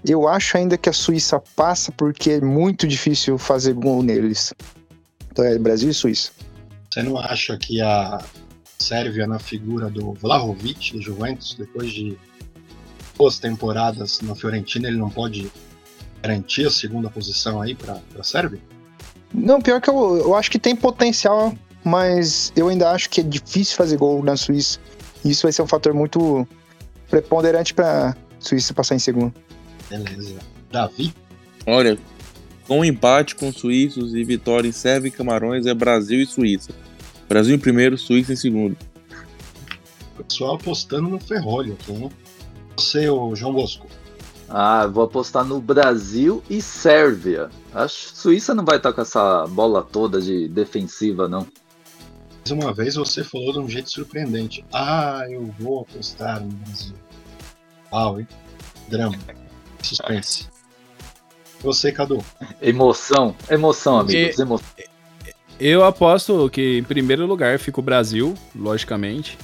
eu 0.04 0.26
acho 0.28 0.56
ainda 0.56 0.76
que 0.76 0.88
a 0.88 0.92
Suíça 0.92 1.40
passa 1.54 1.92
porque 1.92 2.32
é 2.32 2.40
muito 2.40 2.86
difícil 2.86 3.38
fazer 3.38 3.72
gol 3.74 4.02
neles. 4.02 4.52
Então 5.30 5.44
é 5.44 5.58
Brasil 5.58 5.90
e 5.90 5.94
Suíça. 5.94 6.32
Você 6.90 7.02
não 7.02 7.18
acha 7.18 7.56
que 7.56 7.80
a 7.80 8.22
Sérvia, 8.84 9.26
na 9.26 9.38
figura 9.38 9.88
do 9.88 10.12
Vlahovic, 10.12 10.92
do 10.92 11.00
Juventus, 11.00 11.54
depois 11.58 11.90
de 11.90 12.16
duas 13.16 13.38
temporadas 13.38 14.20
na 14.20 14.34
Fiorentina, 14.34 14.88
ele 14.88 14.96
não 14.96 15.10
pode 15.10 15.50
garantir 16.22 16.66
a 16.66 16.70
segunda 16.70 17.08
posição 17.08 17.60
aí 17.60 17.74
para 17.74 18.00
a 18.18 18.22
Sérvia? 18.22 18.60
Não, 19.32 19.60
pior 19.60 19.80
que 19.80 19.90
eu, 19.90 20.16
eu 20.16 20.34
acho 20.34 20.50
que 20.50 20.58
tem 20.58 20.74
potencial, 20.76 21.54
mas 21.82 22.52
eu 22.56 22.68
ainda 22.68 22.90
acho 22.90 23.10
que 23.10 23.20
é 23.20 23.24
difícil 23.24 23.76
fazer 23.76 23.96
gol 23.96 24.22
na 24.22 24.36
Suíça. 24.36 24.78
E 25.24 25.30
isso 25.30 25.42
vai 25.42 25.52
ser 25.52 25.62
um 25.62 25.66
fator 25.66 25.92
muito 25.92 26.46
preponderante 27.10 27.74
para 27.74 28.16
Suíça 28.38 28.74
passar 28.74 28.94
em 28.94 28.98
segundo. 28.98 29.34
Beleza. 29.88 30.36
Davi? 30.70 31.14
Olha, 31.66 31.98
com 32.66 32.84
empate 32.84 33.34
com 33.34 33.52
suíços 33.52 34.14
e 34.14 34.24
vitória 34.24 34.68
em 34.68 34.72
Sérvia 34.72 35.08
e 35.08 35.12
Camarões 35.12 35.66
é 35.66 35.74
Brasil 35.74 36.20
e 36.20 36.26
Suíça. 36.26 36.72
Brasil 37.28 37.54
em 37.54 37.58
primeiro, 37.58 37.96
Suíça 37.98 38.32
em 38.32 38.36
segundo. 38.36 38.76
O 40.18 40.24
pessoal 40.24 40.54
apostando 40.54 41.08
no 41.08 41.18
ferrolho 41.18 41.74
aqui, 41.74 41.92
hein? 41.92 42.10
Você, 42.76 43.08
o 43.08 43.34
João 43.34 43.52
Bosco. 43.52 43.86
Ah, 44.48 44.86
vou 44.86 45.04
apostar 45.04 45.44
no 45.44 45.60
Brasil 45.60 46.42
e 46.50 46.60
Sérvia. 46.60 47.50
A 47.72 47.88
Suíça 47.88 48.54
não 48.54 48.64
vai 48.64 48.76
estar 48.76 48.92
com 48.92 49.00
essa 49.00 49.46
bola 49.46 49.82
toda 49.82 50.20
de 50.20 50.48
defensiva, 50.48 51.28
não. 51.28 51.46
Mais 52.46 52.50
uma 52.50 52.74
vez 52.74 52.94
você 52.94 53.24
falou 53.24 53.52
de 53.54 53.58
um 53.58 53.68
jeito 53.68 53.90
surpreendente. 53.90 54.64
Ah, 54.72 55.22
eu 55.30 55.52
vou 55.58 55.80
apostar 55.80 56.40
no 56.42 56.48
Brasil. 56.48 56.94
Uau, 57.90 58.20
hein? 58.20 58.28
Drama. 58.88 59.16
Suspense. 59.82 60.48
Você, 61.60 61.90
Cadu. 61.90 62.22
Emoção, 62.60 63.34
emoção, 63.48 63.98
amigos. 64.00 64.38
E- 64.38 64.42
Emoção. 64.42 64.66
Eu 65.58 65.84
aposto 65.84 66.48
que 66.50 66.78
em 66.78 66.82
primeiro 66.82 67.26
lugar 67.26 67.58
fica 67.58 67.80
o 67.80 67.82
Brasil, 67.82 68.34
logicamente. 68.54 69.38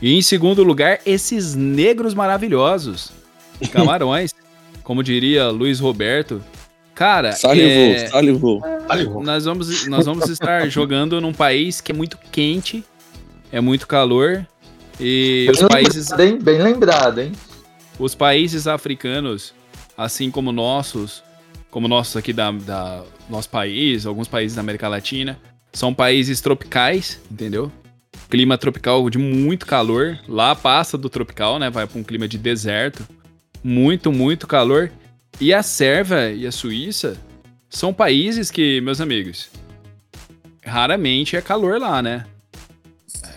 E 0.00 0.14
em 0.14 0.22
segundo 0.22 0.62
lugar, 0.62 1.00
esses 1.06 1.54
negros 1.54 2.14
maravilhosos. 2.14 3.12
Camarões. 3.72 4.32
como 4.84 5.02
diria 5.02 5.48
Luiz 5.48 5.80
Roberto. 5.80 6.42
Cara, 6.94 7.32
Salivou, 7.32 7.94
é, 7.94 8.06
salivou. 8.08 8.60
nós 9.22 9.44
vamos, 9.44 9.86
nós 9.86 10.04
vamos 10.06 10.28
estar 10.28 10.66
jogando 10.70 11.20
num 11.20 11.32
país 11.32 11.80
que 11.80 11.92
é 11.92 11.94
muito 11.94 12.18
quente, 12.32 12.84
é 13.52 13.60
muito 13.60 13.86
calor. 13.86 14.44
E 15.00 15.46
Bem 15.46 15.50
os 15.54 15.68
países. 15.68 16.10
lembrado, 16.10 16.20
hein? 16.22 16.38
Bem 16.42 16.58
lembrado, 16.58 17.20
hein? 17.20 17.32
Os 18.00 18.16
países 18.16 18.66
africanos, 18.66 19.54
assim 19.96 20.28
como 20.28 20.50
nossos, 20.50 21.22
como 21.70 21.88
nossos 21.88 22.16
aqui 22.16 22.32
da, 22.32 22.50
da 22.50 23.04
nosso 23.28 23.48
país, 23.50 24.06
alguns 24.06 24.28
países 24.28 24.56
da 24.56 24.60
América 24.60 24.88
Latina, 24.88 25.38
são 25.72 25.92
países 25.92 26.40
tropicais, 26.40 27.20
entendeu? 27.30 27.70
Clima 28.28 28.58
tropical 28.58 29.08
de 29.10 29.18
muito 29.18 29.66
calor. 29.66 30.18
Lá 30.26 30.54
passa 30.54 30.98
do 30.98 31.08
tropical, 31.08 31.58
né? 31.58 31.70
Vai 31.70 31.86
para 31.86 31.98
um 31.98 32.04
clima 32.04 32.26
de 32.26 32.38
deserto. 32.38 33.06
Muito, 33.62 34.12
muito 34.12 34.46
calor. 34.46 34.90
E 35.40 35.52
a 35.52 35.62
Sérvia 35.62 36.32
e 36.32 36.46
a 36.46 36.52
Suíça 36.52 37.16
são 37.68 37.92
países 37.92 38.50
que, 38.50 38.80
meus 38.80 39.00
amigos, 39.00 39.50
raramente 40.64 41.36
é 41.36 41.42
calor 41.42 41.78
lá, 41.78 42.02
né? 42.02 42.26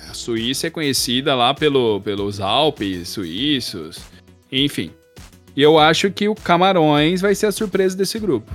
A 0.10 0.14
Suíça 0.14 0.68
é 0.68 0.70
conhecida 0.70 1.36
lá 1.36 1.54
pelo, 1.54 2.02
pelos 2.02 2.40
Alpes 2.40 3.10
suíços, 3.10 4.00
enfim. 4.52 4.92
E 5.56 5.62
eu 5.62 5.78
acho 5.78 6.10
que 6.12 6.28
o 6.30 6.36
Camarões 6.36 7.22
vai 7.22 7.36
ser 7.36 7.48
a 7.48 7.52
surpresa 7.52 7.96
desse 7.96 8.18
grupo. 8.20 8.52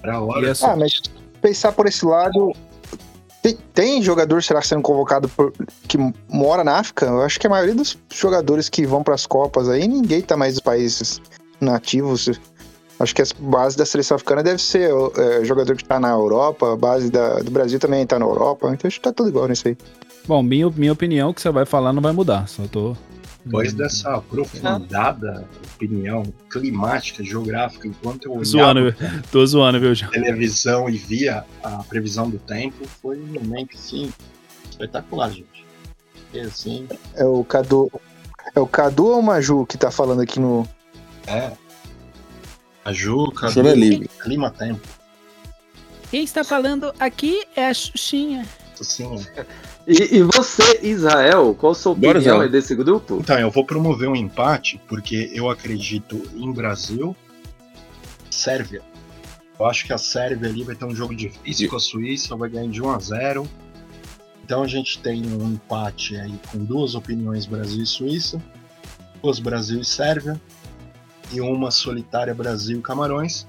Pra 0.00 0.18
E 0.40 0.46
a 0.46 0.54
Su- 0.54 0.66
Ah, 0.66 0.76
mas 0.76 1.00
pensar 1.42 1.72
por 1.72 1.86
esse 1.86 2.04
lado, 2.04 2.52
Tem, 3.42 3.56
tem 3.72 4.02
jogador, 4.02 4.42
será, 4.42 4.60
sendo 4.60 4.82
convocado 4.82 5.28
por, 5.28 5.52
que 5.86 5.96
mora 6.28 6.64
na 6.64 6.78
África? 6.78 7.06
Eu 7.06 7.22
acho 7.22 7.38
que 7.38 7.46
a 7.46 7.50
maioria 7.50 7.74
dos 7.74 7.96
jogadores 8.12 8.68
que 8.68 8.84
vão 8.84 9.02
para 9.02 9.14
as 9.14 9.26
Copas 9.26 9.68
aí, 9.68 9.86
ninguém 9.86 10.20
tá 10.20 10.36
mais 10.36 10.54
nos 10.54 10.60
países 10.60 11.20
nativos. 11.60 12.28
Acho 12.98 13.14
que 13.14 13.22
a 13.22 13.26
base 13.38 13.76
da 13.76 13.86
seleção 13.86 14.16
africana 14.16 14.42
deve 14.42 14.60
ser 14.60 14.90
é, 15.16 15.44
jogador 15.44 15.76
que 15.76 15.84
tá 15.84 16.00
na 16.00 16.10
Europa, 16.10 16.72
a 16.72 16.76
base 16.76 17.10
da, 17.10 17.38
do 17.38 17.50
Brasil 17.50 17.78
também 17.78 18.04
tá 18.04 18.18
na 18.18 18.24
Europa, 18.26 18.70
então 18.72 18.88
acho 18.88 18.96
que 18.98 19.04
tá 19.04 19.12
tudo 19.12 19.28
igual 19.28 19.46
nisso 19.46 19.68
aí. 19.68 19.76
Bom, 20.26 20.42
minha, 20.42 20.68
minha 20.70 20.92
opinião 20.92 21.32
que 21.32 21.40
você 21.40 21.50
vai 21.52 21.64
falar 21.64 21.92
não 21.92 22.02
vai 22.02 22.12
mudar, 22.12 22.48
só 22.48 22.64
tô. 22.66 22.96
Depois 23.48 23.72
dessa 23.72 24.14
aprofundada 24.14 25.48
opinião 25.74 26.22
climática, 26.50 27.24
geográfica, 27.24 27.88
enquanto 27.88 28.26
eu 28.26 28.32
olhava 28.32 28.44
Zoando, 28.44 28.94
tô 29.32 29.46
zoando, 29.46 29.80
viu, 29.80 29.94
João? 29.94 30.10
televisão 30.10 30.90
e 30.90 30.98
via 30.98 31.44
a 31.62 31.82
previsão 31.84 32.28
do 32.28 32.38
tempo, 32.38 32.86
foi 33.00 33.18
um 33.18 33.26
momento, 33.26 33.74
assim, 33.74 34.12
espetacular, 34.70 35.30
gente. 35.30 35.64
E, 36.34 36.40
assim, 36.40 36.86
É 37.14 37.24
o 37.24 37.42
Cadu. 37.42 37.90
É 38.54 38.60
o 38.60 38.66
Cadu 38.66 39.06
ou 39.06 39.20
o 39.20 39.22
Maju 39.22 39.64
que 39.64 39.78
tá 39.78 39.90
falando 39.90 40.20
aqui 40.20 40.38
no. 40.38 40.68
é... 41.26 41.52
A 42.84 42.92
Ju, 42.92 43.30
Cadu, 43.32 43.66
é 43.66 43.74
livre. 43.74 44.08
clima 44.22 44.50
tempo, 44.50 44.80
Quem 46.10 46.22
está 46.22 46.44
falando 46.44 46.92
aqui 46.98 47.42
é 47.56 47.68
a 47.68 47.74
Xuxinha. 47.74 48.46
assim... 48.78 49.26
E, 49.88 50.18
e 50.18 50.22
você, 50.22 50.80
Israel, 50.82 51.54
qual 51.54 51.72
a 51.72 51.74
sua 51.74 51.92
opinião 51.92 52.42
aí 52.42 52.48
desse 52.50 52.74
grupo? 52.74 53.20
Então, 53.22 53.38
eu 53.38 53.50
vou 53.50 53.64
promover 53.64 54.06
um 54.06 54.14
empate, 54.14 54.78
porque 54.86 55.30
eu 55.32 55.48
acredito 55.48 56.22
em 56.36 56.52
Brasil, 56.52 57.16
Sérvia. 58.30 58.82
Eu 59.58 59.64
acho 59.64 59.86
que 59.86 59.92
a 59.94 59.98
Sérvia 59.98 60.50
ali 60.50 60.62
vai 60.62 60.74
ter 60.74 60.84
um 60.84 60.94
jogo 60.94 61.16
difícil 61.16 61.70
com 61.70 61.76
a 61.76 61.80
Suíça, 61.80 62.36
vai 62.36 62.50
ganhar 62.50 62.70
de 62.70 62.82
1 62.82 62.90
a 62.90 62.98
0. 62.98 63.48
Então 64.44 64.62
a 64.62 64.68
gente 64.68 64.98
tem 64.98 65.22
um 65.26 65.52
empate 65.52 66.16
aí 66.16 66.38
com 66.52 66.58
duas 66.58 66.94
opiniões 66.94 67.46
Brasil 67.46 67.82
e 67.82 67.86
Suíça, 67.86 68.42
duas 69.22 69.38
Brasil 69.38 69.80
e 69.80 69.84
Sérvia 69.84 70.38
e 71.32 71.40
uma 71.40 71.70
solitária 71.70 72.34
Brasil 72.34 72.78
e 72.78 72.82
Camarões. 72.82 73.46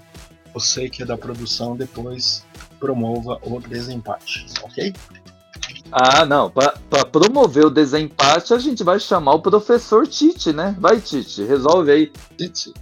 Você 0.53 0.89
que 0.89 1.03
é 1.03 1.05
da 1.05 1.17
produção 1.17 1.75
depois 1.75 2.45
promova 2.79 3.39
o 3.43 3.59
desempate, 3.59 4.45
ok? 4.63 4.93
Ah, 5.91 6.25
não. 6.25 6.49
Pra, 6.49 6.75
pra 6.89 7.05
promover 7.05 7.65
o 7.65 7.69
desempate, 7.69 8.53
a 8.53 8.57
gente 8.57 8.83
vai 8.83 8.99
chamar 8.99 9.33
o 9.33 9.41
professor 9.41 10.07
Tite, 10.07 10.53
né? 10.53 10.75
Vai, 10.79 10.99
Tite, 10.99 11.43
resolve 11.43 11.91
aí. 11.91 12.11
Tite. 12.37 12.73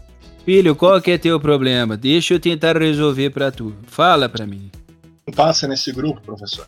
Filho, 0.46 0.76
qual 0.76 1.02
que 1.02 1.12
é 1.12 1.17
teu 1.17 1.39
problema? 1.39 1.98
Deixa 1.98 2.34
eu 2.34 2.39
tentar 2.39 2.78
resolver 2.78 3.30
pra 3.32 3.52
tu. 3.52 3.74
Fala 3.86 4.30
pra 4.30 4.46
mim. 4.46 4.72
Quem 5.26 5.34
passa 5.34 5.67
nesse 5.67 5.91
grupo, 5.91 6.22
professor? 6.22 6.65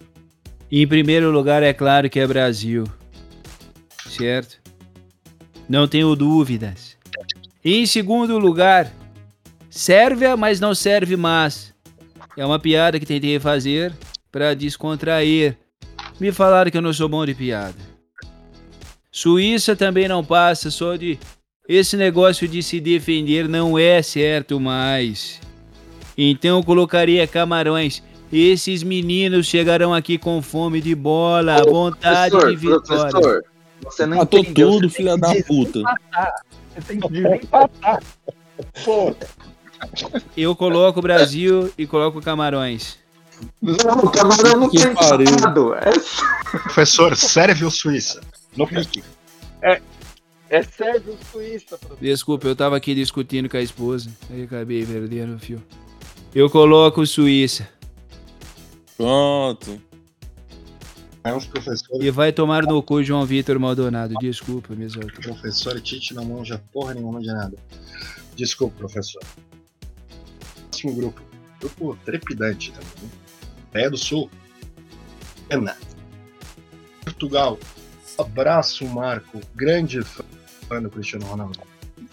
Em 0.71 0.87
primeiro 0.87 1.31
lugar, 1.31 1.63
é 1.63 1.73
claro 1.73 2.09
que 2.09 2.19
é 2.19 2.27
Brasil. 2.27 2.83
Certo? 4.07 4.57
Não 5.67 5.87
tenho 5.87 6.15
dúvidas. 6.15 6.97
Em 7.63 7.85
segundo 7.85 8.37
lugar, 8.37 8.91
Sérvia, 9.69 10.35
mas 10.35 10.59
não 10.59 10.73
serve 10.73 11.15
mais. 11.15 11.73
É 12.35 12.45
uma 12.45 12.59
piada 12.59 12.99
que 12.99 13.05
tentei 13.05 13.39
fazer 13.39 13.93
pra 14.31 14.53
descontrair. 14.53 15.55
Me 16.19 16.31
falaram 16.31 16.69
que 16.69 16.77
eu 16.77 16.81
não 16.81 16.93
sou 16.93 17.07
bom 17.07 17.25
de 17.25 17.33
piada. 17.33 17.75
Suíça 19.11 19.75
também 19.75 20.07
não 20.07 20.23
passa, 20.23 20.69
só 20.69 20.95
de. 20.95 21.17
Esse 21.67 21.95
negócio 21.95 22.47
de 22.47 22.63
se 22.63 22.79
defender 22.79 23.47
não 23.47 23.77
é 23.77 24.01
certo 24.01 24.59
mais. 24.59 25.39
Então 26.17 26.57
eu 26.57 26.63
colocaria 26.63 27.27
Camarões. 27.27 28.03
Esses 28.31 28.83
meninos 28.83 29.47
chegarão 29.47 29.93
aqui 29.93 30.17
com 30.17 30.41
fome 30.41 30.81
de 30.81 30.93
bola, 30.93 31.63
vontade 31.63 32.31
professor, 32.31 32.49
de 32.51 32.55
vitória. 32.57 33.09
professor, 33.11 33.43
você 33.83 34.05
não 34.05 34.17
Matou 34.17 34.39
entendeu. 34.39 34.71
tudo, 34.71 34.89
você 34.89 34.95
filha 34.97 35.17
tem 35.17 35.39
da 35.39 35.45
puta. 35.45 35.79
Você 36.75 36.81
tem 36.87 36.99
que 36.99 37.09
desempatar. 37.09 38.03
Pô, 38.85 39.15
Eu 40.37 40.55
coloco 40.55 40.99
o 40.99 41.01
Brasil 41.01 41.71
e 41.77 41.87
coloco 41.87 42.21
Camarões. 42.21 42.97
Não, 43.61 43.99
o 43.99 44.09
camarão 44.11 44.59
não 44.61 44.69
Que 44.69 44.77
tem 44.77 44.93
pariu. 44.93 45.27
empatado. 45.27 45.73
É, 45.75 45.91
Professor, 46.63 47.15
Sérvia 47.15 47.65
ou 47.65 47.71
Suíça? 47.71 48.21
No 48.55 48.67
pique. 48.67 49.03
é 50.49 50.63
Sérvio 50.63 51.17
Suíça, 51.31 51.77
professor. 51.77 51.97
Desculpa, 52.01 52.47
eu 52.47 52.55
tava 52.55 52.75
aqui 52.77 52.95
discutindo 52.95 53.47
com 53.49 53.57
a 53.57 53.61
esposa. 53.61 54.09
Aí 54.29 54.43
acabei 54.43 54.85
perdendo 54.85 55.35
o 55.35 55.39
fio. 55.39 55.61
Eu 56.33 56.49
coloco 56.49 57.05
Suíça. 57.05 57.67
Pronto. 58.97 59.81
É 61.23 61.33
uns 61.33 61.45
professores, 61.45 62.03
E 62.05 62.09
vai 62.09 62.31
tomar 62.31 62.63
no 62.63 62.81
cu 62.81 63.03
João 63.03 63.25
Vitor 63.25 63.59
Maldonado. 63.59 64.13
Desculpa, 64.21 64.73
meus 64.73 64.95
altos. 64.95 65.19
professor 65.25 65.79
Tite 65.81 66.13
não 66.13 66.23
manja 66.25 66.61
porra 66.71 66.93
nenhuma 66.93 67.19
de 67.19 67.27
nada. 67.27 67.57
Desculpa, 68.35 68.75
professor. 68.77 69.21
Próximo 70.71 70.95
grupo. 70.95 71.21
Grupo 71.59 71.97
trepidante 72.05 72.71
também. 72.71 72.87
Né? 73.03 73.09
Coreia 73.71 73.89
do 73.89 73.97
Sul. 73.97 74.29
Pena. 75.47 75.77
Portugal. 77.03 77.57
Abraço, 78.17 78.85
Marco. 78.85 79.39
Grande 79.55 80.01
fã 80.03 80.81
do 80.81 80.89
Cristiano 80.89 81.25
Ronaldo. 81.25 81.59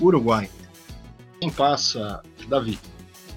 Uruguai. 0.01 0.49
Quem 1.41 1.51
passa, 1.51 2.23
Davi? 2.49 2.79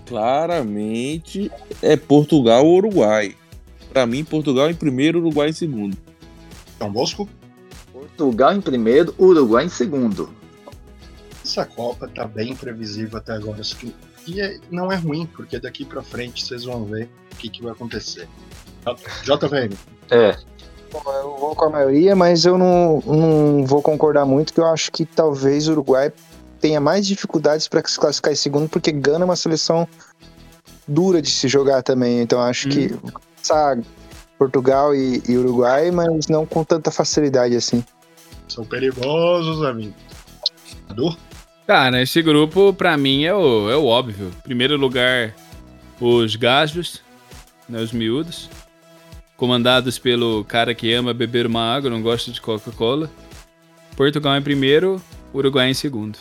Claramente 0.06 1.52
é 1.82 1.96
Portugal 1.96 2.66
ou 2.66 2.78
Uruguai. 2.78 3.36
Pra 3.92 4.06
mim, 4.06 4.24
Portugal 4.24 4.70
em 4.70 4.76
primeiro, 4.76 5.20
Uruguai 5.20 5.50
em 5.50 5.54
segundo. 5.54 5.98
Dom 6.80 6.92
Bosco? 6.92 7.28
Portugal 7.92 8.54
em 8.54 8.62
primeiro, 8.62 9.14
Uruguai 9.20 9.66
em 9.66 9.70
segundo. 9.70 10.34
Essa 11.44 11.66
Copa 11.66 12.08
tá 12.08 12.26
bem 12.26 12.56
previsível 12.56 13.18
até 13.18 13.34
agora. 13.34 13.62
E 14.28 14.42
é- 14.42 14.60
não 14.70 14.92
é 14.92 14.96
ruim, 14.96 15.26
porque 15.26 15.60
daqui 15.60 15.84
pra 15.86 16.02
frente 16.04 16.46
vocês 16.46 16.64
vão 16.66 16.86
ver 16.86 17.10
o 17.32 17.36
que, 17.36 17.50
que 17.50 17.62
vai 17.64 17.72
acontecer. 17.72 18.28
JVM, 19.24 19.76
É. 20.10 20.36
Bom, 20.92 21.04
eu 21.14 21.38
vou 21.38 21.56
com 21.56 21.66
a 21.66 21.70
maioria, 21.70 22.16
mas 22.16 22.46
eu 22.46 22.58
não, 22.58 23.00
não 23.06 23.64
vou 23.66 23.80
concordar 23.82 24.26
muito, 24.26 24.52
que 24.54 24.60
eu 24.60 24.66
acho 24.66 24.92
que 24.92 25.06
talvez 25.06 25.68
o 25.68 25.74
Uruguai 25.74 26.12
tenha 26.60 26.80
mais 26.82 27.06
dificuldades 27.06 27.68
para 27.68 27.88
se 27.88 28.00
classificar 28.00 28.34
em 28.34 28.36
segundo, 28.36 28.68
porque 28.68 28.92
Gana 28.92 29.24
é 29.24 29.26
uma 29.26 29.36
seleção 29.36 29.88
dura 30.88 31.22
de 31.22 31.30
se 31.30 31.48
jogar 31.48 31.84
também. 31.84 32.22
Então 32.22 32.42
acho 32.42 32.70
que 32.70 32.90
passar 33.36 33.78
Portugal 34.40 34.96
e, 34.96 35.22
e 35.28 35.38
Uruguai, 35.38 35.92
mas 35.92 36.28
não 36.28 36.44
com 36.46 36.64
tanta 36.64 36.90
facilidade 36.90 37.56
assim. 37.56 37.84
são 38.48 38.66
perigosos, 38.66 39.64
amigo. 39.64 39.94
Cadu? 40.88 41.16
Cara, 41.70 42.02
esse 42.02 42.20
grupo, 42.24 42.74
pra 42.74 42.98
mim, 42.98 43.26
é 43.26 43.32
o, 43.32 43.70
é 43.70 43.78
o 43.78 43.86
óbvio. 43.86 44.32
Primeiro 44.42 44.76
lugar, 44.76 45.36
os 46.02 46.36
Gajos, 46.36 47.00
né, 47.70 47.80
os 47.80 47.92
miúdos. 47.92 48.50
Comandados 49.38 50.00
pelo 50.00 50.44
cara 50.46 50.74
que 50.74 50.92
ama 50.92 51.14
beber 51.14 51.46
uma 51.46 51.62
água, 51.62 51.88
não 51.88 52.02
gosta 52.02 52.32
de 52.32 52.42
Coca-Cola. 52.42 53.08
Portugal 53.96 54.36
em 54.36 54.42
primeiro, 54.42 55.00
Uruguai 55.32 55.70
em 55.70 55.76
segundo. 55.76 56.18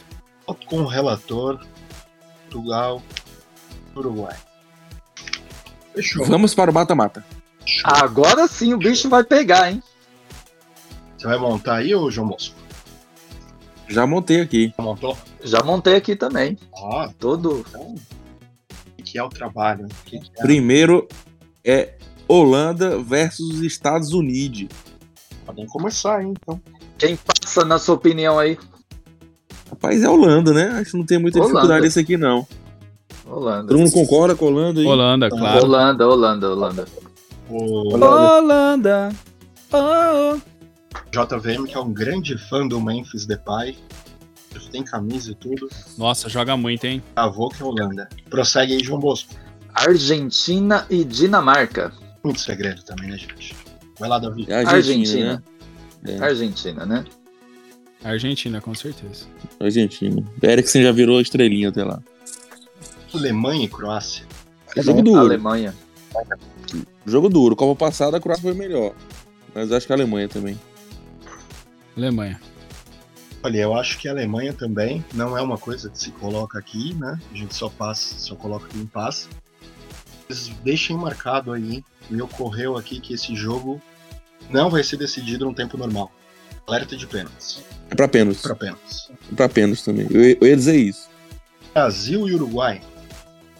Com 0.66 0.82
o 0.82 0.86
relator. 0.86 1.64
Portugal, 2.42 3.02
Uruguai. 3.96 4.36
Fechou. 5.94 6.26
Vamos 6.26 6.54
para 6.54 6.70
o 6.70 6.74
mata-mata. 6.74 7.24
Agora 7.84 8.46
sim 8.48 8.74
o 8.74 8.78
bicho 8.78 9.08
vai 9.08 9.24
pegar, 9.24 9.72
hein? 9.72 9.82
Você 11.16 11.26
vai 11.26 11.38
montar 11.38 11.76
aí, 11.76 11.94
ô 11.94 12.10
João 12.10 12.26
Mosco? 12.26 12.54
Já 13.88 14.06
montei 14.06 14.42
aqui. 14.42 14.74
Já 14.76 14.84
montou? 14.84 15.16
Já 15.42 15.62
montei 15.62 15.96
aqui 15.96 16.16
também. 16.16 16.58
Ó, 16.72 17.08
Todo. 17.18 17.64
então. 17.68 17.94
O 18.98 19.02
que 19.02 19.18
é 19.18 19.22
o 19.22 19.28
trabalho? 19.28 19.86
O 19.86 20.04
que 20.04 20.18
que 20.18 20.30
é? 20.36 20.42
Primeiro 20.42 21.08
é 21.64 21.94
Holanda 22.26 22.98
versus 22.98 23.54
os 23.54 23.62
Estados 23.62 24.12
Unidos. 24.12 24.68
Podem 25.46 25.66
começar, 25.66 26.22
hein, 26.22 26.34
então. 26.40 26.60
Quem 26.98 27.16
passa 27.16 27.64
na 27.64 27.78
sua 27.78 27.94
opinião 27.94 28.38
aí? 28.38 28.58
Rapaz, 29.70 30.02
é 30.02 30.08
Holanda, 30.08 30.52
né? 30.52 30.68
Acho 30.80 30.90
que 30.92 30.96
não 30.98 31.06
tem 31.06 31.18
muita 31.18 31.38
Holanda. 31.38 31.54
dificuldade 31.54 31.86
esse 31.86 32.00
aqui, 32.00 32.16
não. 32.16 32.46
Holanda. 33.26 33.68
Todo 33.68 33.78
mundo 33.78 33.92
concorda 33.92 34.34
com 34.34 34.46
Holanda 34.46 34.80
aí? 34.80 34.86
Holanda, 34.86 35.28
claro. 35.28 35.64
Holanda, 35.64 36.08
Holanda, 36.08 36.50
Holanda. 36.50 36.84
O 37.48 37.94
Holanda. 37.94 39.12
Oh. 39.72 40.38
JVM, 41.10 41.64
que 41.66 41.74
é 41.74 41.80
um 41.80 41.92
grande 41.92 42.36
fã 42.48 42.66
do 42.66 42.80
Memphis 42.80 43.26
Depay. 43.26 43.76
Tem 44.66 44.82
camisa 44.82 45.32
e 45.32 45.34
tudo. 45.34 45.68
Nossa, 45.96 46.28
joga 46.28 46.56
muito, 46.56 46.84
hein? 46.84 47.02
Avô 47.16 47.48
que 47.48 47.62
é 47.62 47.64
Holanda. 47.64 48.08
Prossegue 48.28 48.74
aí, 48.74 48.84
João 48.84 48.98
Bosco. 48.98 49.34
Argentina 49.74 50.86
e 50.90 51.04
Dinamarca. 51.04 51.92
Muito 52.24 52.40
segredo 52.40 52.82
também, 52.82 53.10
né, 53.10 53.16
gente? 53.16 53.54
Vai 53.98 54.08
lá, 54.08 54.18
Davi. 54.18 54.46
É 54.48 54.64
Argentina. 54.64 54.74
Argentina, 54.74 55.42
né? 56.02 56.14
É. 56.14 56.24
Argentina, 56.24 56.86
né? 56.86 57.04
Argentina, 58.02 58.60
com 58.60 58.74
certeza. 58.74 59.26
Argentina. 59.60 60.22
Eriksen 60.42 60.82
já 60.82 60.92
virou 60.92 61.20
estrelinha 61.20 61.68
até 61.68 61.84
lá. 61.84 62.00
Alemanha 63.12 63.64
e 63.64 63.68
Croácia. 63.68 64.24
É 64.76 64.82
jogo 64.82 65.02
duro. 65.02 65.20
Alemanha. 65.20 65.74
Jogo 67.06 67.28
duro. 67.28 67.56
Copa 67.56 67.86
passada 67.86 68.16
a 68.16 68.20
Croácia 68.20 68.42
foi 68.42 68.54
melhor. 68.54 68.94
Mas 69.54 69.72
acho 69.72 69.86
que 69.86 69.92
a 69.92 69.96
Alemanha 69.96 70.28
também. 70.28 70.58
Alemanha. 71.96 72.40
Olha, 73.42 73.58
eu 73.58 73.74
acho 73.74 73.98
que 73.98 74.08
a 74.08 74.10
Alemanha 74.10 74.52
também 74.52 75.04
não 75.14 75.38
é 75.38 75.42
uma 75.42 75.56
coisa 75.56 75.88
que 75.88 75.98
se 75.98 76.10
coloca 76.10 76.58
aqui, 76.58 76.94
né? 76.94 77.18
A 77.32 77.36
gente 77.36 77.54
só 77.54 77.68
passa, 77.68 78.18
só 78.18 78.34
coloca 78.34 78.66
aqui 78.66 78.78
em 78.78 78.86
paz. 78.86 79.28
Mas 80.28 80.48
deixem 80.64 80.96
marcado 80.96 81.52
aí, 81.52 81.84
me 82.10 82.20
ocorreu 82.20 82.76
aqui 82.76 83.00
que 83.00 83.14
esse 83.14 83.34
jogo 83.36 83.80
não 84.50 84.68
vai 84.68 84.82
ser 84.82 84.96
decidido 84.96 85.44
no 85.44 85.54
tempo 85.54 85.76
normal. 85.76 86.10
Alerta 86.66 86.96
de 86.96 87.06
pênaltis. 87.06 87.62
É 87.90 87.94
pra 87.94 88.08
pênaltis. 88.08 88.42
Pra 88.42 88.54
pênaltis. 88.54 89.10
É 89.32 89.34
pra 89.34 89.48
pênaltis 89.48 89.84
também. 89.84 90.06
Eu, 90.10 90.20
eu 90.40 90.46
ia 90.46 90.56
dizer 90.56 90.76
isso. 90.76 91.08
Brasil 91.72 92.28
e 92.28 92.34
Uruguai. 92.34 92.80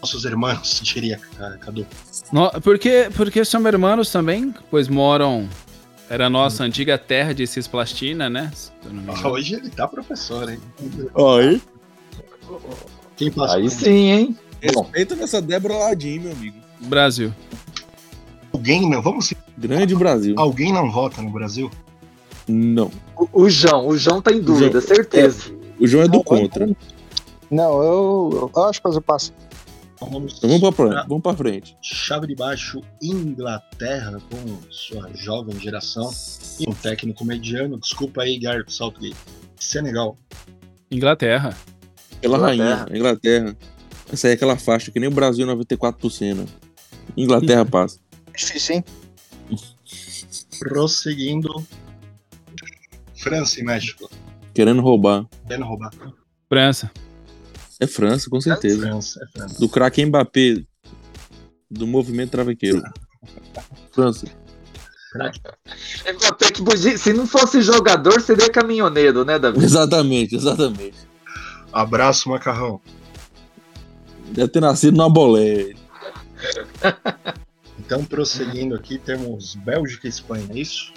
Nossos 0.01 0.25
irmãos, 0.25 0.79
diria 0.83 1.19
Cadu. 1.61 1.87
No, 2.31 2.51
porque, 2.61 3.09
porque 3.15 3.43
são 3.43 3.65
hermanos 3.67 4.11
também, 4.11 4.53
pois 4.69 4.87
moram. 4.87 5.49
Era 6.09 6.25
a 6.25 6.29
nossa 6.29 6.63
antiga 6.63 6.97
terra 6.97 7.33
de 7.33 7.45
Cisplastina, 7.45 8.29
né? 8.29 8.51
Não. 8.91 9.31
Hoje 9.31 9.55
ele 9.55 9.69
tá 9.69 9.87
professor, 9.87 10.49
hein? 10.49 10.59
Aí. 11.15 11.61
Quem 13.15 13.31
passa? 13.31 13.55
Aí 13.57 13.69
sim, 13.69 14.09
hein? 14.11 14.37
Respeita 14.61 15.15
nessa 15.15 15.39
Débora 15.41 15.75
Ladim, 15.75 16.19
meu 16.19 16.31
amigo. 16.31 16.57
Brasil. 16.81 17.31
Alguém 18.51 18.89
não. 18.89 19.01
Vamos 19.01 19.33
Grande 19.57 19.95
Brasil. 19.95 20.33
Alguém 20.37 20.73
não 20.73 20.91
vota 20.91 21.21
no 21.21 21.29
Brasil? 21.29 21.69
Não. 22.47 22.89
O, 23.15 23.43
o 23.43 23.49
João, 23.49 23.87
o 23.87 23.97
João 23.97 24.21
tá 24.21 24.31
em 24.31 24.41
dúvida, 24.41 24.71
João- 24.81 24.95
certeza. 24.95 25.51
O 25.79 25.85
João 25.85 26.05
é 26.05 26.07
do 26.07 26.23
contra. 26.23 26.67
Não, 27.51 27.83
eu, 27.83 28.51
eu 28.55 28.63
acho 28.63 28.81
que 28.81 28.87
eu 28.87 29.01
passo. 29.01 29.31
Então 29.99 30.09
vamos, 30.09 30.37
Então 30.37 30.49
vamos 30.49 30.75
pra, 30.75 30.87
frente, 30.87 31.07
vamos 31.09 31.23
pra 31.23 31.33
frente. 31.33 31.77
Chave 31.81 32.25
de 32.27 32.33
baixo, 32.35 32.81
Inglaterra, 33.03 34.17
com 34.31 34.71
sua 34.71 35.11
jovem 35.13 35.59
geração 35.59 36.09
e 36.57 36.69
um 36.69 36.73
técnico 36.73 37.25
mediano. 37.25 37.77
Desculpa 37.77 38.21
aí, 38.23 38.39
Gareth 38.39 38.69
Southgate. 38.69 39.17
Senegal. 39.59 40.17
Inglaterra. 40.89 41.55
Pela 42.21 42.37
Inglaterra. 42.37 42.75
rainha, 42.85 42.97
Inglaterra. 42.97 43.57
Essa 44.11 44.27
aí 44.27 44.31
é 44.31 44.35
aquela 44.35 44.57
faixa 44.57 44.89
que 44.89 44.99
nem 45.01 45.09
o 45.09 45.11
Brasil 45.11 45.45
94%. 45.45 46.47
Inglaterra 47.17 47.65
passa. 47.67 47.99
Difícil, 48.35 48.75
hein? 48.77 48.83
Prosseguindo. 50.59 51.65
França 53.15 53.59
e 53.59 53.63
México. 53.63 54.09
Querendo 54.53 54.81
roubar. 54.81 55.25
Querendo 55.45 55.65
roubar. 55.65 55.91
França. 56.47 56.89
É 57.79 57.87
França, 57.87 58.29
com 58.29 58.41
certeza. 58.41 58.81
França, 58.81 59.19
é 59.23 59.37
França. 59.37 59.59
Do 59.59 59.69
craque 59.69 60.05
Mbappé. 60.05 60.63
Do 61.71 61.87
movimento 61.87 62.31
travequeiro. 62.31 62.81
França. 63.91 64.27
Mbappé 66.13 66.51
que 66.51 66.63
podia- 66.63 66.97
se 66.97 67.13
não 67.13 67.25
fosse 67.25 67.61
jogador, 67.61 68.19
seria 68.21 68.49
caminhoneiro, 68.49 69.23
né, 69.23 69.39
Davi? 69.39 69.63
Exatamente, 69.63 70.35
exatamente. 70.35 70.97
Abraço, 71.71 72.29
macarrão. 72.29 72.81
Deve 74.31 74.49
ter 74.49 74.59
nascido 74.61 74.97
na 74.97 75.07
bolé. 75.09 75.73
Então, 77.79 78.05
prosseguindo 78.05 78.75
aqui, 78.75 78.99
temos 78.99 79.55
Bélgica 79.55 80.05
e 80.05 80.09
Espanha, 80.11 80.45
é 80.51 80.59
isso? 80.59 80.93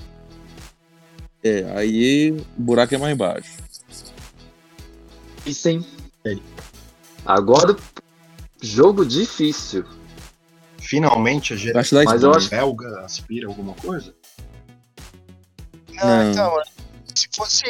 É, 1.43 1.65
aí 1.75 2.33
o 2.33 2.45
buraco 2.61 2.95
é 2.95 2.99
mais 2.99 3.17
baixo. 3.17 3.51
Isso, 5.47 5.69
hein? 5.71 5.87
Agora, 7.25 7.77
jogo 8.61 9.05
difícil. 9.05 9.85
Finalmente 10.81 11.55
a 11.55 11.57
geração 11.57 12.03
Mas 12.05 12.23
eu 12.23 12.35
acho- 12.35 12.51
belga 12.51 13.01
aspira 13.05 13.47
alguma 13.47 13.73
coisa? 13.75 14.13
Não, 15.93 16.31
então, 16.31 16.53
se 17.15 17.29
fosse. 17.35 17.63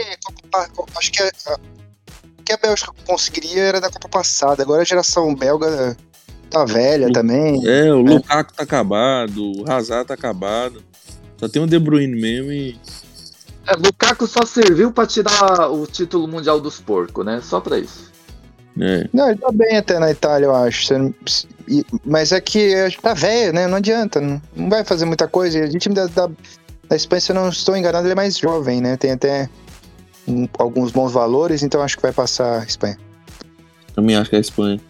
Acho 0.96 1.12
que 1.12 1.22
a, 1.22 1.30
o 2.38 2.42
que 2.42 2.52
a 2.52 2.56
Bélgica 2.56 2.92
conseguiria 3.06 3.62
era 3.64 3.80
da 3.80 3.90
Copa 3.90 4.08
passada. 4.08 4.62
Agora 4.62 4.82
a 4.82 4.84
geração 4.84 5.34
belga 5.34 5.96
tá 6.48 6.64
velha 6.64 7.12
também. 7.12 7.66
É, 7.66 7.92
o 7.92 8.00
Lukaku 8.00 8.54
tá 8.54 8.62
acabado, 8.62 9.60
o 9.60 9.70
Hazard 9.70 10.06
tá 10.08 10.14
acabado. 10.14 10.82
Só 11.36 11.48
tem 11.48 11.60
o 11.62 11.66
De 11.66 11.78
Bruyne 11.78 12.18
mesmo 12.18 12.50
e. 12.52 12.78
É, 13.66 13.74
Lukaku 13.76 14.26
só 14.26 14.46
serviu 14.46 14.90
pra 14.92 15.06
tirar 15.06 15.70
o 15.70 15.86
título 15.86 16.26
mundial 16.26 16.60
dos 16.60 16.80
porcos, 16.80 17.24
né? 17.26 17.40
Só 17.42 17.60
pra 17.60 17.78
isso. 17.78 18.11
É. 18.80 19.06
Não, 19.12 19.28
ele 19.30 19.38
tá 19.38 19.50
bem 19.52 19.76
até 19.76 19.98
na 19.98 20.10
Itália, 20.10 20.46
eu 20.46 20.54
acho. 20.54 20.94
Mas 22.04 22.32
é 22.32 22.40
que 22.40 22.74
tá 23.02 23.14
velho, 23.14 23.52
né? 23.52 23.66
Não 23.66 23.76
adianta. 23.76 24.20
Não, 24.20 24.40
vai 24.68 24.84
fazer 24.84 25.04
muita 25.04 25.28
coisa. 25.28 25.58
E 25.58 25.62
o 25.76 25.78
time 25.78 25.94
da, 25.94 26.06
da, 26.06 26.28
da 26.88 26.96
Espanha, 26.96 27.20
se 27.20 27.32
eu 27.32 27.36
não 27.36 27.48
estou 27.48 27.76
enganado, 27.76 28.06
ele 28.06 28.12
é 28.12 28.16
mais 28.16 28.38
jovem, 28.38 28.80
né? 28.80 28.96
Tem 28.96 29.12
até 29.12 29.48
um- 30.26 30.48
alguns 30.58 30.90
bons 30.92 31.12
valores, 31.12 31.62
então 31.62 31.82
acho 31.82 31.96
que 31.96 32.02
vai 32.02 32.12
passar 32.12 32.60
a 32.62 32.64
Espanha. 32.64 32.98
Também 33.94 34.16
acho 34.16 34.30
que 34.30 34.36
é 34.36 34.38
a 34.38 34.40
Espanha. 34.40 34.80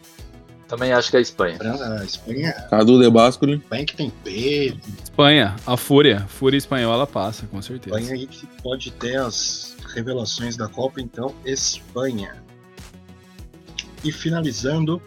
Também 0.68 0.92
acho 0.92 1.10
que 1.10 1.16
é 1.16 1.18
a 1.18 1.22
Espanha. 1.22 1.58
A 1.60 2.04
Espanha, 2.04 2.52
Cadu 2.70 2.98
De 3.02 3.10
Bascoli. 3.10 3.56
Espanha 3.56 3.84
que 3.84 3.96
tem 3.96 4.12
Pedro, 4.24 4.80
Espanha. 5.02 5.56
A 5.66 5.76
Fúria. 5.76 6.24
Fúria 6.28 6.56
espanhola 6.56 7.06
passa, 7.06 7.46
com 7.50 7.60
certeza. 7.60 7.98
Espanha 7.98 8.14
aí 8.18 8.26
que 8.26 8.46
pode 8.62 8.90
ter 8.92 9.16
as 9.18 9.76
revelações 9.94 10.56
da 10.56 10.68
Copa, 10.68 11.00
então 11.00 11.34
Espanha. 11.44 12.41
E 14.04 14.10
finalizando, 14.10 15.00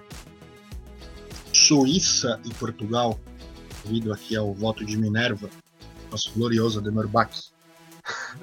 Suíça 1.51 2.39
e 2.45 2.53
Portugal, 2.53 3.19
devido 3.83 4.13
aqui 4.13 4.35
ao 4.35 4.53
voto 4.53 4.85
de 4.85 4.97
Minerva, 4.97 5.49
nosso 6.11 6.31
glorioso 6.33 6.79
Ademar 6.79 7.07
Bach. 7.07 7.29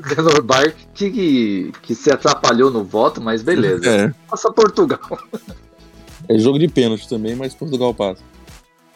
Denor 0.08 0.42
Bar 0.42 0.74
que, 0.94 1.72
que 1.82 1.94
se 1.94 2.10
atrapalhou 2.10 2.70
no 2.70 2.82
voto, 2.84 3.20
mas 3.20 3.42
beleza. 3.42 3.88
É. 3.88 4.14
Passa 4.28 4.52
Portugal. 4.52 5.00
É 6.28 6.38
jogo 6.38 6.58
de 6.58 6.68
pênalti 6.68 7.08
também, 7.08 7.34
mas 7.34 7.54
Portugal 7.54 7.94
passa. 7.94 8.22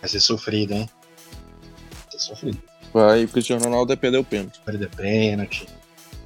Vai 0.01 0.09
ser 0.09 0.21
sofrido, 0.21 0.73
hein? 0.73 0.88
Vai 1.90 2.12
ser 2.12 2.19
sofrido. 2.19 2.59
Vai, 2.92 3.25
o 3.25 3.29
Cristiano 3.29 3.64
Ronaldo 3.64 3.92
é 3.92 3.97
perder 3.97 4.19
o 4.19 4.25
pênalti. 4.25 4.61
Perder 4.64 4.88
pênalti. 4.90 5.66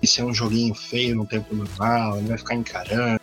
Isso 0.02 0.20
é 0.20 0.24
um 0.24 0.32
joguinho 0.32 0.74
feio 0.74 1.16
no 1.16 1.26
tempo 1.26 1.54
normal, 1.54 2.18
ele 2.18 2.28
vai 2.28 2.38
ficar 2.38 2.54
encarando, 2.54 3.19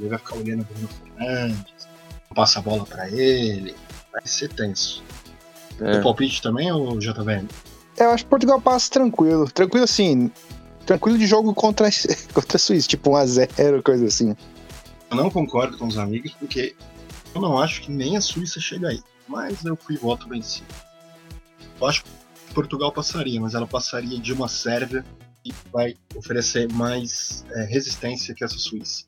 ele 0.00 0.10
vai 0.10 0.18
ficar 0.18 0.36
olhando 0.36 0.62
o 0.62 0.64
Bruno 0.64 0.88
Fernandes, 0.88 1.88
passa 2.34 2.58
a 2.58 2.62
bola 2.62 2.84
pra 2.84 3.08
ele, 3.08 3.74
vai 4.12 4.22
ser 4.26 4.48
tenso. 4.52 5.02
É. 5.80 5.98
O 5.98 6.02
palpite 6.02 6.40
também 6.42 6.70
ou 6.70 6.98
JVM? 6.98 7.48
É, 7.98 8.04
eu 8.04 8.10
acho 8.10 8.24
que 8.24 8.30
Portugal 8.30 8.60
passa 8.60 8.90
tranquilo. 8.90 9.50
Tranquilo 9.50 9.84
assim. 9.84 10.30
Tranquilo 10.86 11.18
de 11.18 11.26
jogo 11.26 11.54
contra, 11.54 11.88
contra 12.32 12.56
a 12.56 12.60
Suíça, 12.60 12.88
tipo 12.88 13.10
1x0, 13.10 13.82
coisa 13.82 14.06
assim. 14.06 14.36
Eu 15.10 15.16
não 15.16 15.30
concordo 15.30 15.78
com 15.78 15.86
os 15.86 15.96
amigos 15.96 16.32
porque 16.32 16.74
eu 17.34 17.40
não 17.40 17.58
acho 17.58 17.82
que 17.82 17.90
nem 17.90 18.16
a 18.16 18.20
Suíça 18.20 18.60
chega 18.60 18.88
aí. 18.88 19.02
Mas 19.26 19.64
eu 19.64 19.76
fui 19.76 19.96
voto 19.96 20.28
vencido. 20.28 20.66
Eu 21.80 21.86
acho 21.86 22.04
que 22.04 22.10
Portugal 22.54 22.92
passaria, 22.92 23.40
mas 23.40 23.54
ela 23.54 23.66
passaria 23.66 24.18
de 24.18 24.32
uma 24.32 24.48
Sérvia 24.48 25.04
e 25.44 25.52
vai 25.72 25.96
oferecer 26.14 26.70
mais 26.72 27.44
é, 27.50 27.64
resistência 27.64 28.34
que 28.34 28.44
essa 28.44 28.58
Suíça. 28.58 29.04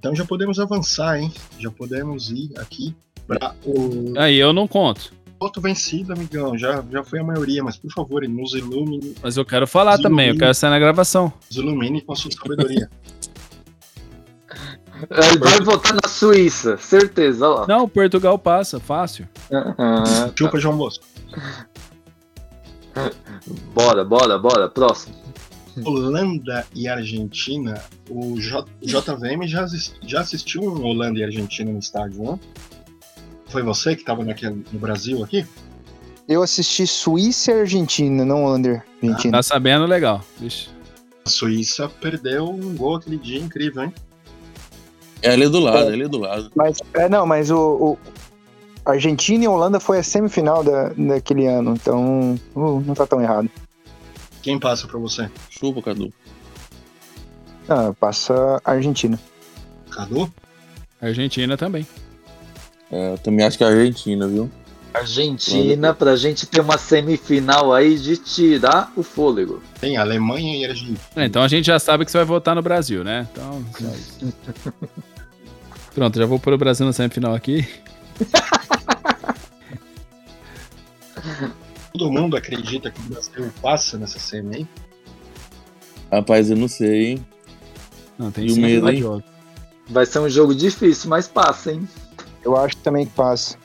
Então 0.00 0.16
já 0.16 0.24
podemos 0.24 0.58
avançar, 0.58 1.18
hein? 1.20 1.30
Já 1.58 1.70
podemos 1.70 2.30
ir 2.30 2.50
aqui 2.58 2.96
para 3.28 3.54
o 3.66 4.14
Aí 4.18 4.38
eu 4.38 4.50
não 4.50 4.66
conto. 4.66 5.12
voto 5.38 5.60
vencido, 5.60 6.14
amigão. 6.14 6.56
Já, 6.56 6.82
já 6.90 7.04
foi 7.04 7.20
a 7.20 7.22
maioria, 7.24 7.62
mas 7.62 7.76
por 7.76 7.92
favor, 7.92 8.26
nos 8.26 8.54
ilumine, 8.54 9.14
Mas 9.22 9.36
eu 9.36 9.44
quero 9.44 9.66
falar 9.66 9.98
também, 9.98 10.30
eu 10.30 10.38
quero 10.38 10.54
sair 10.54 10.70
na 10.70 10.78
gravação. 10.78 11.30
nos 11.50 11.58
ilumine 11.58 12.00
com 12.00 12.14
a 12.14 12.16
sua 12.16 12.30
sabedoria. 12.30 12.88
Ele 15.10 15.38
vai 15.38 15.60
votar 15.60 15.94
na 15.94 16.08
Suíça, 16.08 16.78
certeza, 16.78 17.46
olha 17.46 17.60
lá. 17.60 17.66
Não, 17.66 17.86
Portugal 17.88 18.38
passa, 18.38 18.80
fácil. 18.80 19.28
Ah, 19.52 20.30
Chupa, 20.34 20.58
João 20.58 20.76
Bosco. 20.78 21.04
bora, 23.74 24.02
bora, 24.04 24.38
bora. 24.38 24.68
Próximo. 24.68 25.14
Holanda 25.84 26.66
e 26.74 26.88
Argentina, 26.88 27.82
o 28.08 28.38
J 28.40 28.64
JVM 28.82 29.46
já, 29.46 29.66
já 30.06 30.20
assistiu 30.20 30.62
um 30.62 30.82
Holanda 30.84 31.18
e 31.18 31.24
Argentina 31.24 31.70
no 31.70 31.78
estádio, 31.78 32.22
não? 32.22 32.40
Foi 33.46 33.62
você 33.62 33.94
que 33.94 34.02
estava 34.02 34.24
naquele 34.24 34.64
no 34.72 34.78
Brasil 34.78 35.22
aqui? 35.24 35.44
Eu 36.28 36.42
assisti 36.42 36.86
Suíça 36.86 37.50
e 37.52 37.60
Argentina, 37.60 38.24
não 38.24 38.44
Holanda 38.44 38.84
e 39.02 39.06
Argentina. 39.08 39.38
Tá 39.38 39.42
sabendo 39.42 39.86
legal. 39.86 40.22
Vixe. 40.38 40.68
A 41.24 41.28
Suíça 41.28 41.88
perdeu 42.00 42.48
um 42.48 42.76
gol 42.76 42.96
aquele 42.96 43.16
dia 43.18 43.38
incrível, 43.38 43.82
hein? 43.84 43.92
É 45.22 45.30
ali 45.32 45.48
do 45.48 45.58
lado, 45.60 45.90
é 45.90 45.92
ali 45.92 46.08
do 46.08 46.18
lado. 46.18 46.50
Mas, 46.54 46.78
é, 46.94 47.08
não, 47.08 47.26
mas 47.26 47.50
o, 47.50 47.58
o- 47.58 47.98
Argentina 48.86 49.44
e 49.44 49.48
Holanda 49.48 49.78
foi 49.78 49.98
a 49.98 50.02
semifinal 50.02 50.64
da, 50.64 50.88
daquele 50.96 51.46
ano, 51.46 51.74
então 51.74 52.38
uh, 52.54 52.80
não 52.80 52.94
tá 52.94 53.06
tão 53.06 53.20
errado. 53.20 53.50
Quem 54.42 54.58
passa 54.58 54.86
pra 54.88 54.98
você? 54.98 55.28
Chupa, 55.60 55.82
Cadu. 55.82 56.10
Ah, 57.68 57.92
passa 58.00 58.60
a 58.64 58.72
Argentina. 58.72 59.20
Cadu? 59.90 60.32
Argentina 61.00 61.56
também. 61.56 61.86
É, 62.90 63.12
eu 63.12 63.18
também 63.18 63.44
acho 63.44 63.58
que 63.58 63.64
é 63.64 63.66
a 63.66 63.70
Argentina, 63.70 64.26
viu? 64.26 64.50
Argentina, 64.92 65.94
pra 65.94 66.16
gente 66.16 66.46
ter 66.46 66.60
uma 66.60 66.76
semifinal 66.76 67.72
aí 67.72 67.96
de 67.96 68.16
tirar 68.16 68.92
o 68.96 69.04
fôlego. 69.04 69.62
Tem 69.80 69.96
Alemanha 69.98 70.56
e 70.56 70.64
Argentina. 70.64 70.98
É, 71.14 71.26
Então 71.26 71.42
a 71.42 71.48
gente 71.48 71.66
já 71.66 71.78
sabe 71.78 72.04
que 72.04 72.10
você 72.10 72.18
vai 72.18 72.24
votar 72.24 72.56
no 72.56 72.62
Brasil, 72.62 73.04
né? 73.04 73.28
Então. 73.30 73.64
só 73.78 73.86
isso. 73.86 74.34
Pronto, 75.94 76.18
já 76.18 76.26
vou 76.26 76.40
pôr 76.40 76.54
o 76.54 76.58
Brasil 76.58 76.84
na 76.86 76.92
semifinal 76.92 77.34
aqui. 77.34 77.68
Todo 81.92 82.10
mundo 82.10 82.36
acredita 82.36 82.90
que 82.90 83.00
o 83.00 83.04
Brasil 83.04 83.52
passa 83.60 83.98
nessa 83.98 84.18
semi 84.18 84.56
aí? 84.56 84.66
Rapaz, 86.10 86.50
eu 86.50 86.56
não 86.56 86.68
sei, 86.68 87.06
hein? 87.12 87.26
Não, 88.18 88.30
tem 88.30 88.46
E 88.48 88.52
o 88.52 88.56
medo, 88.56 88.82
vai 88.82 88.94
hein? 88.94 89.00
jogo. 89.00 89.22
Vai 89.88 90.06
ser 90.06 90.18
um 90.20 90.28
jogo 90.28 90.54
difícil, 90.54 91.08
mas 91.10 91.26
passa, 91.28 91.72
hein? 91.72 91.88
Eu 92.44 92.56
acho 92.56 92.76
também 92.78 93.06
que 93.06 93.12
passa. 93.12 93.56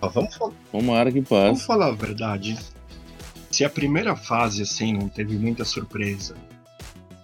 Vamos, 0.00 0.34
falar, 0.34 0.52
Tomara 0.70 1.10
que 1.10 1.20
vamos 1.20 1.28
passe. 1.58 1.66
falar 1.66 1.86
a 1.88 1.92
verdade. 1.92 2.58
Se 3.50 3.64
a 3.64 3.70
primeira 3.70 4.14
fase, 4.16 4.62
assim, 4.62 4.92
não 4.92 5.08
teve 5.08 5.36
muita 5.36 5.64
surpresa, 5.64 6.34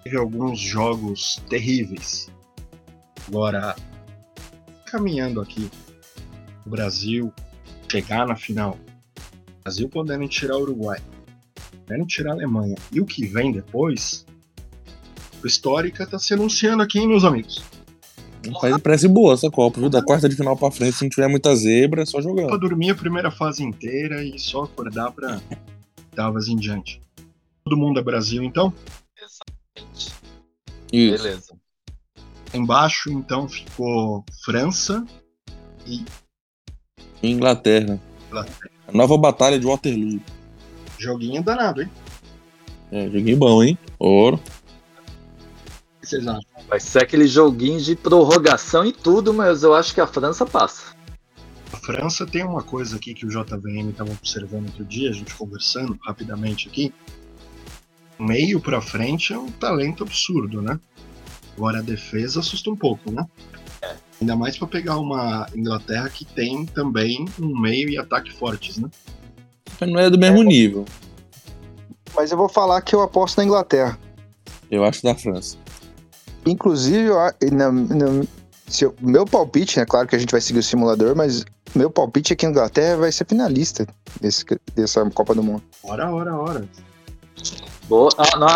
teve 0.03 0.17
alguns 0.17 0.59
jogos 0.59 1.41
terríveis. 1.49 2.29
Agora, 3.27 3.75
caminhando 4.85 5.41
aqui, 5.41 5.69
o 6.65 6.69
Brasil 6.69 7.31
chegar 7.91 8.25
na 8.27 8.35
final, 8.35 8.77
o 9.59 9.63
Brasil 9.63 9.87
podendo 9.89 10.27
tirar 10.27 10.57
o 10.57 10.61
Uruguai, 10.61 10.99
podendo 11.85 12.05
tirar 12.07 12.31
a 12.31 12.33
Alemanha, 12.33 12.75
e 12.91 12.99
o 12.99 13.05
que 13.05 13.25
vem 13.27 13.51
depois, 13.51 14.25
Histórica 15.47 16.05
tá 16.05 16.17
se 16.19 16.33
anunciando 16.33 16.81
aqui, 16.83 16.99
hein, 16.99 17.07
meus 17.07 17.23
amigos. 17.23 17.61
Rapaz, 18.53 18.77
parece 18.79 19.07
boa 19.07 19.33
essa 19.35 19.51
Copa, 19.51 19.79
viu? 19.79 19.89
Da 19.89 20.01
quarta 20.03 20.27
de 20.27 20.35
final 20.35 20.57
pra 20.57 20.71
frente, 20.71 20.97
se 20.97 21.03
não 21.03 21.09
tiver 21.09 21.27
muita 21.27 21.55
zebra, 21.55 22.01
é 22.01 22.05
só 22.05 22.13
Pra 22.19 22.21
jogando. 22.23 22.57
dormir 22.59 22.89
a 22.89 22.95
primeira 22.95 23.29
fase 23.29 23.63
inteira 23.63 24.23
e 24.23 24.37
só 24.39 24.63
acordar 24.63 25.11
pra 25.11 25.39
oitavas 26.09 26.47
em 26.47 26.55
diante. 26.55 26.99
Todo 27.63 27.77
mundo 27.77 27.99
é 27.99 28.03
Brasil, 28.03 28.43
então? 28.43 28.73
Isso. 30.91 31.23
Beleza. 31.23 31.53
Embaixo, 32.53 33.11
então, 33.11 33.47
ficou 33.47 34.25
França 34.43 35.05
e 35.85 36.03
Inglaterra. 37.23 37.99
Inglaterra. 38.27 38.71
A 38.87 38.91
nova 38.91 39.17
batalha 39.17 39.59
de 39.59 39.65
Waterloo. 39.67 40.19
Joguinho 40.97 41.43
danado, 41.43 41.81
hein? 41.83 41.89
É, 42.91 43.05
joguinho 43.05 43.37
bom, 43.37 43.63
hein? 43.63 43.77
Ouro. 43.99 44.39
Vocês 46.11 46.27
acham? 46.27 46.43
Vai 46.67 46.79
ser 46.79 47.03
aquele 47.03 47.25
joguinho 47.25 47.79
de 47.79 47.95
prorrogação 47.95 48.85
e 48.85 48.91
tudo, 48.91 49.33
mas 49.33 49.63
eu 49.63 49.73
acho 49.73 49.93
que 49.93 50.01
a 50.01 50.07
França 50.07 50.45
passa. 50.45 50.93
A 51.71 51.77
França 51.77 52.25
tem 52.25 52.43
uma 52.43 52.61
coisa 52.61 52.97
aqui 52.97 53.13
que 53.13 53.25
o 53.25 53.29
JVM 53.29 53.91
estava 53.91 54.11
observando 54.11 54.65
outro 54.65 54.83
dia, 54.83 55.09
a 55.09 55.13
gente 55.13 55.33
conversando 55.33 55.97
rapidamente 56.05 56.67
aqui. 56.67 56.93
Meio 58.19 58.59
pra 58.59 58.81
frente 58.81 59.31
é 59.31 59.39
um 59.39 59.49
talento 59.49 60.03
absurdo, 60.03 60.61
né? 60.61 60.77
Agora 61.55 61.79
a 61.79 61.81
defesa 61.81 62.41
assusta 62.41 62.69
um 62.69 62.75
pouco, 62.75 63.09
né? 63.09 63.25
Ainda 64.19 64.35
mais 64.35 64.57
pra 64.57 64.67
pegar 64.67 64.97
uma 64.97 65.47
Inglaterra 65.55 66.09
que 66.09 66.25
tem 66.25 66.65
também 66.65 67.25
um 67.39 67.57
meio 67.57 67.89
e 67.89 67.97
ataque 67.97 68.33
fortes, 68.33 68.77
né? 68.77 68.89
Mas 69.79 69.89
não 69.89 69.97
é 69.97 70.09
do 70.09 70.19
mesmo 70.19 70.43
nível. 70.43 70.83
Mas 72.13 72.33
eu 72.33 72.37
vou 72.37 72.49
falar 72.49 72.81
que 72.81 72.93
eu 72.93 73.01
aposto 73.01 73.37
na 73.37 73.45
Inglaterra. 73.45 73.97
Eu 74.69 74.83
acho 74.83 75.01
da 75.03 75.15
França. 75.15 75.57
Inclusive, 76.45 77.09
na- 77.51 77.71
na- 77.71 78.23
eu- 78.81 78.95
meu 79.01 79.25
palpite, 79.25 79.79
né? 79.79 79.85
Claro 79.85 80.07
que 80.07 80.15
a 80.15 80.19
gente 80.19 80.31
vai 80.31 80.41
seguir 80.41 80.59
o 80.59 80.63
simulador, 80.63 81.15
mas 81.15 81.45
meu 81.75 81.89
palpite 81.89 82.33
é 82.33 82.35
que 82.35 82.45
a 82.45 82.49
Inglaterra 82.49 82.97
vai 82.97 83.11
ser 83.11 83.25
finalista 83.25 83.87
desse, 84.19 84.43
dessa 84.75 85.07
Copa 85.11 85.35
do 85.35 85.43
Mundo. 85.43 85.63
Hora, 85.83 86.09
hora, 86.09 86.35
hora. 86.35 86.65
Boa, 87.87 88.09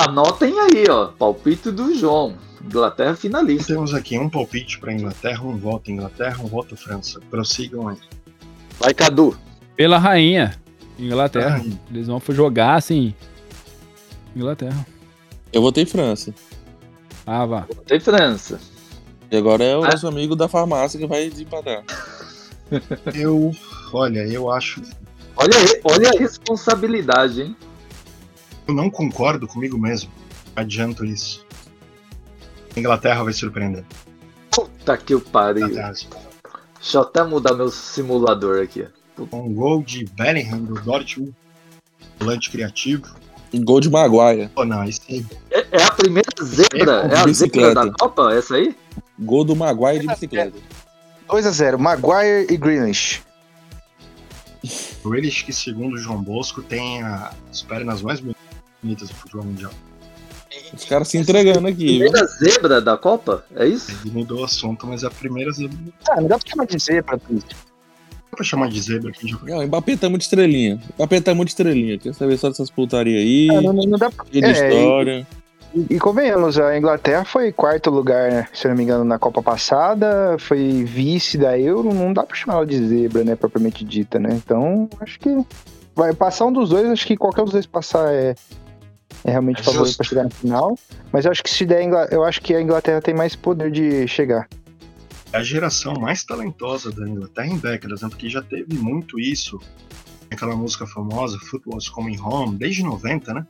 anotem 0.05 0.53
aí, 0.59 0.85
ó. 0.89 1.07
Palpite 1.07 1.71
do 1.71 1.93
João. 1.95 2.35
Inglaterra 2.63 3.15
finalista. 3.15 3.73
Temos 3.73 3.93
aqui 3.93 4.17
um 4.17 4.29
palpite 4.29 4.79
pra 4.79 4.91
Inglaterra, 4.91 5.43
um 5.43 5.55
voto 5.57 5.91
Inglaterra, 5.91 6.41
um 6.43 6.47
voto 6.47 6.75
França. 6.75 7.19
Prossigam 7.29 7.87
aí. 7.89 7.97
Vai, 8.79 8.93
Cadu. 8.93 9.37
Pela 9.75 9.99
rainha. 9.99 10.57
Inglaterra. 10.97 11.57
Rainha. 11.57 11.79
Eles 11.91 12.07
vão 12.07 12.21
jogar 12.29 12.75
assim. 12.75 13.13
Inglaterra. 14.35 14.85
Eu 15.53 15.61
votei 15.61 15.85
França. 15.85 16.33
Ah, 17.25 17.45
vá. 17.45 17.67
Tem 17.85 17.99
França. 17.99 18.59
E 19.31 19.37
agora 19.37 19.63
é 19.63 19.75
o 19.75 19.83
Ah. 19.83 19.89
nosso 19.91 20.07
amigo 20.07 20.35
da 20.35 20.47
farmácia 20.47 20.99
que 20.99 21.07
vai 21.07 21.29
desempatar. 21.29 21.83
Eu, 23.13 23.51
olha, 23.93 24.25
eu 24.27 24.49
acho, 24.51 24.81
Olha, 25.37 25.51
olha 25.83 26.09
a 26.09 26.19
responsabilidade, 26.19 27.41
hein? 27.43 27.55
eu 28.67 28.73
não 28.73 28.89
concordo 28.89 29.47
comigo 29.47 29.77
mesmo. 29.77 30.09
Adianto 30.55 31.05
isso. 31.05 31.45
A 32.75 32.79
Inglaterra 32.79 33.23
vai 33.23 33.33
surpreender. 33.33 33.83
Puta 34.49 34.97
que 34.97 35.13
o 35.13 35.21
pariu. 35.21 35.67
Inglaterra. 35.67 35.93
Deixa 36.79 36.97
eu 36.97 37.01
até 37.01 37.23
mudar 37.23 37.53
meu 37.53 37.69
simulador 37.69 38.63
aqui. 38.63 38.87
Com 39.29 39.47
um 39.47 39.53
gol 39.53 39.83
de 39.83 40.05
Bellingham 40.05 40.63
do 40.63 40.73
Dortmund, 40.81 41.33
volante 42.19 42.49
criativo. 42.49 43.15
Gol 43.53 43.79
de 43.79 43.89
Maguire. 43.89 44.49
Oh, 44.55 44.65
não, 44.65 44.83
esse 44.83 45.01
aí 45.09 45.25
É, 45.51 45.65
é 45.71 45.83
a 45.83 45.91
primeira 45.91 46.29
zebra? 46.43 46.91
É 46.93 47.05
a 47.05 47.07
zebra 47.09 47.25
Bicicleta. 47.25 47.73
da 47.85 47.91
Copa? 47.91 48.33
Essa 48.33 48.55
aí? 48.55 48.75
Gol 49.19 49.43
do 49.45 49.55
Maguire 49.55 49.99
de 49.99 50.07
bicicleta. 50.07 50.57
2x0, 51.27 51.77
Maguire 51.77 52.47
e 52.49 52.57
Greenish. 52.57 53.21
O 55.03 55.09
Grealish, 55.09 55.43
que 55.43 55.53
segundo 55.53 55.93
o 55.93 55.97
João 55.97 56.21
Bosco, 56.21 56.61
tem 56.63 57.01
a- 57.03 57.31
as 57.51 57.61
pernas 57.61 58.01
mais 58.01 58.19
bonitas 58.19 59.09
do 59.09 59.15
futebol 59.15 59.45
mundial. 59.45 59.71
Os 60.73 60.83
caras 60.85 61.07
se 61.07 61.17
entregando 61.17 61.67
aqui, 61.67 61.99
viu? 61.99 62.09
Primeira 62.11 62.25
zebra 62.27 62.81
da 62.81 62.97
Copa? 62.97 63.45
É 63.55 63.67
isso? 63.67 63.91
Ele 64.03 64.11
mudou 64.11 64.41
o 64.41 64.43
assunto, 64.45 64.87
mas 64.87 65.03
é 65.03 65.07
a 65.07 65.11
primeira 65.11 65.51
zebra. 65.51 65.77
Não 65.77 65.93
Ah, 66.09 66.21
não 66.21 66.27
dá 66.27 66.39
pra 66.39 66.49
chamar 66.49 66.65
de 66.65 66.79
zebra, 66.79 67.17
Twist. 67.19 67.55
Pra 68.35 68.43
chamar 68.43 68.69
de 68.69 68.79
zebra 68.81 69.09
aqui. 69.09 69.27
Já... 69.27 69.37
Não, 69.43 69.59
o 69.59 69.67
Mbappé 69.67 69.95
tá 69.97 70.09
muito 70.09 70.21
estrelinha. 70.23 70.75
O 70.91 70.93
Mbappé 71.03 71.21
tá 71.21 71.33
muito 71.33 71.49
estrelinha. 71.49 71.97
Quer 71.97 72.13
saber 72.13 72.37
só 72.37 72.49
dessas 72.49 72.69
putaria 72.69 73.17
aí? 73.17 73.47
Ah, 73.51 73.61
não, 73.61 73.73
não- 73.73 73.83
não 73.85 73.97
dá 73.97 74.09
de 74.31 74.43
É, 74.43 74.51
história. 74.51 75.27
E, 75.73 75.95
e 75.95 75.99
convenhamos, 75.99 76.57
a 76.57 76.77
Inglaterra 76.77 77.25
foi 77.25 77.51
quarto 77.51 77.89
lugar, 77.89 78.31
né, 78.31 78.47
se 78.53 78.65
não 78.67 78.75
me 78.75 78.83
engano, 78.83 79.03
na 79.03 79.19
Copa 79.19 79.41
passada, 79.43 80.37
foi 80.39 80.85
vice 80.85 81.37
da 81.37 81.59
Euro, 81.59 81.93
não 81.93 82.13
dá 82.13 82.23
pra 82.23 82.35
chamar 82.35 82.55
ela 82.55 82.65
de 82.65 82.87
zebra, 82.87 83.25
né, 83.25 83.35
propriamente 83.35 83.83
dita, 83.83 84.17
né? 84.17 84.29
Então, 84.31 84.89
acho 85.01 85.19
que 85.19 85.29
vai 85.93 86.13
passar 86.13 86.45
um 86.45 86.53
dos 86.53 86.69
dois, 86.69 86.89
acho 86.89 87.05
que 87.05 87.17
qualquer 87.17 87.41
um 87.41 87.45
dos 87.45 87.53
dois 87.53 87.65
passar 87.65 88.13
é, 88.13 88.35
é 89.25 89.31
realmente 89.31 89.59
É 89.59 89.63
favorito 89.63 89.97
pra 89.97 90.05
chegar 90.05 90.23
na 90.23 90.29
final. 90.29 90.77
Mas 91.11 91.25
eu 91.25 91.31
acho 91.31 91.43
que 91.43 91.49
se 91.49 91.65
der, 91.65 91.83
eu 92.09 92.23
acho 92.23 92.41
que 92.41 92.55
a 92.55 92.61
Inglaterra 92.61 93.01
tem 93.01 93.13
mais 93.13 93.35
poder 93.35 93.69
de 93.69 94.07
chegar. 94.07 94.47
A 95.35 95.43
geração 95.43 95.95
mais 95.95 96.23
talentosa 96.23 96.93
da 96.93 97.05
Inglaterra 97.05 97.47
em 97.47 97.57
décadas, 97.57 98.01
né? 98.01 98.07
porque 98.07 98.29
já 98.29 98.41
teve 98.41 98.77
muito 98.77 99.19
isso. 99.19 99.59
Aquela 100.31 100.55
música 100.55 100.87
famosa, 100.87 101.37
Football's 101.37 101.89
Coming 101.89 102.17
Home, 102.21 102.57
desde 102.57 102.81
90, 102.81 103.33
né? 103.33 103.45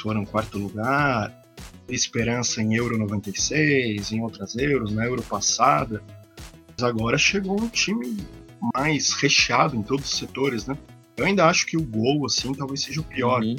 Foram 0.00 0.24
quarto 0.24 0.58
lugar, 0.58 1.44
esperança 1.88 2.62
em 2.62 2.76
Euro 2.76 2.96
96, 2.96 4.12
em 4.12 4.22
outras 4.22 4.54
Euros, 4.54 4.92
na 4.92 5.04
Euro 5.04 5.24
passada. 5.24 6.00
Mas 6.68 6.84
agora 6.84 7.18
chegou 7.18 7.60
um 7.60 7.68
time 7.68 8.16
mais 8.72 9.10
recheado 9.14 9.74
em 9.74 9.82
todos 9.82 10.06
os 10.06 10.16
setores, 10.16 10.68
né? 10.68 10.78
Eu 11.16 11.26
ainda 11.26 11.46
acho 11.46 11.66
que 11.66 11.76
o 11.76 11.82
gol, 11.82 12.24
assim, 12.26 12.54
talvez 12.54 12.80
seja 12.80 13.00
o 13.00 13.04
pior. 13.04 13.42
Uhum. 13.42 13.56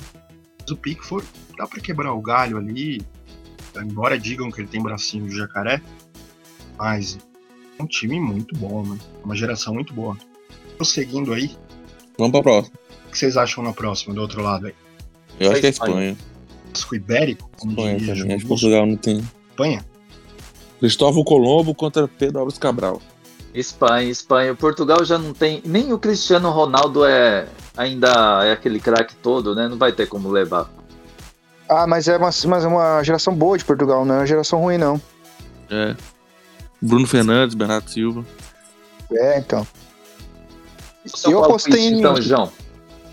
Mas 0.61 0.71
o 0.71 0.77
Pickford 0.77 1.27
dá 1.57 1.67
pra 1.67 1.81
quebrar 1.81 2.13
o 2.13 2.21
galho 2.21 2.57
ali, 2.57 3.01
embora 3.75 4.17
digam 4.17 4.49
que 4.49 4.61
ele 4.61 4.69
tem 4.69 4.81
bracinho 4.81 5.27
de 5.27 5.35
jacaré, 5.35 5.81
mas 6.77 7.17
um 7.83 7.87
time 7.87 8.19
muito 8.19 8.55
bom, 8.57 8.83
né? 8.83 8.97
Uma 9.23 9.35
geração 9.35 9.73
muito 9.73 9.93
boa. 9.93 10.17
Prosseguindo 10.77 11.33
aí, 11.33 11.55
Vamos 12.17 12.31
pra 12.31 12.43
próxima. 12.43 12.75
o 13.07 13.11
que 13.11 13.17
vocês 13.17 13.37
acham 13.37 13.63
na 13.63 13.73
próxima, 13.73 14.13
do 14.13 14.21
outro 14.21 14.41
lado 14.41 14.67
aí? 14.67 14.73
Eu 15.39 15.51
acho 15.51 15.61
que 15.61 15.67
é 15.67 15.69
Espanha. 15.69 15.91
Espanha. 15.91 16.17
Vasco 16.73 16.95
Ibérico, 16.95 17.49
como 17.57 17.71
Espanha 17.73 17.97
diria 17.97 18.15
também. 18.15 18.37
Acho. 18.37 18.47
Portugal 18.47 18.85
não 18.85 18.97
tem. 18.97 19.23
Espanha? 19.49 19.85
Cristóvão 20.79 21.23
Colombo 21.23 21.73
contra 21.73 22.07
Pedro 22.07 22.39
Alves 22.39 22.57
Cabral. 22.57 23.01
Espanha, 23.53 24.09
Espanha. 24.09 24.55
Portugal 24.55 25.05
já 25.05 25.17
não 25.17 25.33
tem. 25.33 25.61
Nem 25.63 25.93
o 25.93 25.99
Cristiano 25.99 26.49
Ronaldo 26.49 27.05
é 27.05 27.47
ainda 27.77 28.43
é 28.43 28.51
aquele 28.51 28.79
craque 28.79 29.15
todo, 29.15 29.55
né? 29.55 29.67
Não 29.67 29.77
vai 29.77 29.91
ter 29.91 30.07
como 30.07 30.29
levar. 30.29 30.69
Ah, 31.69 31.87
mas 31.87 32.07
é 32.07 32.17
uma, 32.17 32.29
mas 32.47 32.65
é 32.65 32.67
uma 32.67 33.03
geração 33.03 33.33
boa 33.33 33.57
de 33.57 33.63
Portugal, 33.63 34.03
não 34.05 34.15
é 34.15 34.17
uma 34.19 34.27
geração 34.27 34.59
ruim, 34.59 34.77
não. 34.77 35.01
É. 35.69 35.95
Bruno 36.87 37.07
Fernandes, 37.07 37.55
Bernardo 37.55 37.89
Silva. 37.89 38.25
É, 39.11 39.39
então. 39.39 39.65
Seu 41.05 41.31
Eu 41.31 41.39
palpite, 41.41 41.67
apostei 41.69 41.87
em- 41.89 41.99
Então, 41.99 42.21
João. 42.21 42.51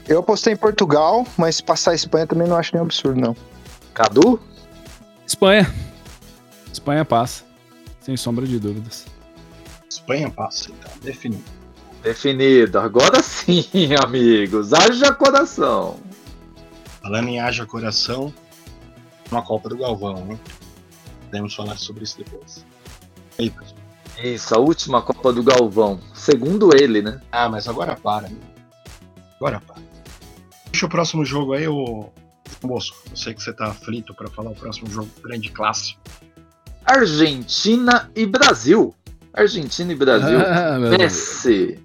Eu 0.09 0.21
apostei 0.21 0.53
em 0.53 0.57
Portugal, 0.57 1.27
mas 1.37 1.61
passar 1.61 1.93
a 1.93 1.95
Espanha 1.95 2.27
também 2.27 2.49
não 2.49 2.57
acho 2.57 2.71
nenhum 2.75 2.85
absurdo, 2.85 3.21
não. 3.21 3.37
Cadu? 3.95 4.41
Espanha. 5.27 5.73
Espanha 6.73 7.05
passa. 7.05 7.45
Sem 8.01 8.17
sombra 8.17 8.47
de 8.47 8.59
dúvidas. 8.59 9.07
Espanha 9.89 10.31
passa, 10.31 10.71
então, 10.71 10.91
definido. 11.03 11.45
Definido. 12.03 12.79
Agora 12.79 13.23
sim, 13.23 13.65
amigos. 14.03 14.73
Haja 14.73 15.13
coração. 15.13 15.99
Falando 17.03 17.29
em 17.29 17.41
haja 17.41 17.67
coração, 17.67 18.33
uma 19.31 19.43
Copa 19.43 19.69
do 19.69 19.77
Galvão, 19.77 20.25
né? 20.25 20.39
Podemos 21.27 21.55
falar 21.55 21.77
sobre 21.77 22.05
isso 22.05 22.19
depois. 22.19 22.65
Isso, 24.23 24.55
a 24.55 24.59
última 24.59 25.01
Copa 25.01 25.33
do 25.33 25.43
Galvão. 25.43 25.99
Segundo 26.13 26.75
ele, 26.77 27.01
né? 27.01 27.21
Ah, 27.33 27.49
mas 27.49 27.67
agora 27.67 27.97
para. 27.97 28.31
Agora 29.37 29.61
para. 29.61 29.81
Deixa 30.71 30.87
o 30.87 30.89
próximo 30.89 31.25
jogo 31.25 31.55
aí, 31.55 31.67
ô 31.67 32.11
Bosco. 32.63 32.97
Eu 33.11 33.17
sei 33.17 33.35
que 33.35 33.43
você 33.43 33.53
tá 33.53 33.67
aflito 33.67 34.15
para 34.15 34.29
falar 34.29 34.51
o 34.51 34.55
próximo 34.55 34.91
jogo 34.91 35.09
grande 35.23 35.51
clássico. 35.51 36.01
Argentina 36.85 38.11
e 38.15 38.27
Brasil. 38.27 38.95
Argentina 39.33 39.93
e 39.93 39.97
Brasil. 39.97 40.39
Ah, 40.45 40.79
Messi, 40.79 41.79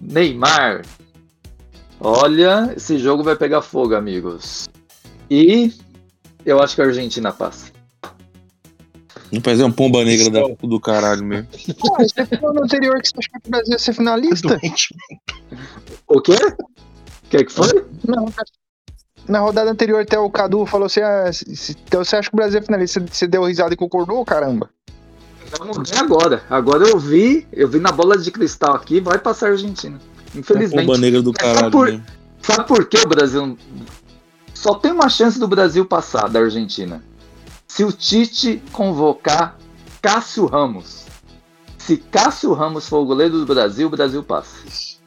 Neymar. 0.00 0.82
Olha, 2.00 2.72
esse 2.76 2.98
jogo 2.98 3.22
vai 3.22 3.36
pegar 3.36 3.60
fogo, 3.60 3.94
amigos. 3.94 4.68
E 5.30 5.72
eu 6.44 6.60
acho 6.62 6.74
que 6.74 6.82
a 6.82 6.86
Argentina 6.86 7.32
passa. 7.32 7.72
Não 9.32 9.40
fazer 9.40 9.62
uma 9.62 9.72
pomba 9.72 10.04
negra 10.04 10.30
da, 10.30 10.40
do 10.66 10.80
caralho 10.80 11.24
mesmo. 11.24 11.46
Você 11.98 12.24
falou 12.26 12.54
no 12.54 12.64
anterior 12.64 13.00
que 13.00 13.08
você 13.08 13.14
achava 13.18 13.40
que 13.42 13.48
o 13.48 13.50
Brasil 13.50 13.72
ia 13.72 13.78
ser 13.78 13.92
finalista? 13.92 14.60
O 16.06 16.20
quê? 16.20 16.32
O 16.34 17.28
que, 17.30 17.44
que 17.44 17.52
foi? 17.52 17.84
Não, 18.06 18.32
na 19.28 19.40
rodada 19.40 19.70
anterior 19.70 20.00
até 20.00 20.18
o 20.18 20.30
Cadu 20.30 20.64
falou 20.64 20.86
assim: 20.86 21.00
ah, 21.00 21.30
se- 21.32 21.54
se- 21.54 21.76
então 21.86 22.02
você 22.02 22.16
acha 22.16 22.30
que 22.30 22.34
o 22.34 22.38
Brasil 22.38 22.58
é 22.58 22.62
finalista? 22.62 23.04
Você- 23.10 23.26
deu 23.26 23.44
risada 23.44 23.74
e 23.74 23.76
concordou, 23.76 24.24
caramba? 24.24 24.70
Vamos 25.58 25.90
ver 25.90 25.98
agora. 25.98 26.42
Agora 26.48 26.86
eu 26.88 26.98
vi, 26.98 27.46
eu 27.52 27.68
vi 27.68 27.78
na 27.78 27.90
bola 27.92 28.16
de 28.18 28.30
cristal 28.30 28.74
aqui, 28.74 29.00
vai 29.00 29.18
passar 29.18 29.48
a 29.48 29.50
Argentina. 29.50 29.98
Infelizmente. 30.34 30.86
pomba 30.86 30.98
negra 30.98 31.22
do 31.22 31.32
Mas 31.32 31.40
sabe 31.42 31.54
caralho 31.54 31.72
por- 31.72 31.86
mesmo. 31.86 32.04
Sabe 32.42 32.66
por 32.68 32.86
que 32.86 32.98
o 32.98 33.08
Brasil. 33.08 33.58
Só 34.54 34.74
tem 34.74 34.92
uma 34.92 35.08
chance 35.08 35.38
do 35.38 35.46
Brasil 35.48 35.84
passar 35.84 36.28
da 36.28 36.40
Argentina. 36.40 37.02
Se 37.68 37.84
o 37.84 37.92
Tite 37.92 38.62
convocar 38.72 39.56
Cássio 40.02 40.46
Ramos. 40.46 41.06
Se 41.76 41.96
Cássio 41.96 42.52
Ramos 42.52 42.88
for 42.88 42.98
o 42.98 43.06
goleiro 43.06 43.38
do 43.38 43.46
Brasil, 43.46 43.86
o 43.86 43.90
Brasil 43.90 44.22
passa. 44.22 44.98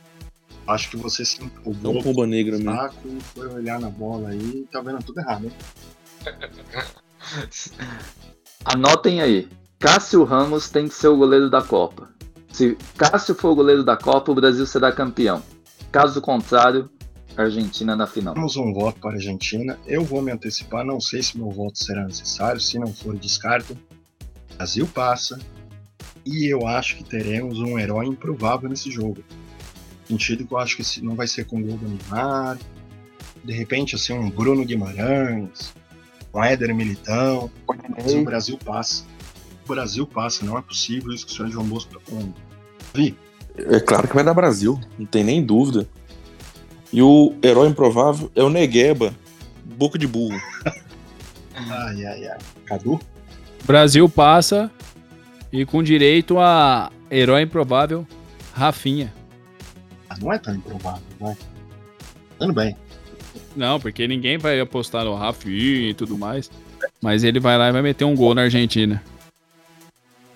Acho 0.68 0.91
que 0.91 0.97
você 0.97 1.26
se 1.26 1.43
empolgou. 1.43 1.95
Não 1.95 2.01
pomba 2.01 2.26
negra 2.26 2.57
mesmo. 2.57 2.72
saco, 2.72 3.09
foi 3.34 3.47
olhar 3.47 3.80
na 3.80 3.89
bola 3.89 4.30
aí 4.30 4.39
e 4.39 4.68
tá 4.72 4.80
vendo 4.82 5.03
tudo 5.03 5.20
errado, 5.20 5.45
hein? 5.45 5.51
Anotem 8.64 9.22
aí. 9.22 9.49
Cássio 9.80 10.24
Ramos 10.24 10.70
tem 10.70 10.88
que 10.88 10.93
ser 10.93 11.07
o 11.07 11.18
goleiro 11.18 11.49
da 11.49 11.62
Copa. 11.62 12.09
Se 12.51 12.78
Cássio 12.95 13.34
for 13.34 13.49
o 13.49 13.55
goleiro 13.55 13.84
da 13.84 13.97
Copa, 13.97 14.32
o 14.32 14.36
Brasil 14.36 14.66
será 14.66 14.91
campeão. 14.91 15.41
Caso 15.91 16.22
contrário, 16.22 16.89
Argentina 17.38 17.95
na 17.95 18.07
final. 18.07 18.34
Temos 18.34 18.55
um 18.57 18.73
voto 18.73 18.99
para 18.99 19.11
a 19.11 19.13
Argentina. 19.13 19.77
Eu 19.86 20.03
vou 20.03 20.21
me 20.21 20.32
antecipar, 20.32 20.86
não 20.86 20.99
sei 20.99 21.21
se 21.23 21.38
meu 21.38 21.49
voto 21.49 21.84
será 21.84 22.05
necessário. 22.05 22.59
Se 22.59 22.77
não 22.77 22.93
for, 22.93 23.17
descarto. 23.17 23.77
Brasil 24.57 24.88
passa. 24.88 25.39
E 26.25 26.51
eu 26.51 26.67
acho 26.67 26.97
que 26.97 27.03
teremos 27.03 27.59
um 27.59 27.79
herói 27.79 28.05
improvável 28.05 28.69
nesse 28.69 28.91
jogo. 28.91 29.23
No 30.09 30.19
sentido 30.19 30.45
que 30.45 30.53
eu 30.53 30.57
acho 30.57 30.77
que 30.77 31.01
não 31.01 31.15
vai 31.15 31.27
ser 31.27 31.45
com 31.45 31.61
gol 31.61 31.77
do 31.77 31.88
Neymar. 31.88 32.57
De 33.43 33.53
repente, 33.53 33.95
assim, 33.95 34.13
um 34.13 34.29
Bruno 34.29 34.63
Guimarães, 34.63 35.73
um 36.34 36.43
Éder 36.43 36.75
Militão. 36.75 37.49
Mas 37.67 38.13
o 38.13 38.23
Brasil 38.23 38.57
passa. 38.63 39.03
O 39.65 39.67
Brasil 39.67 40.05
passa, 40.05 40.45
não 40.45 40.57
é 40.57 40.61
possível 40.61 41.11
isso 41.11 41.25
que 41.25 41.32
o 41.32 41.36
senhor 41.36 41.49
João 41.49 41.65
Bosco 41.65 41.97
está 41.97 42.11
falando. 42.11 42.34
Vi, 42.93 43.15
É 43.55 43.79
claro 43.79 44.07
que 44.07 44.13
vai 44.13 44.23
dar 44.23 44.34
Brasil, 44.34 44.79
não 44.97 45.05
tem 45.05 45.23
nem 45.23 45.43
dúvida. 45.43 45.88
E 46.94 47.02
o 47.02 47.34
herói 47.42 47.70
improvável 47.70 48.30
é 48.36 48.44
o 48.44 48.50
Negueba, 48.50 49.14
boca 49.78 49.98
de 49.98 50.08
burro. 50.08 50.39
ai, 51.56 52.06
ai, 52.06 52.28
ai. 52.28 52.38
Cadu? 52.66 53.00
Brasil 53.64 54.10
passa 54.10 54.70
e 55.52 55.66
com 55.66 55.82
direito 55.84 56.39
a 56.39 56.92
herói 57.10 57.44
improvável, 57.44 58.06
Rafinha. 58.54 59.14
Ah, 60.10 60.16
Não 60.22 60.34
é 60.34 60.38
tão 60.38 60.54
improvável, 60.56 61.02
vai. 61.20 61.38
Tudo 62.38 62.54
bem. 62.54 62.76
Não, 63.56 63.80
porque 63.80 64.08
ninguém 64.08 64.38
vai 64.38 64.60
apostar 64.60 65.06
no 65.06 65.16
Rafinha 65.16 65.89
e 65.89 65.94
tudo 65.94 66.18
mais. 66.18 66.50
Mas 67.02 67.24
ele 67.24 67.39
vai 67.39 67.58
lá 67.58 67.70
e 67.70 67.72
vai 67.72 67.82
meter 67.82 68.06
um 68.06 68.16
gol 68.16 68.34
na 68.34 68.44
Argentina. 68.44 69.02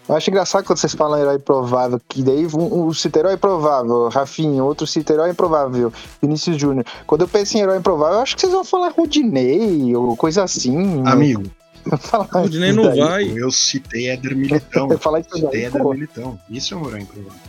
Eu 0.07 0.15
acho 0.15 0.29
engraçado 0.29 0.63
quando 0.65 0.77
vocês 0.77 0.93
falam 0.93 1.19
herói 1.19 1.39
provável, 1.39 1.99
que 2.07 2.21
daí 2.21 2.45
um, 2.47 2.85
um 2.87 2.93
cita 2.93 3.19
herói 3.19 3.37
provável, 3.37 4.07
Rafinha, 4.09 4.63
outro 4.63 4.85
cita 4.85 5.13
herói 5.13 5.31
improvável, 5.31 5.91
Vinícius 6.21 6.57
Júnior. 6.57 6.85
Quando 7.07 7.21
eu 7.21 7.27
penso 7.27 7.57
em 7.57 7.61
herói 7.61 7.77
improvável, 7.79 8.17
eu 8.17 8.21
acho 8.21 8.35
que 8.35 8.41
vocês 8.41 8.53
vão 8.53 8.63
falar 8.63 8.89
Rodinei 8.89 9.95
ou 9.95 10.15
coisa 10.15 10.43
assim. 10.43 10.77
né? 11.01 11.11
Amigo, 11.11 11.43
Falar 11.99 12.27
Rodinei 12.31 12.71
não 12.71 12.83
daí. 12.83 12.99
vai. 12.99 13.23
eu 13.35 13.49
citei 13.51 14.09
Éder 14.09 14.35
Militão. 14.35 14.89
Eu 14.91 14.99
falar 14.99 15.19
isso 15.21 15.29
citei 15.37 15.65
Éder. 15.65 15.83
Militão. 15.83 16.39
Isso 16.49 16.73
é 16.73 16.77
um 16.77 16.87
herói 16.87 17.01
improvável. 17.01 17.39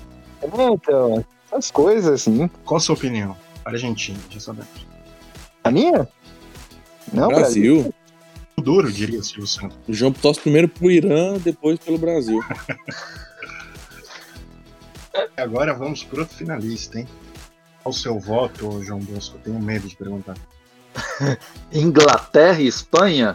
É, 0.43 0.73
então, 0.73 1.25
essas 1.51 1.71
coisas 1.71 2.07
assim. 2.13 2.49
Qual 2.65 2.77
a 2.79 2.81
sua 2.81 2.95
opinião? 2.95 3.37
Argentina, 3.65 4.19
já 4.31 4.41
sabemos. 4.41 4.69
A 5.65 5.71
minha? 5.71 6.09
Não, 7.13 7.29
Brasil. 7.29 7.93
Duro, 8.63 8.91
diria 8.91 9.23
Silvio 9.23 9.47
Santos. 9.47 9.77
O 9.87 9.93
João 9.93 10.13
torce 10.13 10.41
primeiro 10.41 10.69
pro 10.69 10.91
Irã, 10.91 11.39
depois 11.39 11.79
pelo 11.79 11.99
Brasil. 11.99 12.41
Agora 15.37 15.75
vamos 15.75 16.03
pro 16.03 16.21
outro 16.21 16.35
finalista, 16.35 16.99
hein? 16.99 17.07
Qual 17.83 17.93
o 17.93 17.97
seu 17.97 18.19
voto, 18.19 18.83
João 18.83 18.99
Bosco? 19.01 19.37
Eu 19.37 19.41
tenho 19.41 19.61
medo 19.61 19.87
de 19.87 19.95
perguntar. 19.97 20.35
Inglaterra 21.73 22.61
e 22.61 22.67
Espanha, 22.67 23.35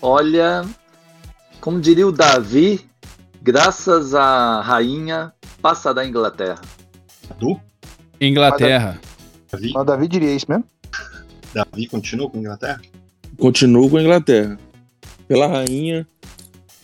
olha, 0.00 0.64
como 1.60 1.80
diria 1.80 2.06
o 2.06 2.12
Davi, 2.12 2.80
graças 3.42 4.14
à 4.14 4.60
rainha, 4.60 5.32
passa 5.62 5.94
da 5.94 6.04
Inglaterra. 6.04 6.60
Cadu? 7.28 7.60
Inglaterra. 8.20 9.00
Davi? 9.50 9.72
O 9.76 9.84
Davi 9.84 10.08
diria 10.08 10.34
isso 10.34 10.46
mesmo? 10.48 10.64
Davi 11.52 11.86
continua 11.86 12.28
com 12.28 12.38
a 12.38 12.40
Inglaterra? 12.40 12.80
Continuo 13.38 13.90
com 13.90 13.96
a 13.96 14.02
Inglaterra. 14.02 14.58
Pela 15.26 15.46
rainha, 15.46 16.06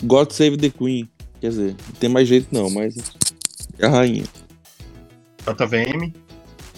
God 0.02 0.30
Save 0.30 0.56
the 0.56 0.70
Queen. 0.70 1.08
Quer 1.40 1.48
dizer, 1.48 1.76
não 1.86 1.94
tem 1.98 2.10
mais 2.10 2.28
jeito 2.28 2.48
não, 2.52 2.70
mas 2.70 2.96
é 3.78 3.86
a 3.86 3.90
rainha. 3.90 4.24
JVM? 5.46 6.12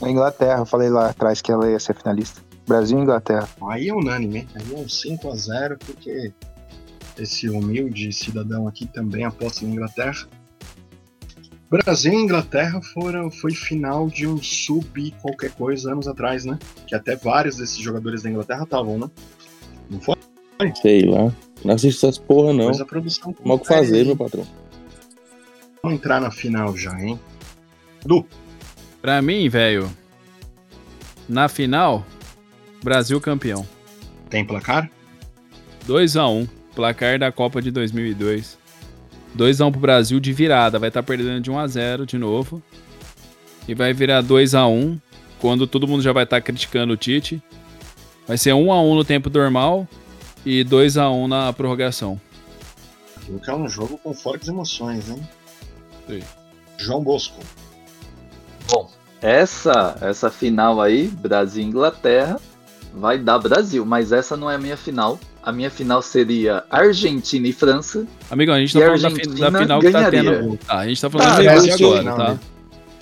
A 0.00 0.10
Inglaterra, 0.10 0.60
eu 0.60 0.66
falei 0.66 0.88
lá 0.88 1.10
atrás 1.10 1.40
que 1.40 1.50
ela 1.50 1.70
ia 1.70 1.78
ser 1.78 1.94
finalista. 1.94 2.40
Brasil 2.66 2.98
e 2.98 3.02
Inglaterra. 3.02 3.48
Aí 3.68 3.88
é 3.88 3.94
unânime, 3.94 4.38
hein? 4.38 4.48
Aí 4.54 4.74
é 4.74 4.76
um 4.76 4.84
5x0, 4.84 5.78
porque 5.84 6.32
esse 7.18 7.48
humilde 7.48 8.12
cidadão 8.12 8.66
aqui 8.68 8.86
também 8.86 9.24
aposta 9.24 9.64
na 9.66 9.72
Inglaterra. 9.72 10.26
Brasil 11.70 12.12
e 12.12 12.16
Inglaterra 12.16 12.80
foram, 12.92 13.30
foi 13.30 13.52
final 13.52 14.08
de 14.08 14.26
um 14.26 14.42
sub 14.42 15.10
qualquer 15.22 15.52
coisa 15.52 15.92
anos 15.92 16.06
atrás, 16.06 16.44
né? 16.44 16.58
Que 16.86 16.94
até 16.94 17.16
vários 17.16 17.56
desses 17.56 17.78
jogadores 17.78 18.22
da 18.22 18.30
Inglaterra 18.30 18.64
estavam, 18.64 18.98
né? 18.98 19.10
Não 19.92 20.00
foi? 20.00 20.16
Sei 20.80 21.02
lá. 21.02 21.32
Não 21.64 21.74
assisto 21.74 22.06
essas 22.06 22.18
porra 22.18 22.52
não. 22.52 22.66
Mas 22.66 22.80
a 22.80 22.84
produção 22.84 23.34
Mal 23.44 23.56
o 23.56 23.60
que 23.60 23.66
fazer, 23.68 24.04
meu 24.04 24.16
patrão. 24.16 24.46
Vamos 25.82 25.98
entrar 25.98 26.20
na 26.20 26.30
final 26.30 26.76
já, 26.76 26.98
hein? 27.00 27.18
Du, 28.04 28.26
Pra 29.00 29.20
mim, 29.20 29.48
velho, 29.48 29.90
na 31.28 31.48
final, 31.48 32.06
Brasil 32.84 33.20
campeão. 33.20 33.66
tem 34.30 34.44
placar? 34.44 34.88
2x1, 35.88 36.48
placar 36.74 37.18
da 37.18 37.32
Copa 37.32 37.60
de 37.60 37.72
2002. 37.72 38.56
2x1 39.36 39.70
pro 39.72 39.80
Brasil 39.80 40.20
de 40.20 40.32
virada, 40.32 40.78
vai 40.78 40.88
estar 40.88 41.02
perdendo 41.02 41.40
de 41.40 41.50
1x0 41.50 42.06
de 42.06 42.16
novo. 42.16 42.62
E 43.66 43.74
vai 43.74 43.92
virar 43.92 44.22
2x1, 44.22 45.00
quando 45.40 45.66
todo 45.66 45.88
mundo 45.88 46.02
já 46.02 46.12
vai 46.12 46.22
estar 46.24 46.40
criticando 46.40 46.92
o 46.92 46.96
Tite. 46.96 47.42
Vai 48.26 48.38
ser 48.38 48.50
1x1 48.50 48.94
no 48.94 49.04
tempo 49.04 49.30
normal 49.30 49.86
e 50.44 50.64
2x1 50.64 51.26
na 51.28 51.52
prorrogação. 51.52 52.20
Aquilo 53.16 53.38
que 53.40 53.50
é 53.50 53.54
um 53.54 53.68
jogo 53.68 53.98
com 54.02 54.12
fortes 54.14 54.48
emoções, 54.48 55.08
hein? 55.08 55.20
Sim. 56.08 56.20
João 56.78 57.02
Bosco. 57.02 57.40
Bom, 58.68 58.90
essa, 59.20 59.96
essa 60.00 60.30
final 60.30 60.80
aí, 60.80 61.06
Brasil 61.08 61.62
e 61.62 61.66
Inglaterra, 61.66 62.40
vai 62.94 63.18
dar 63.18 63.38
Brasil, 63.38 63.84
mas 63.84 64.12
essa 64.12 64.36
não 64.36 64.50
é 64.50 64.54
a 64.56 64.58
minha 64.58 64.76
final. 64.76 65.18
A 65.42 65.50
minha 65.52 65.70
final 65.70 66.00
seria 66.02 66.64
Argentina 66.70 67.46
e 67.48 67.52
França. 67.52 68.06
Amigão, 68.30 68.54
a 68.54 68.60
gente 68.60 68.72
tá 68.72 68.78
a 68.80 68.98
falando 68.98 69.38
da, 69.38 69.50
da 69.50 69.58
final 69.60 69.80
que 69.80 69.90
tá 69.90 69.98
ganharia. 70.10 70.40
tendo. 70.40 70.56
Tá, 70.58 70.78
a 70.78 70.86
gente 70.86 71.00
tá 71.00 71.10
falando 71.10 71.26
Tá, 71.28 71.42
da 71.42 71.60
final 71.60 71.74
agora, 71.74 72.02
não, 72.02 72.16
tá? 72.16 72.38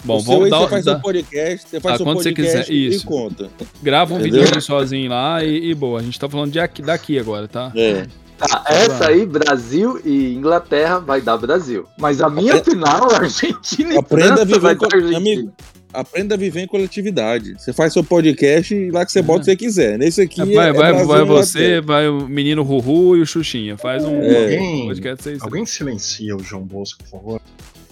Bom, 0.04 0.16
O 0.16 0.22
vamos 0.22 0.44
aí 0.44 0.50
dar, 0.50 0.58
você 0.60 0.68
faz 0.68 0.84
seu 0.84 1.00
podcast, 1.00 1.68
você 1.68 1.80
faz 1.80 1.94
Ah, 1.94 1.96
seu 1.98 2.06
quando 2.06 2.18
você 2.22 2.30
podcast 2.30 2.58
quiser, 2.66 2.72
e 2.74 2.88
isso. 2.88 3.06
conta. 3.06 3.50
grava 3.82 4.14
um 4.14 4.18
Entendeu? 4.18 4.40
videozinho 4.40 4.62
sozinho 4.62 5.10
lá 5.10 5.44
e, 5.44 5.70
e 5.70 5.74
boa. 5.74 6.00
A 6.00 6.02
gente 6.02 6.18
tá 6.18 6.28
falando 6.28 6.52
de 6.52 6.58
aqui, 6.60 6.80
daqui 6.82 7.18
agora, 7.18 7.46
tá? 7.46 7.70
É. 7.76 8.06
Tá, 8.38 8.64
essa 8.68 9.08
aí, 9.08 9.26
Brasil 9.26 10.00
e 10.02 10.32
Inglaterra, 10.34 10.98
vai 10.98 11.20
dar 11.20 11.36
Brasil. 11.36 11.84
Mas 11.98 12.22
a 12.22 12.30
minha 12.30 12.64
final, 12.64 13.10
Argentina 13.14 13.92
e 13.94 13.98
Aprenda 13.98 14.24
a 14.24 14.36
França, 14.38 14.44
viver 14.46 14.60
vai 14.60 14.74
com 14.76 14.88
dar 14.88 14.96
Argentina. 14.96 15.18
amigo. 15.18 15.52
Aprenda 15.92 16.34
a 16.36 16.38
viver 16.38 16.60
em 16.62 16.66
coletividade. 16.66 17.54
Você 17.58 17.72
faz 17.72 17.92
seu 17.92 18.02
podcast 18.02 18.74
e 18.74 18.90
lá 18.90 19.04
que 19.04 19.12
você 19.12 19.20
bota 19.20 19.40
o 19.40 19.44
que 19.44 19.50
você 19.50 19.56
quiser. 19.56 19.98
Nesse 19.98 20.22
aqui 20.22 20.38
Vai, 20.54 20.68
é 20.70 20.72
vai, 20.72 20.92
Brasil 20.92 21.06
vai 21.06 21.18
na 21.18 21.24
você, 21.24 21.80
vai 21.82 22.08
o 22.08 22.26
menino 22.28 22.62
Ruhu 22.62 23.16
e 23.16 23.20
o 23.20 23.26
Xuxinha. 23.26 23.76
Faz 23.76 24.02
um 24.04 24.22
É. 24.22 24.42
Alguém, 24.44 24.86
podcast 24.86 25.36
alguém 25.40 25.66
silencia 25.66 26.34
o 26.34 26.42
João 26.42 26.62
Bosco, 26.62 27.02
por 27.04 27.10
favor. 27.10 27.40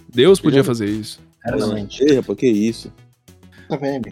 Deus 0.08 0.40
podia 0.40 0.64
fazer 0.64 0.86
isso. 0.86 1.20
Realmente. 1.56 2.02
Ei, 2.02 2.16
rapaz, 2.16 2.38
que 2.38 2.46
isso? 2.46 2.92
Tá 3.68 3.76
vendo? 3.76 4.08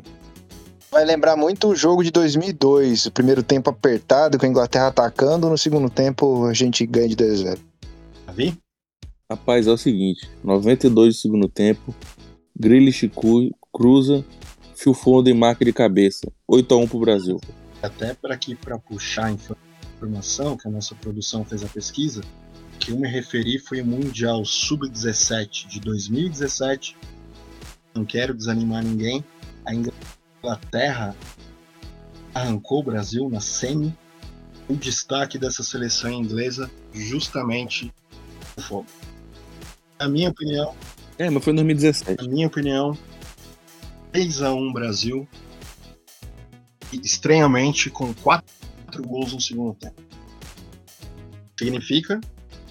Vai 0.91 1.05
lembrar 1.05 1.37
muito 1.37 1.69
o 1.69 1.77
jogo 1.77 2.03
de 2.03 2.11
2002, 2.11 3.07
o 3.07 3.11
primeiro 3.11 3.43
tempo 3.43 3.69
apertado, 3.69 4.39
com 4.39 4.47
a 4.47 4.49
Inglaterra 4.49 4.87
atacando, 4.89 5.49
no 5.49 5.59
segundo 5.59 5.91
tempo 5.91 6.47
a 6.47 6.55
gente 6.55 6.87
ganha 6.87 7.09
de 7.09 7.17
2 7.17 7.33
a 7.33 7.35
0. 7.37 7.61
Davi? 8.27 8.59
Rapaz, 9.31 9.67
é 9.67 9.71
o 9.71 9.77
seguinte: 9.77 10.29
92 10.43 11.15
do 11.15 11.21
segundo 11.21 11.49
tempo, 11.49 11.95
Grealish 12.59 13.11
cruza, 13.73 14.25
Phil 14.75 14.95
Foden 14.95 15.35
marca 15.35 15.65
de 15.65 15.73
cabeça. 15.73 16.31
8x1 16.51 16.89
pro 16.89 17.01
Brasil. 17.01 17.41
Até 17.83 18.15
para 18.15 18.35
aqui 18.35 18.55
para 18.55 18.79
puxar 18.79 19.27
a 19.27 19.33
informação 19.33 20.57
que 20.57 20.69
a 20.69 20.71
nossa 20.71 20.95
produção 20.95 21.45
fez 21.45 21.65
a 21.65 21.69
pesquisa, 21.69 22.23
que 22.79 22.93
eu 22.93 22.99
me 22.99 23.09
referi 23.09 23.59
foi 23.59 23.83
o 23.83 23.87
Mundial 23.87 24.45
Sub-17 24.45 25.67
de 25.67 25.81
2017. 25.81 26.97
Não 27.97 28.05
quero 28.05 28.35
desanimar 28.35 28.85
ninguém. 28.85 29.25
A 29.65 29.73
Inglaterra 29.75 31.17
arrancou 32.35 32.81
o 32.81 32.83
Brasil 32.83 33.29
na 33.31 33.41
semi. 33.41 33.97
O 34.69 34.75
destaque 34.75 35.39
dessa 35.39 35.63
seleção 35.63 36.11
inglesa 36.11 36.71
justamente 36.93 37.93
o 38.57 38.61
fogo. 38.61 38.87
Na 39.99 40.09
minha 40.09 40.29
opinião, 40.29 40.75
É, 41.19 41.31
mas 41.31 41.43
foi 41.43 41.53
em 41.55 41.57
2017. 41.57 42.23
na 42.23 42.29
minha 42.29 42.47
opinião, 42.47 42.97
3x1 44.13 44.73
Brasil. 44.73 45.27
Estranhamente, 46.93 47.89
com 47.91 48.13
4 48.13 48.47
gols 49.07 49.33
no 49.33 49.41
segundo 49.41 49.75
tempo. 49.75 50.03
Significa 51.59 52.21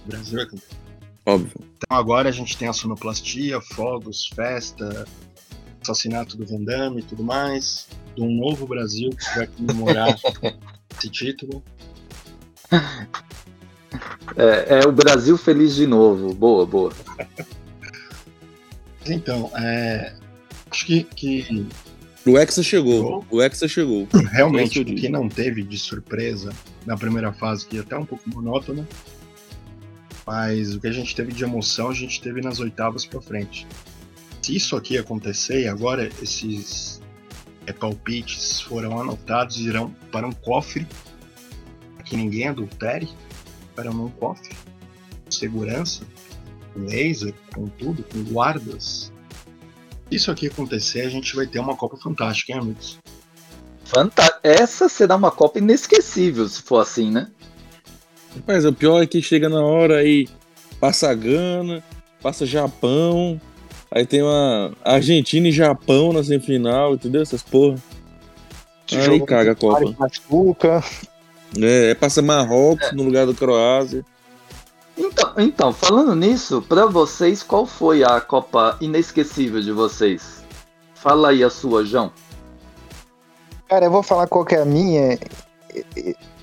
o 0.05 0.07
Brasil 0.07 0.39
é 0.39 0.45
campeão. 0.45 0.84
Óbvio. 1.25 1.51
Então 1.77 1.97
agora 1.97 2.29
a 2.29 2.31
gente 2.31 2.57
tem 2.57 2.67
a 2.67 2.73
sonoplastia, 2.73 3.59
fogos, 3.59 4.27
festa, 4.27 5.05
assassinato 5.81 6.37
do 6.37 6.45
Van 6.45 6.63
Damme 6.63 7.01
e 7.01 7.03
tudo 7.03 7.23
mais. 7.23 7.87
De 8.15 8.21
um 8.21 8.33
novo 8.33 8.65
Brasil 8.67 9.09
que 9.09 9.35
vai 9.35 9.47
comemorar 9.47 10.15
esse 10.97 11.09
título. 11.09 11.63
É, 14.35 14.79
é 14.79 14.87
o 14.87 14.91
Brasil 14.91 15.37
feliz 15.37 15.75
de 15.75 15.87
novo. 15.87 16.33
Boa, 16.33 16.65
boa. 16.65 16.93
Então, 19.07 19.51
é, 19.55 20.13
acho 20.69 20.85
que, 20.85 21.03
que 21.03 21.67
O 22.25 22.37
Hexa 22.37 22.63
chegou. 22.63 23.25
O 23.29 23.41
Hexa 23.41 23.67
chegou. 23.67 24.07
Realmente 24.31 24.79
o 24.79 24.85
que 24.85 25.09
não 25.09 25.29
teve 25.29 25.63
de 25.63 25.77
surpresa 25.77 26.51
na 26.85 26.97
primeira 26.97 27.31
fase, 27.31 27.65
que 27.65 27.77
é 27.77 27.81
até 27.81 27.97
um 27.97 28.05
pouco 28.05 28.23
monótona, 28.29 28.87
mas 30.25 30.73
o 30.73 30.79
que 30.79 30.87
a 30.87 30.91
gente 30.91 31.15
teve 31.15 31.31
de 31.31 31.43
emoção, 31.43 31.89
a 31.89 31.93
gente 31.93 32.21
teve 32.21 32.41
nas 32.41 32.59
oitavas 32.59 33.05
pra 33.05 33.21
frente. 33.21 33.67
Se 34.41 34.55
isso 34.55 34.75
aqui 34.75 34.97
acontecer 34.97 35.67
agora 35.67 36.09
esses 36.21 37.01
é, 37.65 37.73
palpites 37.73 38.61
foram 38.61 38.99
anotados 38.99 39.57
e 39.57 39.67
irão 39.67 39.95
para 40.11 40.27
um 40.27 40.31
cofre, 40.31 40.87
para 41.95 42.03
que 42.03 42.15
ninguém 42.15 42.47
adultere, 42.47 43.09
para 43.75 43.89
um 43.91 44.09
cofre, 44.09 44.55
com 45.23 45.31
segurança, 45.31 46.03
com 46.73 46.81
laser, 46.81 47.33
com 47.53 47.67
tudo, 47.67 48.03
com 48.03 48.23
guardas. 48.23 49.11
Se 50.09 50.15
isso 50.15 50.31
aqui 50.31 50.47
acontecer, 50.47 51.01
a 51.01 51.09
gente 51.09 51.35
vai 51.35 51.47
ter 51.47 51.59
uma 51.59 51.75
Copa 51.75 51.97
Fantástica, 51.97 52.53
hein, 52.53 52.59
amigos? 52.59 52.99
Fanta 53.83 54.39
Essa 54.43 54.87
será 54.89 55.15
uma 55.15 55.31
Copa 55.31 55.59
inesquecível, 55.59 56.47
se 56.47 56.61
for 56.61 56.79
assim, 56.79 57.11
né? 57.11 57.31
Rapaz, 58.35 58.65
o 58.65 58.73
pior 58.73 59.01
é 59.01 59.07
que 59.07 59.21
chega 59.21 59.47
na 59.47 59.61
hora 59.61 59.97
aí, 59.97 60.27
passa 60.79 61.13
Gana, 61.13 61.83
passa 62.21 62.45
Japão, 62.45 63.39
aí 63.89 64.05
tem 64.05 64.21
uma 64.21 64.73
Argentina 64.83 65.47
e 65.47 65.51
Japão 65.51 66.11
na 66.11 66.23
semifinal, 66.23 66.93
entendeu? 66.95 67.21
Essas 67.21 67.41
porra. 67.41 67.75
Esse 68.87 68.97
Aí 68.97 69.05
jogo 69.05 69.25
caga 69.25 69.51
a 69.51 69.55
Copa. 69.55 69.95
Machuca. 69.97 70.83
É, 71.59 71.89
aí 71.89 71.95
passa 71.95 72.21
Marrocos 72.21 72.91
no 72.91 73.03
lugar 73.03 73.25
do 73.25 73.33
Croácia. 73.33 74.05
Então, 74.97 75.33
então, 75.37 75.73
falando 75.73 76.15
nisso, 76.15 76.61
pra 76.61 76.85
vocês, 76.85 77.41
qual 77.41 77.65
foi 77.65 78.03
a 78.03 78.21
Copa 78.21 78.77
inesquecível 78.79 79.61
de 79.61 79.71
vocês? 79.71 80.43
Fala 80.93 81.29
aí 81.29 81.43
a 81.43 81.49
sua, 81.49 81.83
João. 81.85 82.11
Cara, 83.67 83.85
eu 83.85 83.91
vou 83.91 84.03
falar 84.03 84.27
qual 84.27 84.45
que 84.45 84.55
é 84.55 84.61
a 84.61 84.65
minha. 84.65 85.17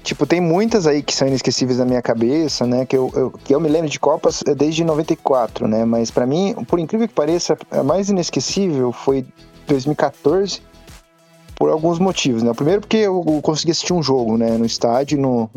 Tipo, 0.02 0.26
tem 0.26 0.40
muitas 0.40 0.86
aí 0.86 1.02
que 1.02 1.14
são 1.14 1.28
inesquecíveis 1.28 1.78
na 1.78 1.84
minha 1.84 2.02
cabeça, 2.02 2.66
né? 2.66 2.84
Que 2.84 2.96
eu, 2.96 3.10
eu- 3.14 3.30
que 3.30 3.54
eu 3.54 3.60
me 3.60 3.68
lembro 3.68 3.88
de 3.88 4.00
Copas 4.00 4.42
eh, 4.46 4.54
desde 4.54 4.82
94, 4.84 5.68
né? 5.68 5.84
Mas 5.84 6.10
pra 6.10 6.26
mim, 6.26 6.54
por 6.66 6.78
incrível 6.80 7.06
que 7.06 7.14
pareça, 7.14 7.56
a 7.70 7.82
mais 7.84 8.08
inesquecível 8.08 8.90
foi 8.92 9.24
2014 9.68 10.60
por 11.56 11.70
alguns 11.70 11.98
motivos, 12.00 12.42
né? 12.42 12.52
Primeiro 12.52 12.80
porque 12.80 12.96
eu 12.96 13.22
consegui 13.42 13.70
assistir 13.70 13.92
um 13.92 14.02
jogo, 14.02 14.36
né? 14.36 14.58
No 14.58 14.64
estádio, 14.66 15.18
no... 15.20 15.48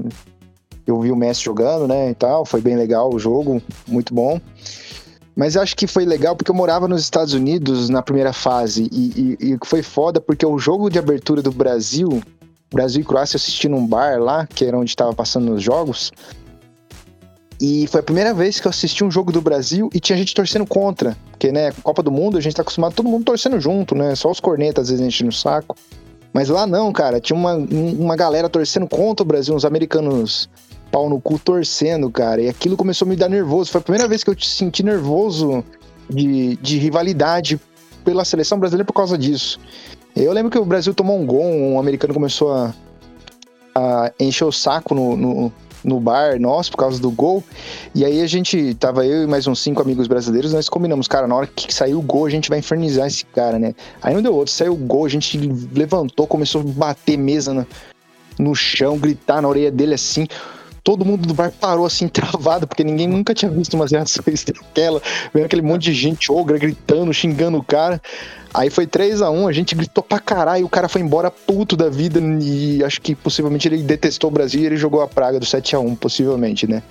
eu 0.85 0.99
vi 1.01 1.11
o 1.11 1.15
Messi 1.15 1.41
jogando, 1.43 1.87
né? 1.87 2.11
E 2.11 2.13
tal, 2.13 2.45
foi 2.45 2.61
bem 2.61 2.75
legal 2.75 3.11
o 3.11 3.17
jogo, 3.17 3.59
muito 3.87 4.13
bom. 4.13 4.39
Mas 5.35 5.57
acho 5.57 5.75
que 5.75 5.87
foi 5.87 6.05
legal 6.05 6.35
porque 6.35 6.49
eu 6.51 6.55
morava 6.55 6.87
nos 6.87 7.01
Estados 7.01 7.33
Unidos 7.33 7.89
na 7.89 8.01
primeira 8.01 8.31
fase 8.31 8.87
e, 8.91 9.35
e- 9.41 9.53
e 9.53 9.57
foi 9.65 9.81
foda 9.81 10.21
porque 10.21 10.45
o 10.45 10.57
jogo 10.59 10.89
de 10.89 10.97
abertura 10.99 11.41
do 11.41 11.51
Brasil, 11.51 12.21
Brasil 12.73 13.01
e 13.01 13.05
Croácia, 13.05 13.35
eu 13.35 13.39
assisti 13.39 13.67
num 13.69 13.85
bar 13.85 14.19
lá, 14.19 14.45
que 14.47 14.65
era 14.65 14.77
onde 14.77 14.89
estava 14.89 15.13
passando 15.13 15.53
os 15.53 15.63
jogos. 15.63 16.11
E 17.61 17.87
foi 17.87 18.01
a 18.01 18.03
primeira 18.03 18.33
vez 18.33 18.59
que 18.59 18.67
eu 18.67 18.69
assisti 18.69 19.03
um 19.03 19.09
jogo 19.09 19.31
do 19.31 19.41
Brasil 19.41 19.89
e 19.93 19.99
tinha 19.99 20.17
gente 20.17 20.33
torcendo 20.35 20.65
contra. 20.65 21.15
Porque, 21.31 21.51
né, 21.51 21.71
Copa 21.83 22.03
do 22.03 22.11
Mundo, 22.11 22.37
a 22.37 22.41
gente 22.41 22.55
tá 22.55 22.61
acostumado 22.61 22.93
todo 22.93 23.07
mundo 23.07 23.23
torcendo 23.23 23.59
junto, 23.61 23.95
né? 23.95 24.13
Só 24.15 24.29
os 24.29 24.39
cornetas 24.41 24.85
às 24.85 24.89
vezes 24.89 25.05
enchendo 25.05 25.29
o 25.29 25.33
saco. 25.33 25.75
Mas 26.33 26.49
lá 26.49 26.67
não, 26.67 26.91
cara, 26.91 27.21
tinha 27.21 27.37
uma, 27.37 27.53
um- 27.55 27.95
uma 27.97 28.15
galera 28.17 28.49
torcendo 28.49 28.87
contra 28.89 29.23
o 29.23 29.25
Brasil, 29.25 29.55
uns 29.55 29.63
americanos 29.63 30.49
pau 30.91 31.09
no 31.09 31.19
cu 31.21 31.39
torcendo, 31.39 32.09
cara. 32.11 32.41
E 32.41 32.49
aquilo 32.49 32.75
começou 32.75 33.05
a 33.05 33.09
me 33.09 33.15
dar 33.15 33.29
nervoso. 33.29 33.71
Foi 33.71 33.79
a 33.79 33.83
primeira 33.83 34.07
vez 34.07 34.21
que 34.21 34.29
eu 34.29 34.35
te 34.35 34.49
senti 34.49 34.83
nervoso 34.83 35.63
de, 36.09 36.57
de 36.57 36.77
rivalidade 36.77 37.57
pela 38.03 38.25
seleção 38.25 38.59
brasileira 38.59 38.85
por 38.85 38.93
causa 38.93 39.17
disso. 39.17 39.59
Eu 40.15 40.31
lembro 40.31 40.49
que 40.49 40.57
o 40.57 40.63
Brasil 40.63 40.93
tomou 40.93 41.19
um 41.19 41.25
gol, 41.25 41.43
um 41.43 41.77
americano 41.77 42.13
começou 42.13 42.53
a, 42.53 42.73
a 43.75 44.11
encher 44.19 44.45
o 44.45 44.51
saco 44.51 44.95
no, 44.95 45.17
no, 45.17 45.53
no 45.83 45.99
bar 45.99 46.39
nosso 46.39 46.71
por 46.71 46.77
causa 46.77 47.01
do 47.01 47.11
gol. 47.11 47.43
E 47.93 48.05
aí 48.05 48.21
a 48.21 48.27
gente, 48.27 48.73
tava 48.75 49.05
eu 49.05 49.23
e 49.23 49.27
mais 49.27 49.45
uns 49.45 49.59
cinco 49.59 49.81
amigos 49.81 50.07
brasileiros, 50.07 50.53
nós 50.53 50.69
combinamos, 50.69 51.07
cara, 51.07 51.27
na 51.27 51.35
hora 51.35 51.47
que 51.47 51.73
sair 51.73 51.95
o 51.95 52.01
gol, 52.01 52.25
a 52.25 52.29
gente 52.29 52.49
vai 52.49 52.59
infernizar 52.59 53.07
esse 53.07 53.25
cara, 53.25 53.59
né? 53.59 53.75
Aí 54.01 54.13
não 54.13 54.21
deu 54.21 54.33
outro, 54.33 54.53
saiu 54.53 54.73
o 54.73 54.77
gol, 54.77 55.05
a 55.05 55.09
gente 55.09 55.37
levantou, 55.73 56.25
começou 56.25 56.61
a 56.61 56.63
bater 56.63 57.17
mesa 57.17 57.53
no, 57.53 57.67
no 58.39 58.55
chão, 58.55 58.97
gritar 58.97 59.41
na 59.41 59.49
orelha 59.49 59.71
dele 59.71 59.93
assim. 59.93 60.27
Todo 60.81 61.03
mundo 61.03 61.27
do 61.27 61.33
bar 61.33 61.51
parou 61.51 61.85
assim, 61.85 62.07
travado, 62.09 62.67
porque 62.67 62.83
ninguém 62.83 63.07
nunca 63.07 63.33
tinha 63.33 63.51
visto 63.51 63.73
umas 63.73 63.91
reações 63.91 64.43
daquela, 64.47 65.01
vendo 65.33 65.45
aquele 65.45 65.61
monte 65.61 65.83
de 65.83 65.93
gente 65.93 66.31
ogra 66.31 66.57
gritando, 66.57 67.13
xingando 67.13 67.57
o 67.57 67.63
cara. 67.63 68.01
Aí 68.57 68.69
foi 68.69 68.87
3 68.87 69.21
a 69.21 69.29
1 69.29 69.47
a 69.49 69.51
gente 69.51 69.75
gritou 69.75 70.01
pra 70.01 70.17
caralho, 70.17 70.65
o 70.65 70.69
cara 70.69 70.87
foi 70.87 71.01
embora 71.01 71.29
puto 71.29 71.75
da 71.75 71.89
vida 71.89 72.21
e 72.41 72.81
acho 72.85 73.01
que 73.01 73.13
possivelmente 73.13 73.67
ele 73.67 73.83
detestou 73.83 74.29
o 74.29 74.33
Brasil 74.33 74.61
e 74.61 74.65
ele 74.65 74.77
jogou 74.77 75.01
a 75.01 75.07
praga 75.09 75.37
do 75.39 75.45
7 75.45 75.75
a 75.75 75.79
1 75.79 75.93
possivelmente, 75.95 76.65
né? 76.65 76.81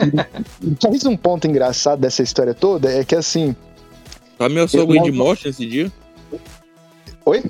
E 0.00 0.86
mais 0.88 1.04
um 1.06 1.16
ponto 1.16 1.46
engraçado 1.46 2.00
dessa 2.00 2.22
história 2.24 2.52
toda 2.54 2.90
é 2.90 3.04
que 3.04 3.14
assim. 3.14 3.54
Ameaçou 4.38 4.80
alguém 4.80 4.96
não- 4.96 5.04
de 5.04 5.12
morte 5.12 5.46
nesse 5.46 5.64
dia? 5.64 5.92
Oi? 7.24 7.44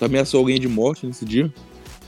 Ameaçou 0.00 0.38
alguém 0.38 0.60
de 0.60 0.68
morte 0.68 1.06
nesse 1.06 1.24
dia? 1.24 1.52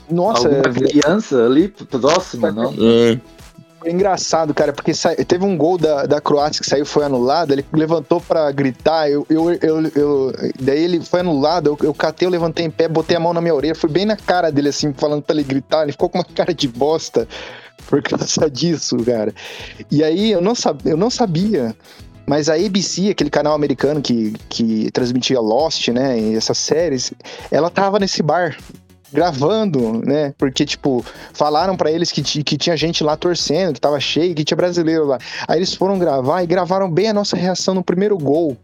Nossa, 0.09 0.47
Alguma 0.47 0.67
é- 0.69 0.71
criança 0.71 1.45
ali 1.45 1.67
próxima, 1.67 2.51
não? 2.51 2.73
É. 2.79 3.19
Foi 3.83 3.91
engraçado, 3.91 4.53
cara, 4.53 4.71
porque 4.71 4.93
sa- 4.93 5.13
teve 5.15 5.43
um 5.43 5.57
gol 5.57 5.77
da, 5.77 6.05
da 6.05 6.21
Croácia 6.21 6.61
que 6.61 6.69
saiu 6.69 6.85
foi 6.85 7.03
anulado, 7.03 7.51
ele 7.51 7.65
levantou 7.73 8.21
pra 8.21 8.49
gritar, 8.49 9.09
eu, 9.09 9.25
eu, 9.29 9.51
eu, 9.61 9.91
eu- 9.93 10.33
daí 10.57 10.81
ele 10.85 11.01
foi 11.03 11.19
anulado, 11.19 11.67
eu, 11.67 11.77
eu 11.87 11.93
catei, 11.93 12.25
eu 12.25 12.31
levantei 12.31 12.65
em 12.65 12.69
pé, 12.71 12.87
botei 12.87 13.17
a 13.17 13.19
mão 13.19 13.33
na 13.33 13.41
minha 13.41 13.53
orelha, 13.53 13.75
fui 13.75 13.89
bem 13.89 14.05
na 14.05 14.15
cara 14.15 14.49
dele, 14.51 14.69
assim, 14.69 14.93
falando 14.93 15.21
pra 15.21 15.35
ele 15.35 15.43
gritar, 15.43 15.83
ele 15.83 15.91
ficou 15.91 16.07
com 16.07 16.17
uma 16.17 16.23
cara 16.23 16.53
de 16.53 16.65
bosta 16.67 17.27
por 17.87 18.01
causa 18.01 18.47
disso, 18.49 18.95
cara. 19.03 19.33
E 19.91 20.01
aí 20.01 20.31
eu 20.31 20.39
não, 20.39 20.55
sab, 20.55 20.79
eu 20.85 20.95
não 20.95 21.09
sabia, 21.09 21.75
mas 22.25 22.47
a 22.47 22.53
ABC, 22.53 23.09
aquele 23.09 23.29
canal 23.29 23.53
americano 23.53 24.01
que, 24.01 24.33
que 24.47 24.89
transmitia 24.91 25.41
Lost, 25.41 25.89
né, 25.89 26.17
e 26.17 26.35
essas 26.37 26.57
séries, 26.57 27.11
ela 27.51 27.69
tava 27.69 27.99
nesse 27.99 28.23
bar 28.23 28.55
gravando, 29.13 30.01
né? 30.05 30.33
Porque, 30.37 30.65
tipo, 30.65 31.05
falaram 31.33 31.77
pra 31.77 31.91
eles 31.91 32.11
que, 32.11 32.21
que 32.21 32.57
tinha 32.57 32.75
gente 32.75 33.03
lá 33.03 33.15
torcendo, 33.15 33.73
que 33.73 33.81
tava 33.81 33.99
cheio, 33.99 34.33
que 34.33 34.43
tinha 34.43 34.57
brasileiro 34.57 35.05
lá. 35.05 35.19
Aí 35.47 35.59
eles 35.59 35.73
foram 35.73 35.99
gravar 35.99 36.43
e 36.43 36.47
gravaram 36.47 36.89
bem 36.89 37.09
a 37.09 37.13
nossa 37.13 37.37
reação 37.37 37.73
no 37.73 37.83
primeiro 37.83 38.17
gol. 38.17 38.57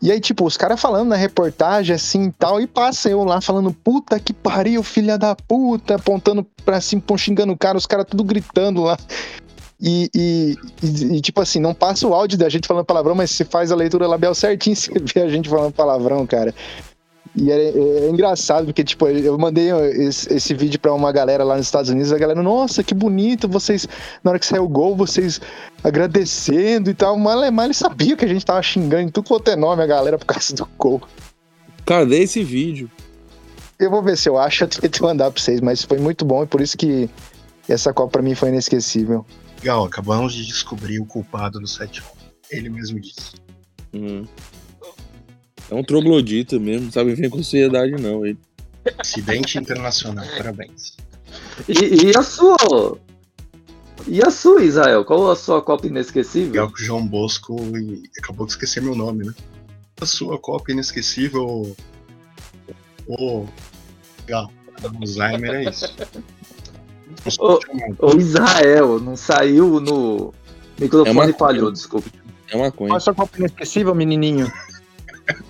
E 0.00 0.10
aí, 0.10 0.18
tipo, 0.18 0.44
os 0.44 0.56
caras 0.56 0.80
falando 0.80 1.10
na 1.10 1.16
reportagem 1.16 1.94
assim 1.94 2.24
e 2.24 2.32
tal, 2.32 2.60
e 2.60 2.66
passa 2.66 3.08
eu 3.08 3.22
lá 3.22 3.40
falando, 3.40 3.72
puta 3.72 4.18
que 4.18 4.32
pariu, 4.32 4.82
filha 4.82 5.16
da 5.16 5.36
puta, 5.36 5.94
apontando 5.94 6.44
pra 6.64 6.80
cima, 6.80 7.00
xingando 7.16 7.52
o 7.52 7.56
cara, 7.56 7.78
os 7.78 7.86
caras 7.86 8.06
tudo 8.10 8.24
gritando 8.24 8.82
lá. 8.82 8.98
E, 9.80 10.08
e, 10.14 10.56
e, 10.82 11.16
e, 11.16 11.20
tipo 11.20 11.40
assim, 11.40 11.60
não 11.60 11.74
passa 11.74 12.06
o 12.06 12.14
áudio 12.14 12.38
da 12.38 12.48
gente 12.48 12.68
falando 12.68 12.84
palavrão, 12.84 13.14
mas 13.14 13.30
se 13.30 13.44
faz 13.44 13.72
a 13.72 13.76
leitura 13.76 14.06
labial 14.06 14.34
certinho, 14.34 14.74
você 14.76 14.92
vê 14.92 15.22
a 15.22 15.28
gente 15.28 15.48
falando 15.48 15.72
palavrão, 15.72 16.26
cara. 16.26 16.54
E 17.34 17.50
é, 17.50 17.54
é, 17.54 18.06
é 18.06 18.10
engraçado, 18.10 18.66
porque, 18.66 18.84
tipo, 18.84 19.08
eu 19.08 19.38
mandei 19.38 19.70
esse, 20.06 20.32
esse 20.32 20.54
vídeo 20.54 20.78
pra 20.78 20.92
uma 20.92 21.10
galera 21.10 21.42
lá 21.42 21.56
nos 21.56 21.66
Estados 21.66 21.90
Unidos, 21.90 22.12
a 22.12 22.18
galera, 22.18 22.42
nossa, 22.42 22.84
que 22.84 22.94
bonito, 22.94 23.48
vocês, 23.48 23.88
na 24.22 24.32
hora 24.32 24.38
que 24.38 24.46
saiu 24.46 24.64
o 24.64 24.68
gol, 24.68 24.94
vocês 24.94 25.40
agradecendo 25.82 26.90
e 26.90 26.94
tal. 26.94 27.18
Mas, 27.18 27.50
mas 27.50 27.64
ele 27.64 27.74
sabia 27.74 28.16
que 28.16 28.24
a 28.24 28.28
gente 28.28 28.44
tava 28.44 28.62
xingando 28.62 29.02
em 29.02 29.08
tudo 29.08 29.28
quanto 29.28 29.48
é 29.48 29.56
nome 29.56 29.82
a 29.82 29.86
galera 29.86 30.18
por 30.18 30.26
causa 30.26 30.54
do 30.54 30.68
gol. 30.78 31.00
Cadê 31.86 32.22
esse 32.22 32.44
vídeo? 32.44 32.90
Eu 33.78 33.90
vou 33.90 34.02
ver 34.02 34.16
se 34.16 34.28
eu 34.28 34.36
acho, 34.36 34.64
eu 34.64 34.68
tento 34.68 35.02
mandar 35.02 35.30
pra 35.30 35.40
vocês, 35.40 35.60
mas 35.60 35.82
foi 35.82 35.98
muito 35.98 36.24
bom 36.24 36.42
e 36.42 36.46
por 36.46 36.60
isso 36.60 36.76
que 36.76 37.08
essa 37.66 37.94
Copa 37.94 38.12
pra 38.12 38.22
mim 38.22 38.34
foi 38.34 38.50
inesquecível. 38.50 39.24
Legal, 39.58 39.84
acabamos 39.84 40.34
de 40.34 40.44
descobrir 40.44 41.00
o 41.00 41.06
culpado 41.06 41.58
do 41.58 41.66
7 41.66 42.02
Ele 42.50 42.68
mesmo 42.68 43.00
disse. 43.00 43.32
Hum. 43.94 44.26
É 45.72 45.74
um 45.74 45.82
troglodita 45.82 46.58
mesmo, 46.58 46.84
não 46.84 46.92
sabe 46.92 47.14
vir 47.14 47.30
com 47.30 47.38
sociedade 47.38 47.92
não, 47.92 48.26
ele. 48.26 48.38
Acidente 48.98 49.56
internacional, 49.56 50.26
parabéns. 50.36 50.94
E, 51.66 52.10
e, 52.10 52.16
a 52.16 52.22
sua? 52.22 52.98
E 54.06 54.22
a 54.22 54.30
sua, 54.30 54.62
Israel? 54.62 55.02
Qual 55.02 55.30
a 55.30 55.34
sua 55.36 55.62
Copa 55.62 55.86
inesquecível? 55.86 56.50
Legal 56.50 56.70
que 56.70 56.82
o 56.82 56.84
João 56.84 57.06
Bosco 57.06 57.56
e 57.74 58.02
acabou 58.18 58.44
de 58.44 58.52
esquecer 58.52 58.82
meu 58.82 58.94
nome, 58.94 59.24
né? 59.24 59.32
A 59.98 60.04
sua 60.04 60.38
Copa 60.38 60.72
inesquecível. 60.72 61.74
Ô. 63.06 63.46
Legal. 64.26 64.52
Alzheimer 65.00 65.54
é 65.54 65.70
isso. 65.70 65.86
O, 67.40 68.10
o, 68.10 68.18
Israel 68.18 69.00
não 69.00 69.16
saiu 69.16 69.80
no. 69.80 70.34
Microfone 70.78 71.30
é 71.30 71.32
falhou, 71.32 71.72
desculpa. 71.72 72.10
É 72.50 72.56
uma 72.56 72.70
coisa. 72.70 72.90
Qual 72.90 72.96
a 72.98 73.00
sua 73.00 73.14
Copa 73.14 73.38
inesquecível, 73.38 73.94
menininho? 73.94 74.52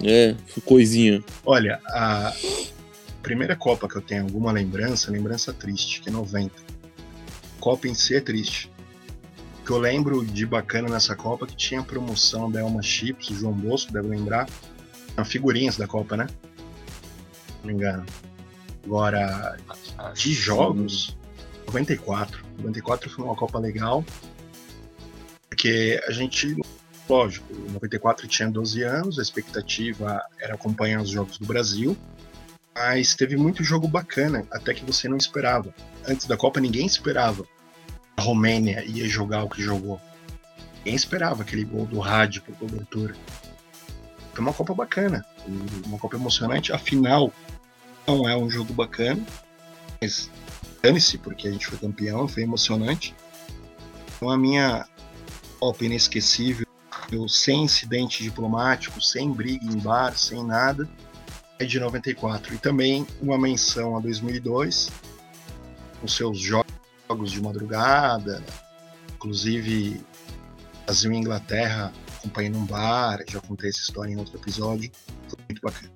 É, 0.02 0.34
coisinha. 0.64 1.22
Olha, 1.44 1.80
a 1.88 2.32
primeira 3.22 3.56
Copa 3.56 3.88
que 3.88 3.96
eu 3.96 4.02
tenho 4.02 4.22
alguma 4.22 4.52
lembrança, 4.52 5.10
lembrança 5.10 5.52
triste, 5.52 6.00
que 6.00 6.08
é 6.08 6.12
90. 6.12 6.52
Copa 7.60 7.86
em 7.88 7.94
si 7.94 8.16
é 8.16 8.20
triste. 8.20 8.70
O 9.60 9.64
que 9.64 9.70
eu 9.70 9.78
lembro 9.78 10.24
de 10.24 10.44
bacana 10.44 10.88
nessa 10.88 11.14
Copa 11.14 11.46
que 11.46 11.54
tinha 11.54 11.82
promoção 11.82 12.50
da 12.50 12.60
Elma 12.60 12.82
Chips, 12.82 13.30
o 13.30 13.34
João 13.34 13.52
Bosco 13.52 13.92
deve 13.92 14.08
lembrar. 14.08 14.48
Figurinhas 15.24 15.76
da 15.76 15.86
Copa, 15.86 16.16
né? 16.16 16.26
Não 17.62 17.68
me 17.68 17.74
engano. 17.74 18.04
Agora, 18.84 19.56
de 20.14 20.34
jogos, 20.34 21.16
94. 21.66 22.44
94 22.58 23.10
foi 23.10 23.24
uma 23.24 23.36
Copa 23.36 23.58
legal. 23.58 24.04
Porque 25.48 26.00
a 26.08 26.10
gente 26.10 26.56
lógico, 27.12 27.52
em 27.52 27.72
94 27.72 28.26
tinha 28.26 28.50
12 28.50 28.82
anos, 28.82 29.18
a 29.18 29.22
expectativa 29.22 30.24
era 30.40 30.54
acompanhar 30.54 31.02
os 31.02 31.10
jogos 31.10 31.36
do 31.36 31.44
Brasil, 31.44 31.94
mas 32.74 33.14
teve 33.14 33.36
muito 33.36 33.62
jogo 33.62 33.86
bacana, 33.86 34.46
até 34.50 34.72
que 34.72 34.82
você 34.82 35.08
não 35.08 35.18
esperava. 35.18 35.74
Antes 36.08 36.26
da 36.26 36.38
Copa, 36.38 36.58
ninguém 36.58 36.86
esperava 36.86 37.44
a 38.16 38.22
Romênia 38.22 38.82
ia 38.86 39.06
jogar 39.06 39.44
o 39.44 39.50
que 39.50 39.62
jogou. 39.62 40.00
Ninguém 40.78 40.94
esperava 40.94 41.42
aquele 41.42 41.64
gol 41.64 41.84
do 41.84 41.98
rádio 42.00 42.42
por 42.42 42.56
cobertura. 42.56 43.14
Foi 44.32 44.42
uma 44.42 44.54
Copa 44.54 44.74
bacana, 44.74 45.22
uma 45.84 45.98
Copa 45.98 46.16
emocionante. 46.16 46.72
A 46.72 46.78
final 46.78 47.30
não 48.06 48.26
é 48.26 48.34
um 48.34 48.48
jogo 48.48 48.72
bacana, 48.72 49.22
mas 50.00 50.30
dane-se, 50.82 51.18
porque 51.18 51.46
a 51.46 51.52
gente 51.52 51.66
foi 51.66 51.76
campeão, 51.76 52.26
foi 52.26 52.42
emocionante. 52.42 53.14
Então 54.16 54.30
a 54.30 54.38
minha 54.38 54.86
Copa 55.60 55.84
inesquecível 55.84 56.71
sem 57.28 57.64
incidente 57.64 58.22
diplomático, 58.22 59.00
sem 59.00 59.30
briga 59.30 59.64
em 59.64 59.78
bar, 59.78 60.16
sem 60.16 60.44
nada, 60.44 60.88
é 61.58 61.64
de 61.64 61.78
94. 61.78 62.54
E 62.54 62.58
também 62.58 63.06
uma 63.20 63.38
menção 63.38 63.96
a 63.96 64.00
2002, 64.00 64.90
com 66.00 66.08
seus 66.08 66.38
jogos 66.38 67.30
de 67.30 67.40
madrugada, 67.40 68.42
inclusive 69.14 70.00
Brasil 70.84 71.12
e 71.12 71.16
Inglaterra 71.16 71.92
acompanhando 72.18 72.58
um 72.58 72.66
bar, 72.66 73.24
já 73.28 73.40
contei 73.40 73.70
essa 73.70 73.80
história 73.80 74.12
em 74.12 74.16
outro 74.16 74.36
episódio, 74.36 74.90
foi 75.28 75.38
muito 75.48 75.60
bacana. 75.60 75.92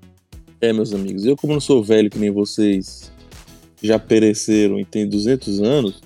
É, 0.60 0.72
meus 0.72 0.92
amigos, 0.92 1.24
eu 1.24 1.36
como 1.36 1.52
não 1.52 1.60
sou 1.60 1.82
velho 1.84 2.10
que 2.10 2.18
nem 2.18 2.30
vocês, 2.30 3.12
já 3.82 3.98
pereceram 3.98 4.80
e 4.80 4.84
tem 4.84 5.08
200 5.08 5.60
anos, 5.60 6.00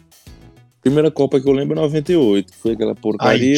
primeira 0.83 1.11
Copa 1.11 1.41
que 1.41 1.49
eu 1.49 1.53
lembro 1.53 1.79
é 1.79 1.83
98, 1.83 2.53
foi 2.55 2.73
aquela 2.73 2.95
porcaria. 2.95 3.57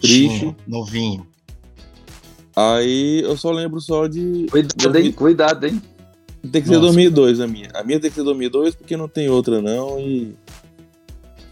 Triste. 0.00 0.54
Novinho. 0.66 1.26
Aí 2.54 3.22
eu 3.22 3.36
só 3.36 3.50
lembro 3.50 3.80
só 3.80 4.06
de. 4.06 4.46
Cuidado, 4.50 4.98
hein? 4.98 5.12
Cuidado, 5.12 5.66
hein? 5.66 5.82
Tem 6.50 6.60
que 6.60 6.68
ser 6.68 6.74
Nossa. 6.74 6.86
2002 6.86 7.40
a 7.40 7.46
minha. 7.46 7.68
A 7.74 7.82
minha 7.82 8.00
tem 8.00 8.10
que 8.10 8.16
ser 8.16 8.24
2002 8.24 8.74
porque 8.74 8.96
não 8.96 9.08
tem 9.08 9.28
outra 9.28 9.62
não 9.62 9.98
e. 9.98 10.34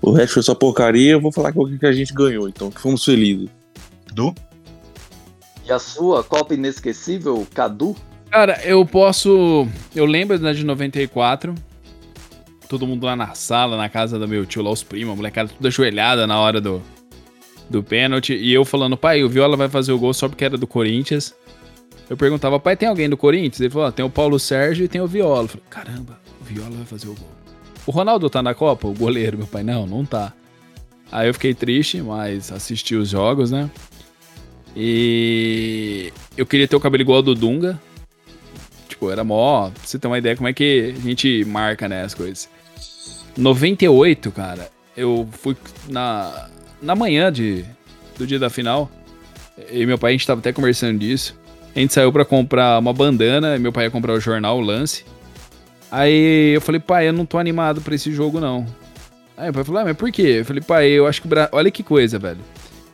O 0.02 0.12
resto 0.12 0.34
foi 0.34 0.42
só 0.42 0.54
porcaria. 0.54 1.12
Eu 1.12 1.20
vou 1.20 1.32
falar 1.32 1.52
com 1.52 1.62
o 1.62 1.78
que 1.78 1.86
a 1.86 1.92
gente 1.92 2.12
ganhou, 2.12 2.48
então, 2.48 2.70
que 2.70 2.80
fomos 2.80 3.04
felizes. 3.04 3.48
Du? 4.12 4.34
E 5.64 5.72
a 5.72 5.78
sua 5.78 6.24
Copa 6.24 6.54
Inesquecível, 6.54 7.46
Cadu? 7.54 7.94
Cara, 8.30 8.61
eu 8.64 8.84
posso. 8.84 9.66
Eu 9.94 10.04
lembro 10.04 10.38
da 10.38 10.52
de 10.52 10.64
94. 10.64 11.54
Todo 12.68 12.86
mundo 12.86 13.04
lá 13.04 13.16
na 13.16 13.34
sala, 13.34 13.76
na 13.76 13.88
casa 13.88 14.18
do 14.18 14.28
meu 14.28 14.46
tio, 14.46 14.62
lá 14.62 14.70
os 14.70 14.82
primos, 14.82 15.12
a 15.12 15.16
molecada 15.16 15.48
tudo 15.48 15.66
ajoelhada 15.66 16.24
na 16.24 16.38
hora 16.38 16.61
do, 16.61 16.80
do 17.71 17.83
pênalti. 17.83 18.35
E 18.35 18.53
eu 18.53 18.64
falando, 18.64 18.97
pai, 18.97 19.23
o 19.23 19.29
Viola 19.29 19.57
vai 19.57 19.68
fazer 19.68 19.93
o 19.93 19.99
gol 19.99 20.12
só 20.12 20.29
porque 20.29 20.45
era 20.45 20.59
do 20.59 20.66
Corinthians. 20.66 21.35
Eu 22.11 22.16
perguntava, 22.16 22.59
pai, 22.59 22.77
tem 22.77 22.89
alguém 22.89 23.09
do 23.09 23.16
Corinthians? 23.16 23.61
Ele 23.61 23.71
falou, 23.71 23.87
ah, 23.87 23.93
tem 23.93 24.05
o 24.05 24.11
Paulo 24.11 24.39
Sérgio 24.39 24.85
e 24.85 24.89
tem 24.89 25.01
o 25.01 25.07
Viola. 25.07 25.45
Eu 25.45 25.49
falei, 25.49 25.64
caramba, 25.71 26.21
o 26.41 26.45
Viola 26.45 26.71
vai 26.71 26.85
fazer 26.85 27.09
o 27.09 27.14
gol. 27.14 27.31
O 27.87 27.93
Ronaldo 27.93 28.29
tá 28.29 28.43
na 28.43 28.53
Copa? 28.53 28.89
O 28.89 28.93
goleiro, 28.93 29.39
meu 29.39 29.47
pai, 29.47 29.62
não, 29.62 29.87
não 29.87 30.05
tá. 30.05 30.33
Aí 31.12 31.29
eu 31.29 31.35
fiquei 31.35 31.55
triste, 31.55 32.03
mas 32.03 32.53
assisti 32.53 32.97
os 32.97 33.09
jogos, 33.09 33.51
né? 33.51 33.71
E 34.77 36.12
eu 36.37 36.47
queria 36.47 36.68
ter 36.68 36.77
o 36.77 36.81
cabelo 36.81 37.03
igual 37.03 37.16
ao 37.16 37.23
do 37.23 37.35
Dunga. 37.35 37.81
Tipo, 38.89 39.11
era 39.11 39.25
mó. 39.25 39.71
Pra 39.71 39.83
você 39.85 39.99
ter 39.99 40.07
uma 40.07 40.18
ideia 40.18 40.37
como 40.37 40.49
é 40.49 40.53
que 40.53 40.95
a 40.97 41.01
gente 41.01 41.45
marca, 41.45 41.89
né, 41.89 42.03
as 42.03 42.14
coisas. 42.14 42.49
98, 43.37 44.31
cara, 44.33 44.71
eu 44.97 45.29
fui 45.33 45.57
na, 45.89 46.49
na 46.83 46.95
manhã 46.95 47.33
de, 47.33 47.64
do 48.18 48.26
dia 48.26 48.39
da 48.39 48.51
final, 48.51 48.91
e 49.70 49.85
meu 49.85 49.99
pai, 49.99 50.11
a 50.11 50.12
gente 50.12 50.26
tava 50.26 50.41
até 50.41 50.53
conversando 50.53 50.99
disso. 50.99 51.39
A 51.74 51.78
gente 51.78 51.93
saiu 51.93 52.12
para 52.12 52.24
comprar 52.24 52.78
uma 52.78 52.93
bandana, 52.93 53.59
meu 53.59 53.72
pai 53.72 53.85
ia 53.85 53.91
comprar 53.91 54.12
o 54.12 54.20
jornal, 54.20 54.59
o 54.59 54.61
lance. 54.61 55.05
Aí 55.91 56.55
eu 56.55 56.61
falei, 56.61 56.81
pai, 56.81 57.09
eu 57.09 57.12
não 57.12 57.26
tô 57.26 57.39
animado 57.39 57.81
pra 57.81 57.95
esse 57.95 58.12
jogo, 58.12 58.41
não. 58.41 58.66
Aí 59.37 59.45
meu 59.45 59.55
pai 59.55 59.64
falou, 59.64 59.81
ah, 59.81 59.85
mas 59.85 59.97
por 59.97 60.11
quê? 60.11 60.39
Eu 60.41 60.45
falei, 60.45 60.62
pai, 60.62 60.89
eu 60.89 61.07
acho 61.07 61.20
que 61.20 61.26
o 61.26 61.31
Brasil. 61.31 61.51
Olha 61.53 61.70
que 61.70 61.83
coisa, 61.83 62.18
velho. 62.18 62.41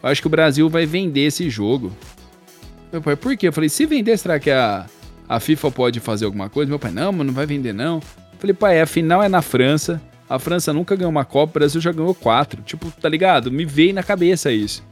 Eu 0.03 0.09
acho 0.09 0.21
que 0.21 0.27
o 0.27 0.31
Brasil 0.31 0.69
vai 0.69 0.87
vender 0.87 1.23
esse 1.23 1.49
jogo. 1.49 1.93
Meu 2.93 3.03
pai, 3.03 3.17
por 3.17 3.37
quê? 3.37 3.49
Eu 3.49 3.53
falei, 3.53 3.69
se 3.69 3.85
vender, 3.87 4.17
será 4.17 4.39
que 4.39 4.51
a, 4.51 4.87
a 5.29 5.41
FIFA 5.41 5.71
pode 5.71 6.01
fazer 6.01 6.25
alguma 6.25 6.49
coisa? 6.49 6.69
Meu 6.69 6.79
pai, 6.79 6.91
não, 6.91 7.13
mas 7.13 7.27
não 7.27 7.35
vai 7.35 7.47
vender, 7.47 7.73
não. 7.73 7.97
Eu 7.97 8.39
falei, 8.39 8.55
pai, 8.55 8.81
a 8.81 8.87
final 8.87 9.23
é 9.23 9.29
na 9.29 9.43
França. 9.43 10.01
A 10.29 10.39
França 10.39 10.73
nunca 10.73 10.97
ganhou 10.97 11.11
uma 11.11 11.25
Copa, 11.25 11.53
o 11.53 11.55
Brasil 11.55 11.81
já 11.81 11.93
ganhou 11.93 12.15
quatro. 12.15 12.63
Tipo, 12.63 12.91
tá 12.91 13.09
ligado? 13.09 13.51
Me 13.51 13.65
veio 13.65 13.95
na 13.95 14.03
cabeça 14.03 14.51
isso. 14.51 14.83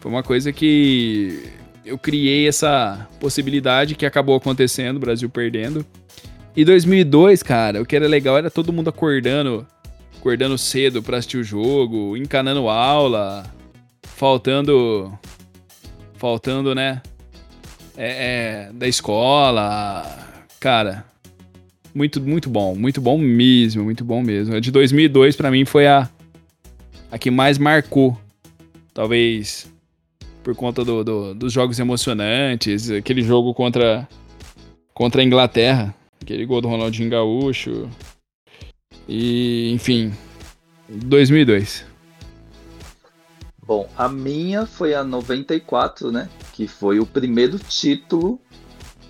Foi 0.00 0.10
uma 0.10 0.22
coisa 0.22 0.52
que 0.52 1.42
eu 1.84 1.98
criei 1.98 2.46
essa 2.46 3.08
possibilidade 3.18 3.94
que 3.94 4.04
acabou 4.04 4.36
acontecendo, 4.36 4.96
o 4.96 5.00
Brasil 5.00 5.28
perdendo. 5.30 5.84
E 6.54 6.64
2002, 6.64 7.42
cara, 7.42 7.80
o 7.80 7.86
que 7.86 7.96
era 7.96 8.06
legal 8.06 8.36
era 8.36 8.50
todo 8.50 8.72
mundo 8.72 8.90
acordando, 8.90 9.66
acordando 10.18 10.58
cedo 10.58 11.02
para 11.02 11.16
assistir 11.16 11.38
o 11.38 11.44
jogo, 11.44 12.16
encanando 12.16 12.68
aula, 12.68 13.44
faltando, 14.02 15.16
faltando, 16.14 16.74
né, 16.74 17.00
é, 17.96 18.68
é, 18.68 18.72
da 18.72 18.86
escola, 18.86 20.04
cara, 20.60 21.04
muito, 21.98 22.20
muito 22.20 22.48
bom. 22.48 22.76
Muito 22.76 23.00
bom 23.00 23.18
mesmo. 23.18 23.82
Muito 23.82 24.04
bom 24.04 24.22
mesmo. 24.22 24.54
A 24.54 24.60
de 24.60 24.70
2002, 24.70 25.34
para 25.34 25.50
mim, 25.50 25.64
foi 25.64 25.88
a, 25.88 26.08
a 27.10 27.18
que 27.18 27.30
mais 27.30 27.58
marcou. 27.58 28.16
Talvez 28.94 29.70
por 30.44 30.54
conta 30.54 30.84
do, 30.84 31.02
do, 31.02 31.34
dos 31.34 31.52
jogos 31.52 31.78
emocionantes. 31.80 32.88
Aquele 32.88 33.22
jogo 33.22 33.52
contra, 33.52 34.08
contra 34.94 35.20
a 35.20 35.24
Inglaterra. 35.24 35.92
Aquele 36.22 36.46
gol 36.46 36.60
do 36.60 36.68
Ronaldinho 36.68 37.10
Gaúcho. 37.10 37.88
E, 39.08 39.72
enfim. 39.72 40.12
2002. 40.88 41.84
Bom, 43.66 43.86
a 43.96 44.08
minha 44.08 44.64
foi 44.64 44.94
a 44.94 45.04
94, 45.04 46.10
né? 46.10 46.28
que 46.58 46.66
foi 46.66 46.98
o 46.98 47.06
primeiro 47.06 47.56
título 47.56 48.40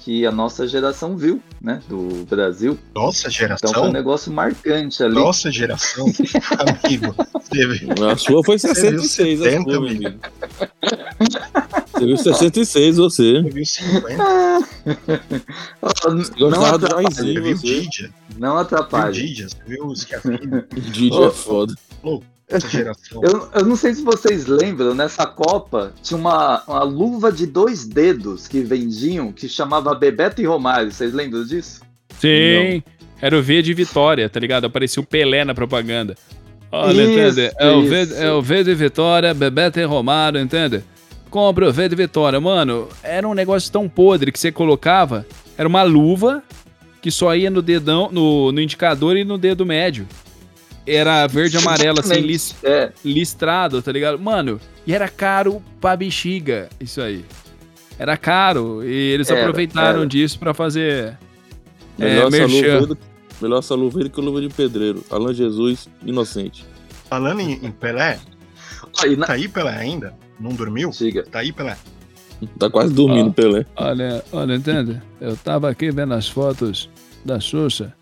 que 0.08 0.24
a 0.24 0.32
nossa 0.32 0.66
geração 0.66 1.18
viu, 1.18 1.38
né? 1.60 1.82
Do 1.86 2.24
Brasil. 2.24 2.78
Nossa 2.94 3.28
geração? 3.28 3.68
Então 3.68 3.82
foi 3.82 3.90
um 3.90 3.92
negócio 3.92 4.32
marcante 4.32 5.02
ali. 5.02 5.14
Nossa 5.14 5.50
geração, 5.50 6.06
amigo. 6.82 7.14
Teve... 7.50 7.88
A 8.10 8.16
sua 8.16 8.42
foi 8.42 8.58
66, 8.58 9.42
a 9.42 9.50
sua, 9.50 9.64
meu 9.66 9.86
amigo. 9.86 10.18
Você 11.92 12.06
viu 12.06 12.16
66, 12.16 12.96
você. 12.96 13.42
Você 13.42 13.50
viu 13.50 13.66
50. 13.66 14.16
Não 16.38 16.48
Gostava 16.48 16.78
do 16.78 16.86
atrapalhe, 16.86 17.14
Jairzinho, 17.14 17.42
Viu 17.42 17.56
você. 17.58 17.80
Didia? 17.80 18.10
não 18.38 18.52
Viu 18.52 18.58
atrapalhe. 18.60 19.12
Didia? 19.12 19.48
Você 19.50 19.56
viu 19.66 19.86
o 19.88 19.94
Schiaffino? 19.94 20.64
Didi 20.72 21.22
é 21.22 21.30
foda. 21.30 21.74
Pô, 22.00 22.22
Essa 22.48 22.68
geração. 22.68 23.20
Eu, 23.22 23.48
eu 23.54 23.64
não 23.66 23.76
sei 23.76 23.94
se 23.94 24.02
vocês 24.02 24.46
lembram, 24.46 24.94
nessa 24.94 25.26
Copa 25.26 25.92
tinha 26.02 26.18
uma, 26.18 26.62
uma 26.66 26.82
luva 26.82 27.30
de 27.30 27.46
dois 27.46 27.84
dedos 27.84 28.48
que 28.48 28.60
vendiam 28.60 29.32
que 29.32 29.48
chamava 29.48 29.94
Bebeto 29.94 30.40
e 30.40 30.46
Romário. 30.46 30.90
Vocês 30.90 31.12
lembram 31.12 31.44
disso? 31.44 31.82
Sim, 32.18 32.82
era 33.20 33.38
o 33.38 33.42
V 33.42 33.62
de 33.62 33.74
Vitória, 33.74 34.28
tá 34.28 34.40
ligado? 34.40 34.66
Aparecia 34.66 35.02
o 35.02 35.06
Pelé 35.06 35.44
na 35.44 35.54
propaganda. 35.54 36.16
Olha, 36.72 37.02
Isso, 37.02 37.40
entende? 37.40 37.54
É 37.58 37.70
o, 37.70 37.82
v, 37.82 38.14
é 38.16 38.32
o 38.32 38.42
V 38.42 38.64
de 38.64 38.74
Vitória, 38.74 39.34
Bebeto 39.34 39.78
e 39.78 39.84
Romário, 39.84 40.40
entende? 40.40 40.82
Compra 41.30 41.68
o 41.68 41.72
V 41.72 41.88
de 41.88 41.96
Vitória. 41.96 42.40
Mano, 42.40 42.88
era 43.02 43.28
um 43.28 43.34
negócio 43.34 43.70
tão 43.70 43.88
podre 43.88 44.32
que 44.32 44.38
você 44.38 44.50
colocava, 44.50 45.26
era 45.56 45.68
uma 45.68 45.82
luva 45.82 46.42
que 47.00 47.10
só 47.10 47.34
ia 47.34 47.50
no 47.50 47.62
dedão, 47.62 48.08
no, 48.10 48.52
no 48.52 48.60
indicador 48.60 49.16
e 49.16 49.24
no 49.24 49.38
dedo 49.38 49.64
médio. 49.64 50.06
Era 50.90 51.26
verde 51.26 51.56
e 51.56 51.60
amarelo, 51.60 52.00
assim, 52.00 52.20
lis- 52.20 52.54
É, 52.62 52.92
listrado, 53.04 53.82
tá 53.82 53.92
ligado? 53.92 54.18
Mano, 54.18 54.60
e 54.86 54.92
era 54.94 55.08
caro 55.08 55.62
pra 55.80 55.96
bexiga 55.96 56.68
isso 56.80 57.00
aí. 57.00 57.24
Era 57.98 58.16
caro 58.16 58.82
e 58.84 58.92
eles 59.12 59.28
Era, 59.30 59.40
aproveitaram 59.40 60.00
era. 60.00 60.06
disso 60.08 60.38
pra 60.38 60.54
fazer 60.54 61.18
Melhor, 61.98 62.32
é, 62.32 62.36
essa 62.36 62.46
luva 62.46 62.60
merchan. 62.62 62.78
aí 62.78 62.86
do, 62.86 62.98
melhor 63.42 63.58
essa 63.58 63.74
luva 63.74 64.00
aí 64.02 64.08
que 64.08 64.20
a 64.20 64.22
luva 64.22 64.40
de 64.40 64.48
pedreiro. 64.48 65.04
Alan 65.10 65.34
Jesus, 65.34 65.88
inocente. 66.04 66.64
Falando 67.10 67.40
em, 67.40 67.52
em 67.54 67.70
Pelé, 67.72 68.18
ó, 69.02 69.06
e 69.06 69.16
na- 69.16 69.26
tá 69.26 69.32
aí 69.34 69.48
Pelé 69.48 69.72
ainda? 69.76 70.14
Não 70.38 70.50
dormiu? 70.50 70.90
Diga. 70.90 71.24
Tá 71.24 71.40
aí 71.40 71.52
Pelé? 71.52 71.76
Tá 72.56 72.70
quase 72.70 72.94
dormindo, 72.94 73.30
Ó. 73.30 73.32
Pelé. 73.32 73.66
Olha, 73.76 74.24
olha, 74.32 74.54
entende? 74.54 75.02
Eu 75.20 75.36
tava 75.36 75.68
aqui 75.68 75.90
vendo 75.90 76.14
as 76.14 76.28
fotos 76.28 76.88
da 77.24 77.40
Xuxa, 77.40 77.92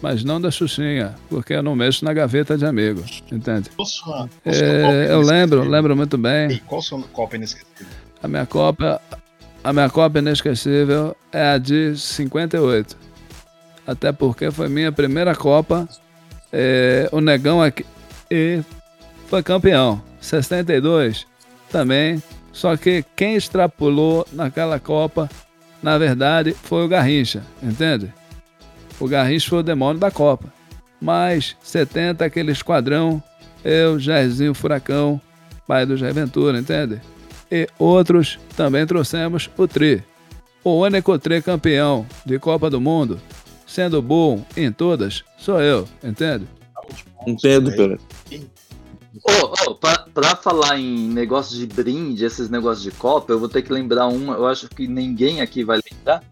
mas 0.00 0.22
não 0.22 0.40
da 0.40 0.50
Xuxinha, 0.50 1.14
porque 1.28 1.54
eu 1.54 1.62
não 1.62 1.74
mexo 1.74 2.04
na 2.04 2.12
gaveta 2.12 2.56
de 2.56 2.64
amigos, 2.64 3.22
entende? 3.30 3.70
Qual 3.70 3.86
sua, 3.86 4.28
qual 4.42 4.54
sua 4.54 4.66
É, 4.66 5.12
eu 5.12 5.20
lembro, 5.20 5.62
lembro 5.62 5.96
muito 5.96 6.16
bem. 6.16 6.60
qual 6.66 6.80
sua 6.80 7.02
Copa 7.12 7.36
inesquecível? 7.36 7.86
A 8.22 8.28
minha 8.28 8.46
Copa, 8.46 9.00
a 9.62 9.72
minha 9.72 9.90
Copa 9.90 10.18
inesquecível 10.18 11.16
é 11.32 11.50
a 11.50 11.58
de 11.58 11.96
58. 11.96 12.96
Até 13.86 14.12
porque 14.12 14.50
foi 14.50 14.68
minha 14.68 14.92
primeira 14.92 15.34
Copa. 15.34 15.88
É, 16.52 17.08
o 17.12 17.20
Negão 17.20 17.62
aqui 17.62 17.84
e 18.30 18.62
foi 19.26 19.42
campeão. 19.42 20.02
62 20.20 21.26
também. 21.70 22.22
Só 22.52 22.76
que 22.76 23.04
quem 23.14 23.36
extrapolou 23.36 24.26
naquela 24.32 24.80
Copa, 24.80 25.28
na 25.82 25.96
verdade, 25.96 26.54
foi 26.62 26.84
o 26.84 26.88
Garrincha, 26.88 27.42
entende? 27.62 28.12
O 29.00 29.06
Garrincha 29.06 29.48
foi 29.48 29.58
o 29.58 29.62
demônio 29.62 30.00
da 30.00 30.10
Copa. 30.10 30.52
Mas 31.00 31.56
70, 31.62 32.24
aquele 32.24 32.52
esquadrão, 32.52 33.22
eu, 33.64 33.98
Jairzinho 33.98 34.54
Furacão, 34.54 35.20
pai 35.66 35.86
do 35.86 35.96
Jair 35.96 36.14
Ventura, 36.14 36.58
entende? 36.58 37.00
E 37.50 37.68
outros 37.78 38.38
também 38.56 38.86
trouxemos 38.86 39.48
o 39.56 39.68
Tri. 39.68 40.02
O 40.64 40.80
único 40.80 41.18
Tri 41.18 41.40
campeão 41.40 42.04
de 42.26 42.38
Copa 42.38 42.68
do 42.68 42.80
Mundo, 42.80 43.20
sendo 43.66 44.02
bom 44.02 44.44
em 44.56 44.72
todas, 44.72 45.24
sou 45.38 45.60
eu, 45.60 45.86
entende? 46.02 46.46
Entendo, 47.26 47.70
Pelé. 47.70 47.98
Ô, 49.24 49.70
ô, 49.70 49.74
pra, 49.74 50.06
pra 50.12 50.36
falar 50.36 50.78
em 50.78 51.08
negócio 51.08 51.56
de 51.56 51.66
brinde, 51.66 52.24
esses 52.24 52.48
negócios 52.48 52.82
de 52.82 52.90
Copa, 52.90 53.32
eu 53.32 53.38
vou 53.38 53.48
ter 53.48 53.62
que 53.62 53.72
lembrar 53.72 54.06
uma, 54.06 54.34
eu 54.34 54.46
acho 54.46 54.68
que 54.68 54.86
ninguém 54.86 55.40
aqui 55.40 55.64
vai 55.64 55.80
lembrar. 55.90 56.22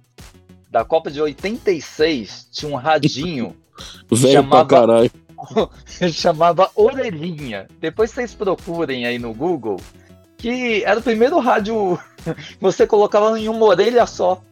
Da 0.71 0.85
Copa 0.85 1.11
de 1.11 1.21
86, 1.21 2.49
tinha 2.53 2.71
um 2.71 2.75
radinho 2.77 3.57
Velho 4.11 4.33
Chamava- 4.33 4.65
pra 4.67 4.79
caralho. 4.79 5.11
chamava 6.13 6.71
Orelhinha. 6.75 7.69
Depois 7.81 8.11
vocês 8.11 8.35
procurem 8.35 9.05
aí 9.07 9.19
no 9.19 9.35
Google, 9.35 9.79
que 10.39 10.83
era 10.85 10.99
o 10.99 11.03
primeiro 11.03 11.39
rádio 11.39 11.99
você 12.61 12.87
colocava 12.87 13.39
em 13.39 13.49
uma 13.49 13.65
orelha 13.67 14.07
só. 14.07 14.43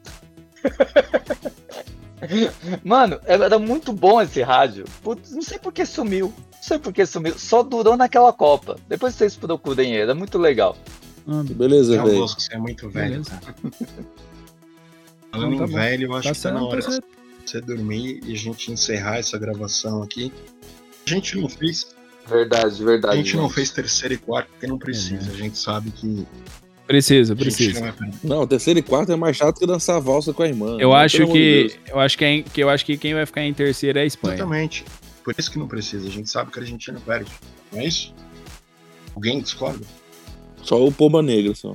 Mano, 2.83 3.19
era 3.25 3.59
muito 3.59 3.93
bom 3.93 4.21
esse 4.21 4.43
rádio. 4.43 4.85
Putz, 5.03 5.33
não 5.33 5.43
sei 5.43 5.59
por 5.59 5.73
que 5.73 5.85
sumiu. 5.85 6.33
Não 6.55 6.63
sei 6.63 6.79
por 6.79 6.93
que 6.93 7.05
sumiu. 7.05 7.39
Só 7.39 7.63
durou 7.63 7.97
naquela 7.97 8.33
Copa. 8.33 8.77
Depois 8.89 9.15
vocês 9.15 9.37
procurem 9.37 9.93
ele, 9.93 10.03
era 10.03 10.15
muito 10.15 10.39
legal. 10.39 10.77
Beleza, 11.27 11.95
João 11.95 12.07
velho. 12.07 12.29
Você 12.29 12.55
é 12.55 12.59
muito 12.59 12.89
velho, 12.91 13.11
Beleza. 13.23 13.31
cara. 13.43 13.55
Falando 15.35 15.55
Então 15.55 15.69
tá 15.69 15.75
velho, 15.75 16.05
eu 16.07 16.15
acho 16.15 16.29
Tá 16.29 16.35
que 16.35 16.41
tá 16.43 16.51
na 16.53 16.59
tá 16.61 16.65
hora 16.67 16.81
de 16.81 17.01
você 17.47 17.61
dormir 17.61 18.21
e 18.27 18.33
a 18.33 18.37
gente 18.37 18.73
encerrar 18.73 19.19
essa 19.19 19.39
gravação 19.39 20.03
aqui. 20.03 20.33
A 21.07 21.11
gente 21.11 21.37
não 21.39 21.49
fez, 21.49 21.87
Verdade, 22.27 22.83
verdade. 22.83 23.15
a 23.15 23.17
gente 23.17 23.37
não 23.37 23.45
gente. 23.45 23.55
fez 23.55 23.71
terceiro 23.71 24.15
e 24.15 24.17
quarto 24.19 24.49
porque 24.51 24.67
não 24.67 24.79
precisa. 24.79 25.31
A 25.31 25.35
gente 25.37 25.59
sabe 25.59 25.91
que 25.91 26.27
Precisa, 26.87 27.35
precisa. 27.35 27.81
não 27.81 27.87
é 27.89 27.95
Não, 28.23 28.47
terceiro 28.47 28.79
e 28.79 28.83
quarto 28.83 29.11
é 29.11 29.17
mais 29.17 29.37
chato 29.37 29.59
que 29.59 29.67
dançar 29.67 30.01
valsa 30.01 30.33
com 30.35 30.43
a 30.43 30.49
irmã. 30.49 30.77
Eu 30.79 30.89
Não, 30.91 30.95
acho 30.95 31.17
pelo 31.19 31.31
amor 31.31 31.39
de 31.39 31.69
que, 31.85 31.91
eu 31.91 31.99
acho 32.01 32.19
que, 32.19 32.25
é- 32.25 32.43
que 32.43 32.61
eu 32.63 32.69
acho 32.71 32.85
que 32.87 32.97
quem 32.99 33.15
vai 33.15 33.25
ficar 33.27 33.43
em 33.43 33.55
terceiro 33.55 33.99
é 33.99 34.03
a 34.03 34.05
Espanha. 34.07 34.35
Exatamente. 34.35 34.85
Por 35.25 35.35
isso 35.39 35.51
que 35.51 35.59
não 35.59 35.67
precisa. 35.67 36.07
A 36.07 36.11
gente 36.11 36.29
sabe 36.31 36.51
que 36.51 36.59
a 36.59 36.63
Argentina 36.63 37.01
perde. 37.05 37.31
Não 37.73 37.81
é 37.81 37.87
isso? 37.87 38.15
Alguém 39.15 39.41
discorda? 39.41 39.85
Só 40.63 40.83
o 40.85 40.93
Pomba 40.93 41.23
Negra, 41.23 41.55
só. 41.55 41.75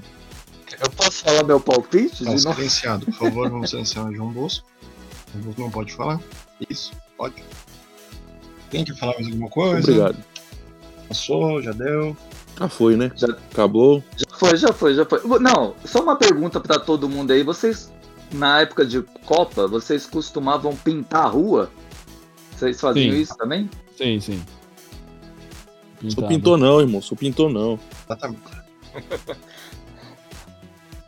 Eu 0.82 0.90
posso 0.92 1.24
falar 1.24 1.44
meu 1.44 1.60
palpite? 1.60 2.24
Não, 2.24 2.36
de 2.36 2.44
novo? 2.44 2.56
silenciado. 2.56 3.06
Por 3.06 3.14
favor, 3.16 3.50
vamos 3.52 3.70
silenciar 3.70 4.06
o 4.08 4.14
João 4.16 4.32
Bosco. 4.32 4.68
O 5.30 5.32
João 5.34 5.44
Bosco 5.46 5.62
não 5.62 5.72
pode 5.72 5.94
falar. 5.94 6.20
Isso, 6.70 6.92
pode. 7.18 7.44
Quem 8.70 8.84
quer 8.84 8.96
falar 8.96 9.14
mais 9.16 9.28
alguma 9.28 9.50
coisa? 9.50 9.80
Obrigado. 9.80 10.18
Passou, 11.08 11.62
já 11.62 11.72
deu. 11.72 12.16
Já 12.60 12.70
foi, 12.70 12.96
né? 12.98 13.12
Já- 13.16 13.28
Acabou. 13.52 14.04
Já 14.16 14.38
foi, 14.38 14.58
já 14.58 14.74
foi, 14.74 14.94
já 14.94 15.06
foi. 15.06 15.22
Não, 15.40 15.74
só 15.86 16.04
uma 16.04 16.16
pergunta 16.16 16.60
pra 16.60 16.78
todo 16.78 17.10
mundo 17.10 17.32
aí. 17.32 17.42
Vocês, 17.42 17.92
na 18.32 18.62
época 18.62 18.86
de 18.86 19.02
Copa, 19.26 19.68
vocês 19.68 20.06
costumavam 20.06 20.76
pintar 20.76 21.26
a 21.26 21.30
rua? 21.30 21.72
Vocês 22.56 22.80
faziam 22.80 23.14
Sim. 23.16 23.22
isso 23.22 23.36
também? 23.38 23.70
Sim, 23.98 24.20
sim. 24.20 24.44
Sou 26.02 26.10
Pintava. 26.10 26.28
pintor 26.28 26.58
não, 26.58 26.80
irmão. 26.82 27.02
Sou 27.02 27.18
pintor 27.18 27.50
não. 27.52 27.80
Exatamente. 28.06 28.42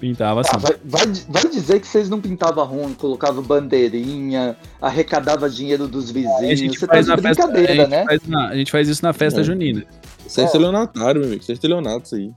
Pintava 0.01 0.41
assim. 0.41 0.49
Ah, 0.55 0.57
vai, 0.57 0.75
vai, 0.83 1.05
vai 1.29 1.47
dizer 1.49 1.79
que 1.79 1.87
vocês 1.87 2.09
não 2.09 2.19
pintavam 2.19 2.65
ruim, 2.65 2.93
colocavam 2.95 3.41
bandeirinha, 3.43 4.57
arrecadava 4.81 5.49
dinheiro 5.49 5.87
dos 5.87 6.09
A 6.09 6.13
vizinhos. 6.13 6.59
gente 6.59 6.79
Você 6.79 6.87
tá 6.87 6.93
faz 6.95 7.05
de 7.05 7.11
na 7.11 7.17
festa, 7.21 7.43
a 7.43 7.47
brincadeira, 7.47 7.81
gente 7.83 7.89
né? 7.91 8.05
faz 8.05 8.27
na- 8.27 8.47
a 8.49 8.55
gente 8.57 8.71
faz 8.71 8.89
isso 8.89 9.03
na 9.03 9.13
festa 9.13 9.41
É. 9.41 9.43
junina. 9.43 9.85
Isso 10.25 10.41
é 10.41 10.45
estelionatário, 10.45 11.19
meu 11.21 11.27
amigo. 11.29 11.41
Isso 11.43 11.51
é 11.51 11.53
estelionato, 11.53 12.05
isso 12.07 12.15
aí. 12.15 12.31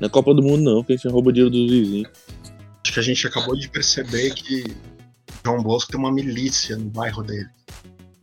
Não 0.00 0.06
é 0.06 0.08
Copa 0.08 0.32
do 0.32 0.42
Mundo, 0.42 0.62
não, 0.62 0.84
que 0.84 0.92
a 0.92 0.96
gente 0.96 1.08
rouba 1.08 1.32
dinheiro 1.32 1.50
dos 1.50 1.68
vizinhos. 1.70 2.08
Acho 2.84 2.92
que 2.94 3.00
a 3.00 3.02
gente 3.02 3.26
acabou 3.26 3.56
de 3.56 3.68
perceber 3.68 4.32
que 4.34 4.64
João 5.44 5.62
Bosco 5.62 5.90
tem 5.90 5.98
uma 5.98 6.12
milícia 6.12 6.76
no 6.76 6.84
bairro 6.84 7.22
dele. 7.24 7.48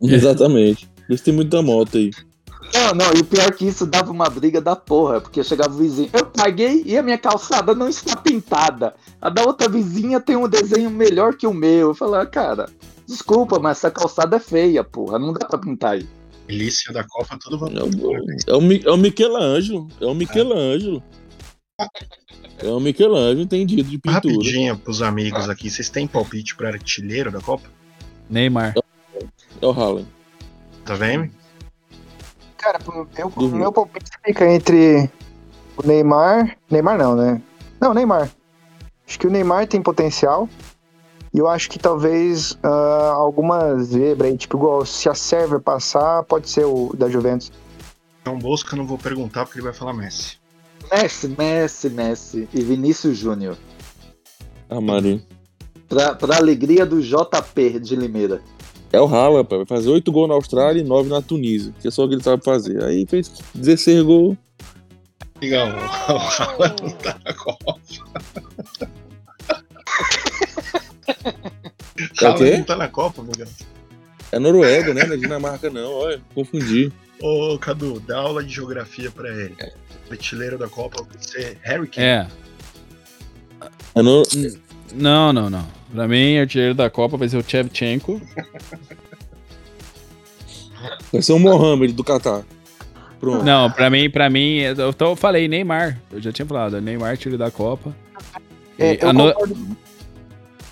Exatamente. 0.00 0.88
Por 1.06 1.12
isso 1.14 1.22
tem 1.24 1.34
muita 1.34 1.60
moto 1.60 1.98
aí. 1.98 2.10
Não, 2.74 2.92
não, 2.92 3.14
e 3.14 3.20
o 3.20 3.24
pior 3.24 3.52
que 3.52 3.64
isso 3.64 3.86
dava 3.86 4.10
uma 4.10 4.28
briga 4.28 4.60
da 4.60 4.74
porra, 4.74 5.20
porque 5.20 5.44
chegava 5.44 5.72
o 5.72 5.78
vizinho, 5.78 6.10
eu 6.12 6.26
paguei 6.26 6.82
e 6.84 6.98
a 6.98 7.02
minha 7.04 7.16
calçada 7.16 7.72
não 7.72 7.88
está 7.88 8.16
pintada. 8.16 8.94
A 9.22 9.30
da 9.30 9.44
outra 9.44 9.68
vizinha 9.68 10.18
tem 10.18 10.34
um 10.34 10.48
desenho 10.48 10.90
melhor 10.90 11.36
que 11.36 11.46
o 11.46 11.54
meu. 11.54 11.90
Eu 11.90 11.94
falava, 11.94 12.26
cara, 12.26 12.68
desculpa, 13.06 13.60
mas 13.60 13.78
essa 13.78 13.92
calçada 13.92 14.36
é 14.36 14.40
feia, 14.40 14.82
porra, 14.82 15.20
não 15.20 15.32
dá 15.32 15.46
pra 15.46 15.56
pintar 15.56 15.92
aí. 15.92 16.08
Milícia 16.48 16.92
da 16.92 17.04
Copa, 17.04 17.38
tudo 17.40 17.58
vai. 17.58 17.70
É 17.74 17.82
o, 17.82 17.86
é 17.86 18.56
o, 18.56 18.88
é 18.88 18.90
o 18.90 18.96
Michelangelo. 18.96 19.88
É 20.00 20.06
o 20.06 20.14
Michelangelo. 20.14 21.02
É 22.58 22.68
o 22.68 22.80
Michelangelo 22.80 23.40
entendido 23.40 23.84
de 23.84 23.98
pintura. 23.98 24.34
Rapidinho 24.34 24.76
pros 24.76 25.00
amigos 25.00 25.48
aqui, 25.48 25.70
vocês 25.70 25.88
têm 25.88 26.08
palpite 26.08 26.56
para 26.56 26.70
artilheiro 26.70 27.30
da 27.30 27.40
Copa? 27.40 27.68
Neymar. 28.28 28.74
É 29.62 29.66
o 29.66 29.70
Haaland. 29.70 30.08
Tá 30.84 30.94
vendo? 30.94 31.30
Cara, 32.64 32.78
eu, 33.18 33.26
o 33.26 33.30
Dormiu. 33.30 33.58
meu 33.58 33.70
palpite 33.70 34.10
fica 34.24 34.50
entre 34.50 35.10
o 35.76 35.86
Neymar. 35.86 36.56
Neymar 36.70 36.96
não, 36.96 37.14
né? 37.14 37.42
Não, 37.78 37.92
Neymar. 37.92 38.30
Acho 39.06 39.18
que 39.18 39.26
o 39.26 39.30
Neymar 39.30 39.66
tem 39.66 39.82
potencial. 39.82 40.48
E 41.34 41.38
eu 41.38 41.46
acho 41.46 41.68
que 41.68 41.78
talvez 41.78 42.56
ah, 42.62 43.12
alguma 43.16 43.76
zebra 43.82 44.28
aí, 44.28 44.38
tipo, 44.38 44.56
igual 44.56 44.86
se 44.86 45.10
a 45.10 45.14
Sérvia 45.14 45.60
passar, 45.60 46.22
pode 46.22 46.48
ser 46.48 46.64
o 46.64 46.94
da 46.96 47.10
Juventus. 47.10 47.52
João 48.24 48.38
Bosco 48.38 48.72
eu 48.72 48.78
não 48.78 48.86
vou 48.86 48.96
perguntar 48.96 49.44
porque 49.44 49.58
ele 49.58 49.66
vai 49.66 49.74
falar 49.74 49.92
Messi. 49.92 50.38
Messi, 50.90 51.28
Messi, 51.28 51.90
Messi 51.90 52.48
e 52.50 52.62
Vinícius 52.62 53.18
Júnior. 53.18 53.58
Ah, 54.70 54.80
Maria. 54.80 55.22
Pra, 55.86 56.14
pra 56.14 56.38
alegria 56.38 56.86
do 56.86 57.02
JP 57.02 57.78
de 57.80 57.94
Limeira. 57.94 58.40
É 58.94 59.00
o 59.00 59.06
Haaland, 59.06 59.48
pai. 59.48 59.58
Vai 59.58 59.66
fazer 59.66 59.90
8 59.90 60.12
gols 60.12 60.28
na 60.28 60.34
Austrália 60.34 60.80
e 60.80 60.84
9 60.84 61.08
na 61.08 61.20
Tunísia. 61.20 61.74
Que 61.80 61.88
é 61.88 61.90
só 61.90 62.04
o 62.04 62.08
que 62.08 62.14
ele 62.14 62.22
sabe 62.22 62.44
fazer. 62.44 62.82
Aí 62.84 63.04
fez 63.06 63.28
16 63.52 64.02
gols. 64.02 64.36
Legal, 65.42 65.68
o 65.68 65.72
Haaland 65.72 66.82
não 66.82 66.90
tá 66.90 67.18
na 67.24 67.34
Copa. 67.34 67.80
É 72.20 72.28
o 72.28 72.34
quê? 72.34 72.56
não 72.58 72.64
tá 72.64 72.76
na 72.76 72.88
Copa, 72.88 73.22
Miguel. 73.22 73.46
É 74.32 74.38
Noruega, 74.38 74.92
né? 74.92 75.04
Não 75.04 75.14
é 75.14 75.16
Dinamarca, 75.16 75.70
não. 75.70 75.92
Olha, 75.92 76.20
confundi. 76.34 76.92
Ô, 77.20 77.56
Cadu, 77.58 78.00
dá 78.00 78.18
aula 78.18 78.42
de 78.42 78.52
geografia 78.52 79.10
pra 79.10 79.28
ele. 79.28 79.54
O 80.08 80.12
artilheiro 80.12 80.58
da 80.58 80.66
Copa 80.68 81.04
vai 81.04 81.16
ser 81.20 81.58
Harry 81.62 81.86
Kane. 81.86 82.06
É. 82.06 82.26
É 83.94 84.02
no... 84.02 84.22
Não, 84.92 85.32
não, 85.32 85.48
não. 85.48 85.66
Pra 85.94 86.08
mim, 86.08 86.38
artilheiro 86.38 86.74
da 86.74 86.90
Copa 86.90 87.16
vai 87.16 87.28
ser 87.28 87.36
o 87.36 87.42
Chevchenko. 87.48 88.20
Vai 91.12 91.22
ser 91.22 91.32
o 91.34 91.38
Mohamed 91.38 91.92
do 91.92 92.02
Catar. 92.02 92.42
Pronto. 93.20 93.44
Não, 93.44 93.70
pra 93.70 93.88
mim, 93.88 94.10
pra 94.10 94.28
mim, 94.28 94.56
eu, 94.58 94.92
tô- 94.92 95.10
eu 95.12 95.16
falei 95.16 95.46
Neymar. 95.46 96.00
Eu 96.10 96.20
já 96.20 96.32
tinha 96.32 96.44
falado, 96.44 96.80
Neymar, 96.80 97.10
artilheiro 97.10 97.38
da 97.38 97.48
Copa. 97.50 97.94
É, 98.76 98.96
no- 99.12 99.32
concordo. 99.32 99.56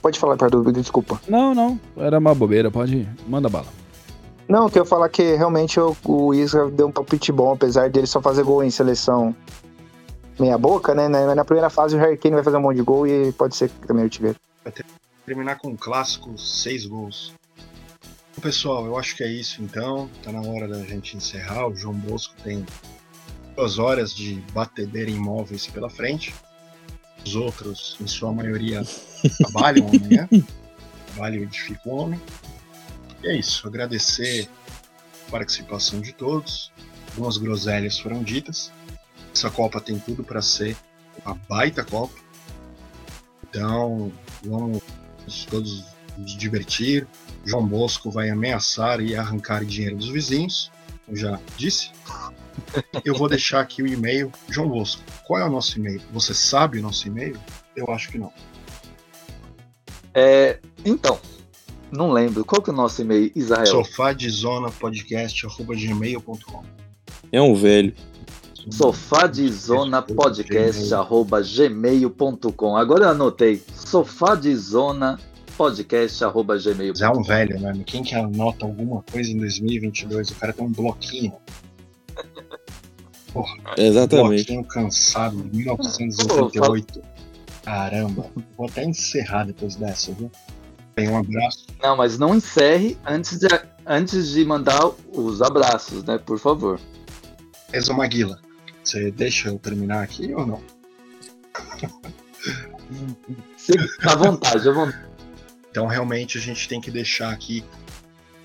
Pode 0.02 0.18
falar, 0.18 0.36
Pardo, 0.36 0.72
desculpa. 0.72 1.20
Não, 1.28 1.54
não, 1.54 1.78
era 1.96 2.18
uma 2.18 2.34
bobeira, 2.34 2.68
pode 2.68 2.96
ir. 2.96 3.08
Manda 3.28 3.48
bala. 3.48 3.68
Não, 4.48 4.68
que 4.68 4.76
eu 4.76 4.82
ia 4.82 4.88
falar 4.88 5.08
que 5.08 5.36
realmente 5.36 5.78
o, 5.78 5.96
o 6.04 6.34
Isra 6.34 6.68
deu 6.68 6.88
um 6.88 6.90
palpite 6.92 7.30
bom, 7.30 7.52
apesar 7.52 7.88
dele 7.88 8.08
só 8.08 8.20
fazer 8.20 8.42
gol 8.42 8.64
em 8.64 8.70
seleção 8.70 9.32
meia 10.40 10.58
boca, 10.58 10.92
né? 10.96 11.06
Na, 11.08 11.32
na 11.36 11.44
primeira 11.44 11.70
fase 11.70 11.94
o 11.94 11.98
Harry 12.00 12.16
Kane 12.16 12.34
vai 12.34 12.42
fazer 12.42 12.56
um 12.56 12.60
monte 12.62 12.76
de 12.78 12.82
gol 12.82 13.06
e 13.06 13.30
pode 13.32 13.54
ser 13.54 13.68
que 13.68 13.86
também 13.86 14.02
eu 14.02 14.10
tiver. 14.10 14.34
Terminar 15.24 15.56
com 15.56 15.68
um 15.68 15.76
clássico, 15.76 16.36
seis 16.36 16.84
gols. 16.84 17.32
Bom, 18.34 18.42
pessoal, 18.42 18.84
eu 18.86 18.98
acho 18.98 19.16
que 19.16 19.22
é 19.22 19.30
isso 19.30 19.62
então. 19.62 20.10
Tá 20.22 20.32
na 20.32 20.40
hora 20.40 20.66
da 20.66 20.82
gente 20.84 21.16
encerrar. 21.16 21.68
O 21.68 21.76
João 21.76 21.94
Bosco 21.94 22.34
tem 22.42 22.66
duas 23.54 23.78
horas 23.78 24.14
de 24.14 24.34
batedeira 24.52 25.10
imóveis 25.10 25.66
pela 25.66 25.88
frente. 25.88 26.34
Os 27.24 27.36
outros, 27.36 27.96
em 28.00 28.06
sua 28.06 28.32
maioria, 28.32 28.82
trabalham 29.38 29.88
amanhã. 29.88 30.28
Trabalho 31.06 31.40
e 31.40 31.42
edifica 31.44 31.88
o 31.88 31.96
homem. 31.96 32.20
E 33.22 33.28
é 33.28 33.36
isso. 33.36 33.66
Agradecer 33.68 34.48
a 35.28 35.30
participação 35.30 36.00
de 36.00 36.12
todos. 36.12 36.72
Algumas 37.10 37.36
groselhas 37.36 37.98
foram 37.98 38.24
ditas. 38.24 38.72
Essa 39.32 39.50
Copa 39.50 39.80
tem 39.80 39.98
tudo 39.98 40.24
para 40.24 40.42
ser 40.42 40.76
uma 41.24 41.34
baita 41.34 41.84
Copa. 41.84 42.14
Então, 43.44 44.10
vamos 44.42 44.82
todos 45.48 45.84
nos 46.16 46.36
divertir. 46.36 47.06
João 47.44 47.66
Bosco 47.66 48.10
vai 48.10 48.30
ameaçar 48.30 49.00
e 49.00 49.16
arrancar 49.16 49.64
dinheiro 49.64 49.96
dos 49.96 50.08
vizinhos, 50.08 50.70
como 51.04 51.16
já 51.16 51.38
disse. 51.56 51.90
Eu 53.04 53.14
vou 53.14 53.28
deixar 53.28 53.60
aqui 53.60 53.82
o 53.82 53.86
e-mail. 53.86 54.30
João 54.48 54.68
Bosco, 54.68 55.02
qual 55.26 55.40
é 55.40 55.44
o 55.44 55.50
nosso 55.50 55.78
e-mail? 55.78 56.00
Você 56.12 56.34
sabe 56.34 56.78
o 56.78 56.82
nosso 56.82 57.08
e-mail? 57.08 57.38
Eu 57.74 57.90
acho 57.90 58.10
que 58.10 58.18
não. 58.18 58.32
É, 60.14 60.58
então, 60.84 61.18
não 61.90 62.12
lembro. 62.12 62.44
Qual 62.44 62.60
que 62.62 62.70
é 62.70 62.72
o 62.72 62.76
nosso 62.76 63.00
e-mail, 63.02 63.32
Israel? 63.34 63.66
Sofá 63.66 64.12
de 64.12 64.28
zona 64.28 64.70
podcast@gmail.com. 64.70 66.64
É 67.30 67.40
um 67.40 67.54
velho. 67.54 67.94
Sofá 68.70 69.26
de 69.26 69.48
Zona 69.48 70.00
Podcast 70.02 70.94
arroba 70.94 71.42
gmail.com. 71.42 72.76
Agora 72.76 73.04
eu 73.04 73.08
anotei. 73.10 73.62
Sofá 73.74 74.34
de 74.34 74.54
Zona 74.54 75.18
Podcast 75.56 76.24
arroba 76.24 76.56
gmail. 76.58 76.92
É 77.00 77.10
um 77.10 77.22
velho, 77.22 77.58
né? 77.60 77.72
Quem 77.84 78.02
que 78.02 78.14
anota 78.14 78.64
alguma 78.64 79.02
coisa 79.10 79.30
em 79.30 79.38
2022? 79.38 80.30
O 80.30 80.34
cara 80.36 80.52
tem 80.52 80.64
um 80.64 80.72
bloquinho. 80.72 81.34
Porra, 83.32 83.56
Exatamente. 83.76 84.44
bloquinho 84.44 84.64
cansado, 84.64 85.36
1988. 85.52 87.02
Caramba, 87.64 88.26
vou 88.56 88.66
até 88.66 88.84
encerrar 88.84 89.44
depois 89.44 89.76
dessa, 89.76 90.12
viu? 90.12 90.30
Tem 90.94 91.08
um 91.08 91.16
abraço. 91.16 91.66
Não, 91.82 91.96
mas 91.96 92.18
não 92.18 92.34
encerre 92.34 92.98
antes 93.06 93.38
de, 93.38 93.46
antes 93.86 94.30
de 94.30 94.44
mandar 94.44 94.90
os 95.12 95.40
abraços, 95.40 96.04
né? 96.04 96.18
Por 96.18 96.38
favor. 96.38 96.78
Enzo 97.72 97.94
Maguila, 97.94 98.38
você 98.92 99.10
deixa 99.10 99.48
eu 99.48 99.58
terminar 99.58 100.02
aqui 100.02 100.34
ou 100.34 100.46
não? 100.46 100.62
Fique 103.56 104.06
à 104.06 104.14
vontade, 104.14 104.68
à 104.68 104.72
vontade. 104.72 105.04
Então, 105.70 105.86
realmente, 105.86 106.36
a 106.36 106.40
gente 106.40 106.68
tem 106.68 106.80
que 106.80 106.90
deixar 106.90 107.32
aqui 107.32 107.64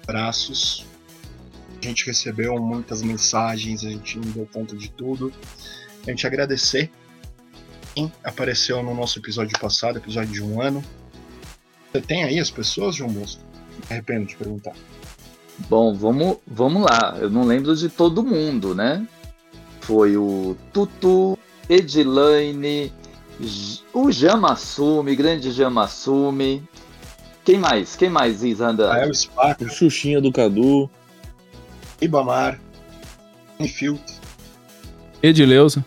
abraços. 0.03 0.85
A 1.81 1.85
gente 1.85 2.05
recebeu 2.05 2.57
muitas 2.57 3.03
mensagens, 3.03 3.83
a 3.83 3.89
gente 3.89 4.17
não 4.17 4.31
deu 4.31 4.47
conta 4.51 4.75
de 4.75 4.89
tudo. 4.89 5.33
A 6.05 6.09
gente 6.09 6.25
agradecer 6.25 6.89
quem 7.93 8.11
apareceu 8.23 8.81
no 8.81 8.93
nosso 8.93 9.19
episódio 9.19 9.59
passado, 9.59 9.97
episódio 9.97 10.31
de 10.31 10.41
um 10.41 10.61
ano. 10.61 10.81
Você 11.91 11.99
tem 11.99 12.23
aí 12.23 12.39
as 12.39 12.49
pessoas, 12.49 12.95
João 12.95 13.11
Bosco? 13.11 13.41
Me 13.77 13.83
arrependo 13.89 14.27
de 14.27 14.37
perguntar. 14.37 14.73
Bom, 15.67 15.93
vamos, 15.93 16.37
vamos 16.47 16.83
lá. 16.83 17.17
Eu 17.19 17.29
não 17.29 17.43
lembro 17.43 17.75
de 17.75 17.89
todo 17.89 18.23
mundo, 18.23 18.73
né? 18.73 19.05
Foi 19.88 20.17
o 20.17 20.57
Tutu, 20.73 21.39
Edilaine, 21.69 22.91
o 23.93 24.11
Jamassumi, 24.11 25.15
grande 25.15 25.49
Jamassumi. 25.49 26.61
Quem 27.45 27.57
mais? 27.57 27.95
Quem 27.95 28.09
mais, 28.09 28.43
Isanda? 28.43 28.91
Rael 28.91 29.13
Spaca, 29.13 29.63
O 29.63 29.69
Xuxinha 29.69 30.19
do 30.19 30.29
Cadu. 30.29 30.89
Ibamar, 32.01 32.59
Enfield, 33.57 34.03
Edileuza. 35.23 35.85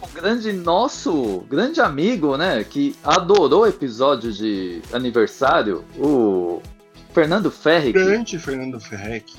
O 0.00 0.08
grande 0.08 0.50
nosso, 0.50 1.44
grande 1.50 1.82
amigo, 1.82 2.34
né? 2.38 2.64
Que 2.64 2.96
adorou 3.04 3.64
o 3.64 3.66
episódio 3.66 4.32
de 4.32 4.80
aniversário, 4.90 5.84
o 5.98 6.62
Fernando 7.12 7.50
Ferri. 7.50 7.92
grande 7.92 8.38
Fernando 8.38 8.80
Ferrec. 8.80 9.34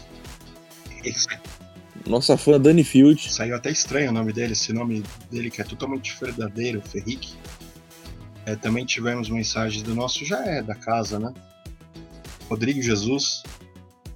Nossa 2.10 2.36
fã 2.36 2.60
Dani 2.60 2.84
Field. 2.84 3.32
Saiu 3.32 3.56
até 3.56 3.70
estranho 3.70 4.10
o 4.10 4.14
nome 4.14 4.34
dele, 4.34 4.54
esse 4.54 4.74
nome 4.74 5.04
dele 5.30 5.52
que 5.52 5.62
é 5.62 5.64
totalmente 5.64 6.18
verdadeiro, 6.20 6.82
Ferric. 6.82 7.36
É, 8.48 8.56
também 8.56 8.84
tivemos 8.84 9.30
mensagens 9.30 9.84
do 9.84 9.94
nosso, 9.94 10.26
já 10.26 10.44
é 10.44 10.60
da 10.64 10.74
casa, 10.74 11.20
né? 11.20 11.32
Rodrigo 12.50 12.82
Jesus. 12.82 13.44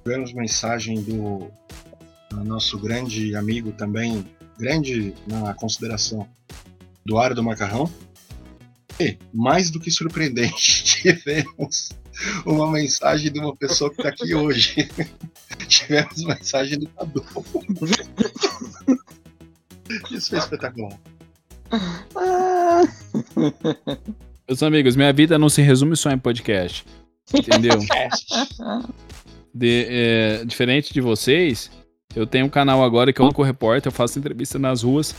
Tivemos 0.02 0.32
mensagem 0.32 1.02
do, 1.02 1.48
do 2.30 2.44
nosso 2.44 2.80
grande 2.80 3.36
amigo 3.36 3.70
também, 3.70 4.26
grande 4.58 5.14
na 5.28 5.54
consideração, 5.54 6.28
Eduardo 7.06 7.44
Macarrão. 7.44 7.88
E, 8.98 9.16
mais 9.32 9.70
do 9.70 9.78
que 9.78 9.92
surpreendente, 9.92 10.82
tivemos 11.00 11.90
uma 12.46 12.70
mensagem 12.70 13.32
de 13.32 13.38
uma 13.38 13.54
pessoa 13.56 13.90
que 13.90 13.96
está 13.96 14.08
aqui 14.08 14.34
hoje. 14.34 14.88
tivemos 15.68 16.24
mensagem 16.24 16.78
do 16.78 16.88
Cadu. 16.88 17.24
Isso 20.10 20.34
é 20.34 20.38
espetacular. 20.38 20.98
Ah, 22.16 22.82
Meus 24.48 24.62
amigos, 24.62 24.94
minha 24.96 25.12
vida 25.12 25.38
não 25.38 25.48
se 25.48 25.62
resume 25.62 25.96
só 25.96 26.10
em 26.10 26.18
podcast. 26.18 26.84
Entendeu? 27.32 27.78
De- 29.54 29.86
é, 29.88 30.44
diferente 30.44 30.92
de 30.92 31.00
vocês, 31.00 31.70
eu 32.14 32.26
tenho 32.26 32.46
um 32.46 32.50
canal 32.50 32.82
agora 32.82 33.12
que 33.12 33.20
é 33.20 33.22
o 33.22 33.26
Único 33.26 33.42
Repórter, 33.42 33.88
eu 33.88 33.92
faço 33.94 34.18
entrevista 34.18 34.58
nas 34.58 34.82
ruas. 34.82 35.14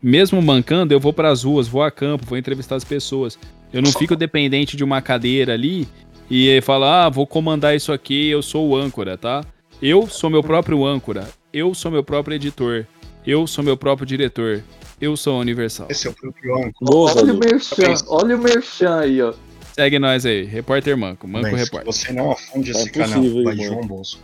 Mesmo 0.00 0.40
mancando, 0.40 0.94
eu 0.94 1.00
vou 1.00 1.12
pras 1.12 1.42
ruas, 1.42 1.66
vou 1.66 1.82
a 1.82 1.90
campo, 1.90 2.24
vou 2.26 2.38
entrevistar 2.38 2.76
as 2.76 2.84
pessoas. 2.84 3.36
Eu 3.72 3.82
não 3.82 3.90
fico 3.90 4.14
dependente 4.14 4.76
de 4.76 4.84
uma 4.84 5.02
cadeira 5.02 5.52
ali 5.54 5.88
e 6.30 6.60
falar, 6.62 7.06
ah, 7.06 7.08
vou 7.08 7.26
comandar 7.26 7.74
isso 7.76 7.92
aqui, 7.92 8.28
eu 8.28 8.42
sou 8.42 8.68
o 8.68 8.76
âncora, 8.76 9.16
tá? 9.16 9.44
Eu 9.80 10.06
sou 10.06 10.30
meu 10.30 10.42
próprio 10.42 10.84
âncora, 10.84 11.28
eu 11.52 11.74
sou 11.74 11.90
meu 11.90 12.02
próprio 12.02 12.34
editor, 12.34 12.86
eu 13.26 13.46
sou 13.46 13.62
meu 13.62 13.76
próprio 13.76 14.06
diretor, 14.06 14.62
eu 15.00 15.16
sou 15.16 15.36
a 15.36 15.38
Universal. 15.40 15.86
Esse 15.90 16.06
é 16.06 16.10
o 16.10 16.14
próprio 16.14 16.54
âncora. 16.56 16.72
Boa, 16.80 17.14
olha 17.16 17.34
o 17.34 17.38
merchan, 17.38 17.94
olha 18.08 18.36
o 18.36 18.38
merchan 18.38 19.00
aí, 19.00 19.20
ó. 19.22 19.34
Segue 19.74 19.98
nós 19.98 20.24
aí, 20.24 20.44
Repórter 20.44 20.96
Manco, 20.96 21.28
Manco 21.28 21.50
se 21.50 21.54
Repórter. 21.54 21.92
você 21.92 22.12
não 22.12 22.32
afunde 22.32 22.72
Tá 22.72 22.78
esse 22.80 22.90
canal, 22.90 23.18
impossível, 23.18 23.44
vai 23.44 23.52
irmão. 23.54 23.66
João 23.66 23.86
Bosco. 23.86 24.20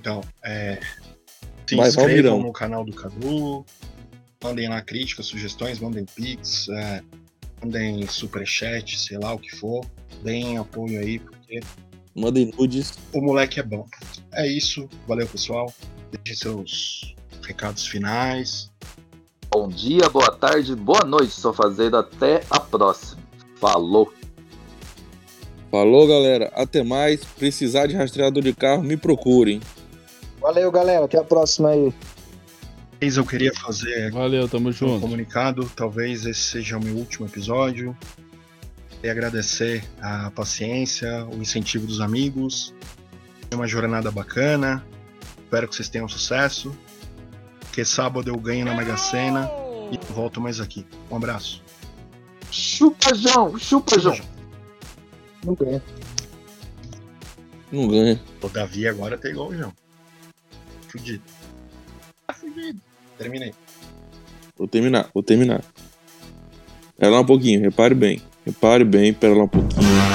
Então, 0.00 0.20
é, 0.42 0.78
se 1.66 1.76
Vai, 1.76 1.88
inscrevam 1.88 2.40
no 2.40 2.52
canal 2.52 2.84
do 2.84 2.92
Cadu, 2.92 3.66
mandem 4.42 4.68
lá 4.68 4.80
críticas, 4.80 5.26
sugestões, 5.26 5.78
mandem 5.78 6.06
pix, 6.06 6.68
é, 6.70 7.02
mandem 7.62 8.06
superchat, 8.06 8.98
sei 8.98 9.18
lá 9.18 9.34
o 9.34 9.38
que 9.38 9.54
for, 9.54 9.84
deem 10.22 10.58
apoio 10.58 11.00
aí, 11.00 11.18
porque 11.18 11.60
Mandem 12.14 12.50
nudes. 12.58 12.94
o 13.12 13.20
moleque 13.20 13.60
é 13.60 13.62
bom. 13.62 13.86
É 14.32 14.46
isso, 14.46 14.88
valeu 15.06 15.26
pessoal, 15.26 15.72
deixem 16.10 16.36
seus 16.36 17.14
recados 17.42 17.86
finais. 17.86 18.70
Bom 19.50 19.68
dia, 19.68 20.08
boa 20.08 20.30
tarde, 20.34 20.74
boa 20.74 21.04
noite, 21.04 21.32
Sofazeiro. 21.32 21.96
Até 21.96 22.42
a 22.50 22.58
próxima. 22.58 23.22
Falou. 23.60 24.12
Falou, 25.70 26.06
galera. 26.06 26.50
Até 26.54 26.82
mais. 26.82 27.24
Precisar 27.24 27.86
de 27.86 27.94
rastreador 27.94 28.42
de 28.42 28.52
carro, 28.54 28.82
me 28.82 28.96
procurem. 28.96 29.60
Valeu, 30.40 30.70
galera. 30.70 31.04
Até 31.04 31.18
a 31.18 31.24
próxima 31.24 31.70
aí. 31.70 31.92
Eu 33.00 33.26
queria 33.26 33.52
fazer 33.54 34.10
Valeu, 34.10 34.48
tamo 34.48 34.70
um 34.70 34.72
junto. 34.72 35.00
comunicado. 35.00 35.70
Talvez 35.76 36.24
esse 36.24 36.40
seja 36.40 36.78
o 36.78 36.82
meu 36.82 36.94
último 36.94 37.26
episódio. 37.26 37.96
Queria 38.90 39.12
agradecer 39.12 39.84
a 40.00 40.30
paciência, 40.30 41.24
o 41.26 41.36
incentivo 41.36 41.86
dos 41.86 42.00
amigos. 42.00 42.74
Foi 43.48 43.58
uma 43.58 43.66
jornada 43.66 44.10
bacana. 44.10 44.84
Espero 45.44 45.68
que 45.68 45.76
vocês 45.76 45.88
tenham 45.88 46.08
sucesso. 46.08 46.76
Porque 47.60 47.84
sábado 47.84 48.30
eu 48.30 48.36
ganho 48.38 48.64
na 48.64 48.74
Mega 48.74 48.96
Sena 48.96 49.50
e 49.92 50.12
volto 50.12 50.40
mais 50.40 50.60
aqui. 50.60 50.86
Um 51.10 51.16
abraço. 51.16 51.62
Chupa, 52.50 53.14
João. 53.14 53.58
Chupa, 53.58 53.98
João. 53.98 54.18
Não 55.44 55.54
ganha. 55.54 55.82
Não 57.70 57.88
ganha. 57.88 58.20
O 58.40 58.48
Davi 58.48 58.88
agora 58.88 59.18
tá 59.18 59.28
igual 59.28 59.48
o 59.48 59.54
João. 59.56 59.72
Fudido. 60.88 61.22
Fudido. 62.56 62.80
Terminei. 63.18 63.52
Vou 64.56 64.66
terminar, 64.66 65.10
vou 65.12 65.22
terminar. 65.22 65.62
Pera 66.96 67.12
lá 67.12 67.20
um 67.20 67.26
pouquinho, 67.26 67.60
repare 67.60 67.94
bem. 67.94 68.22
Repare 68.46 68.84
bem, 68.84 69.12
pera 69.12 69.34
lá 69.34 69.44
um 69.44 69.48
pouquinho. 69.48 70.05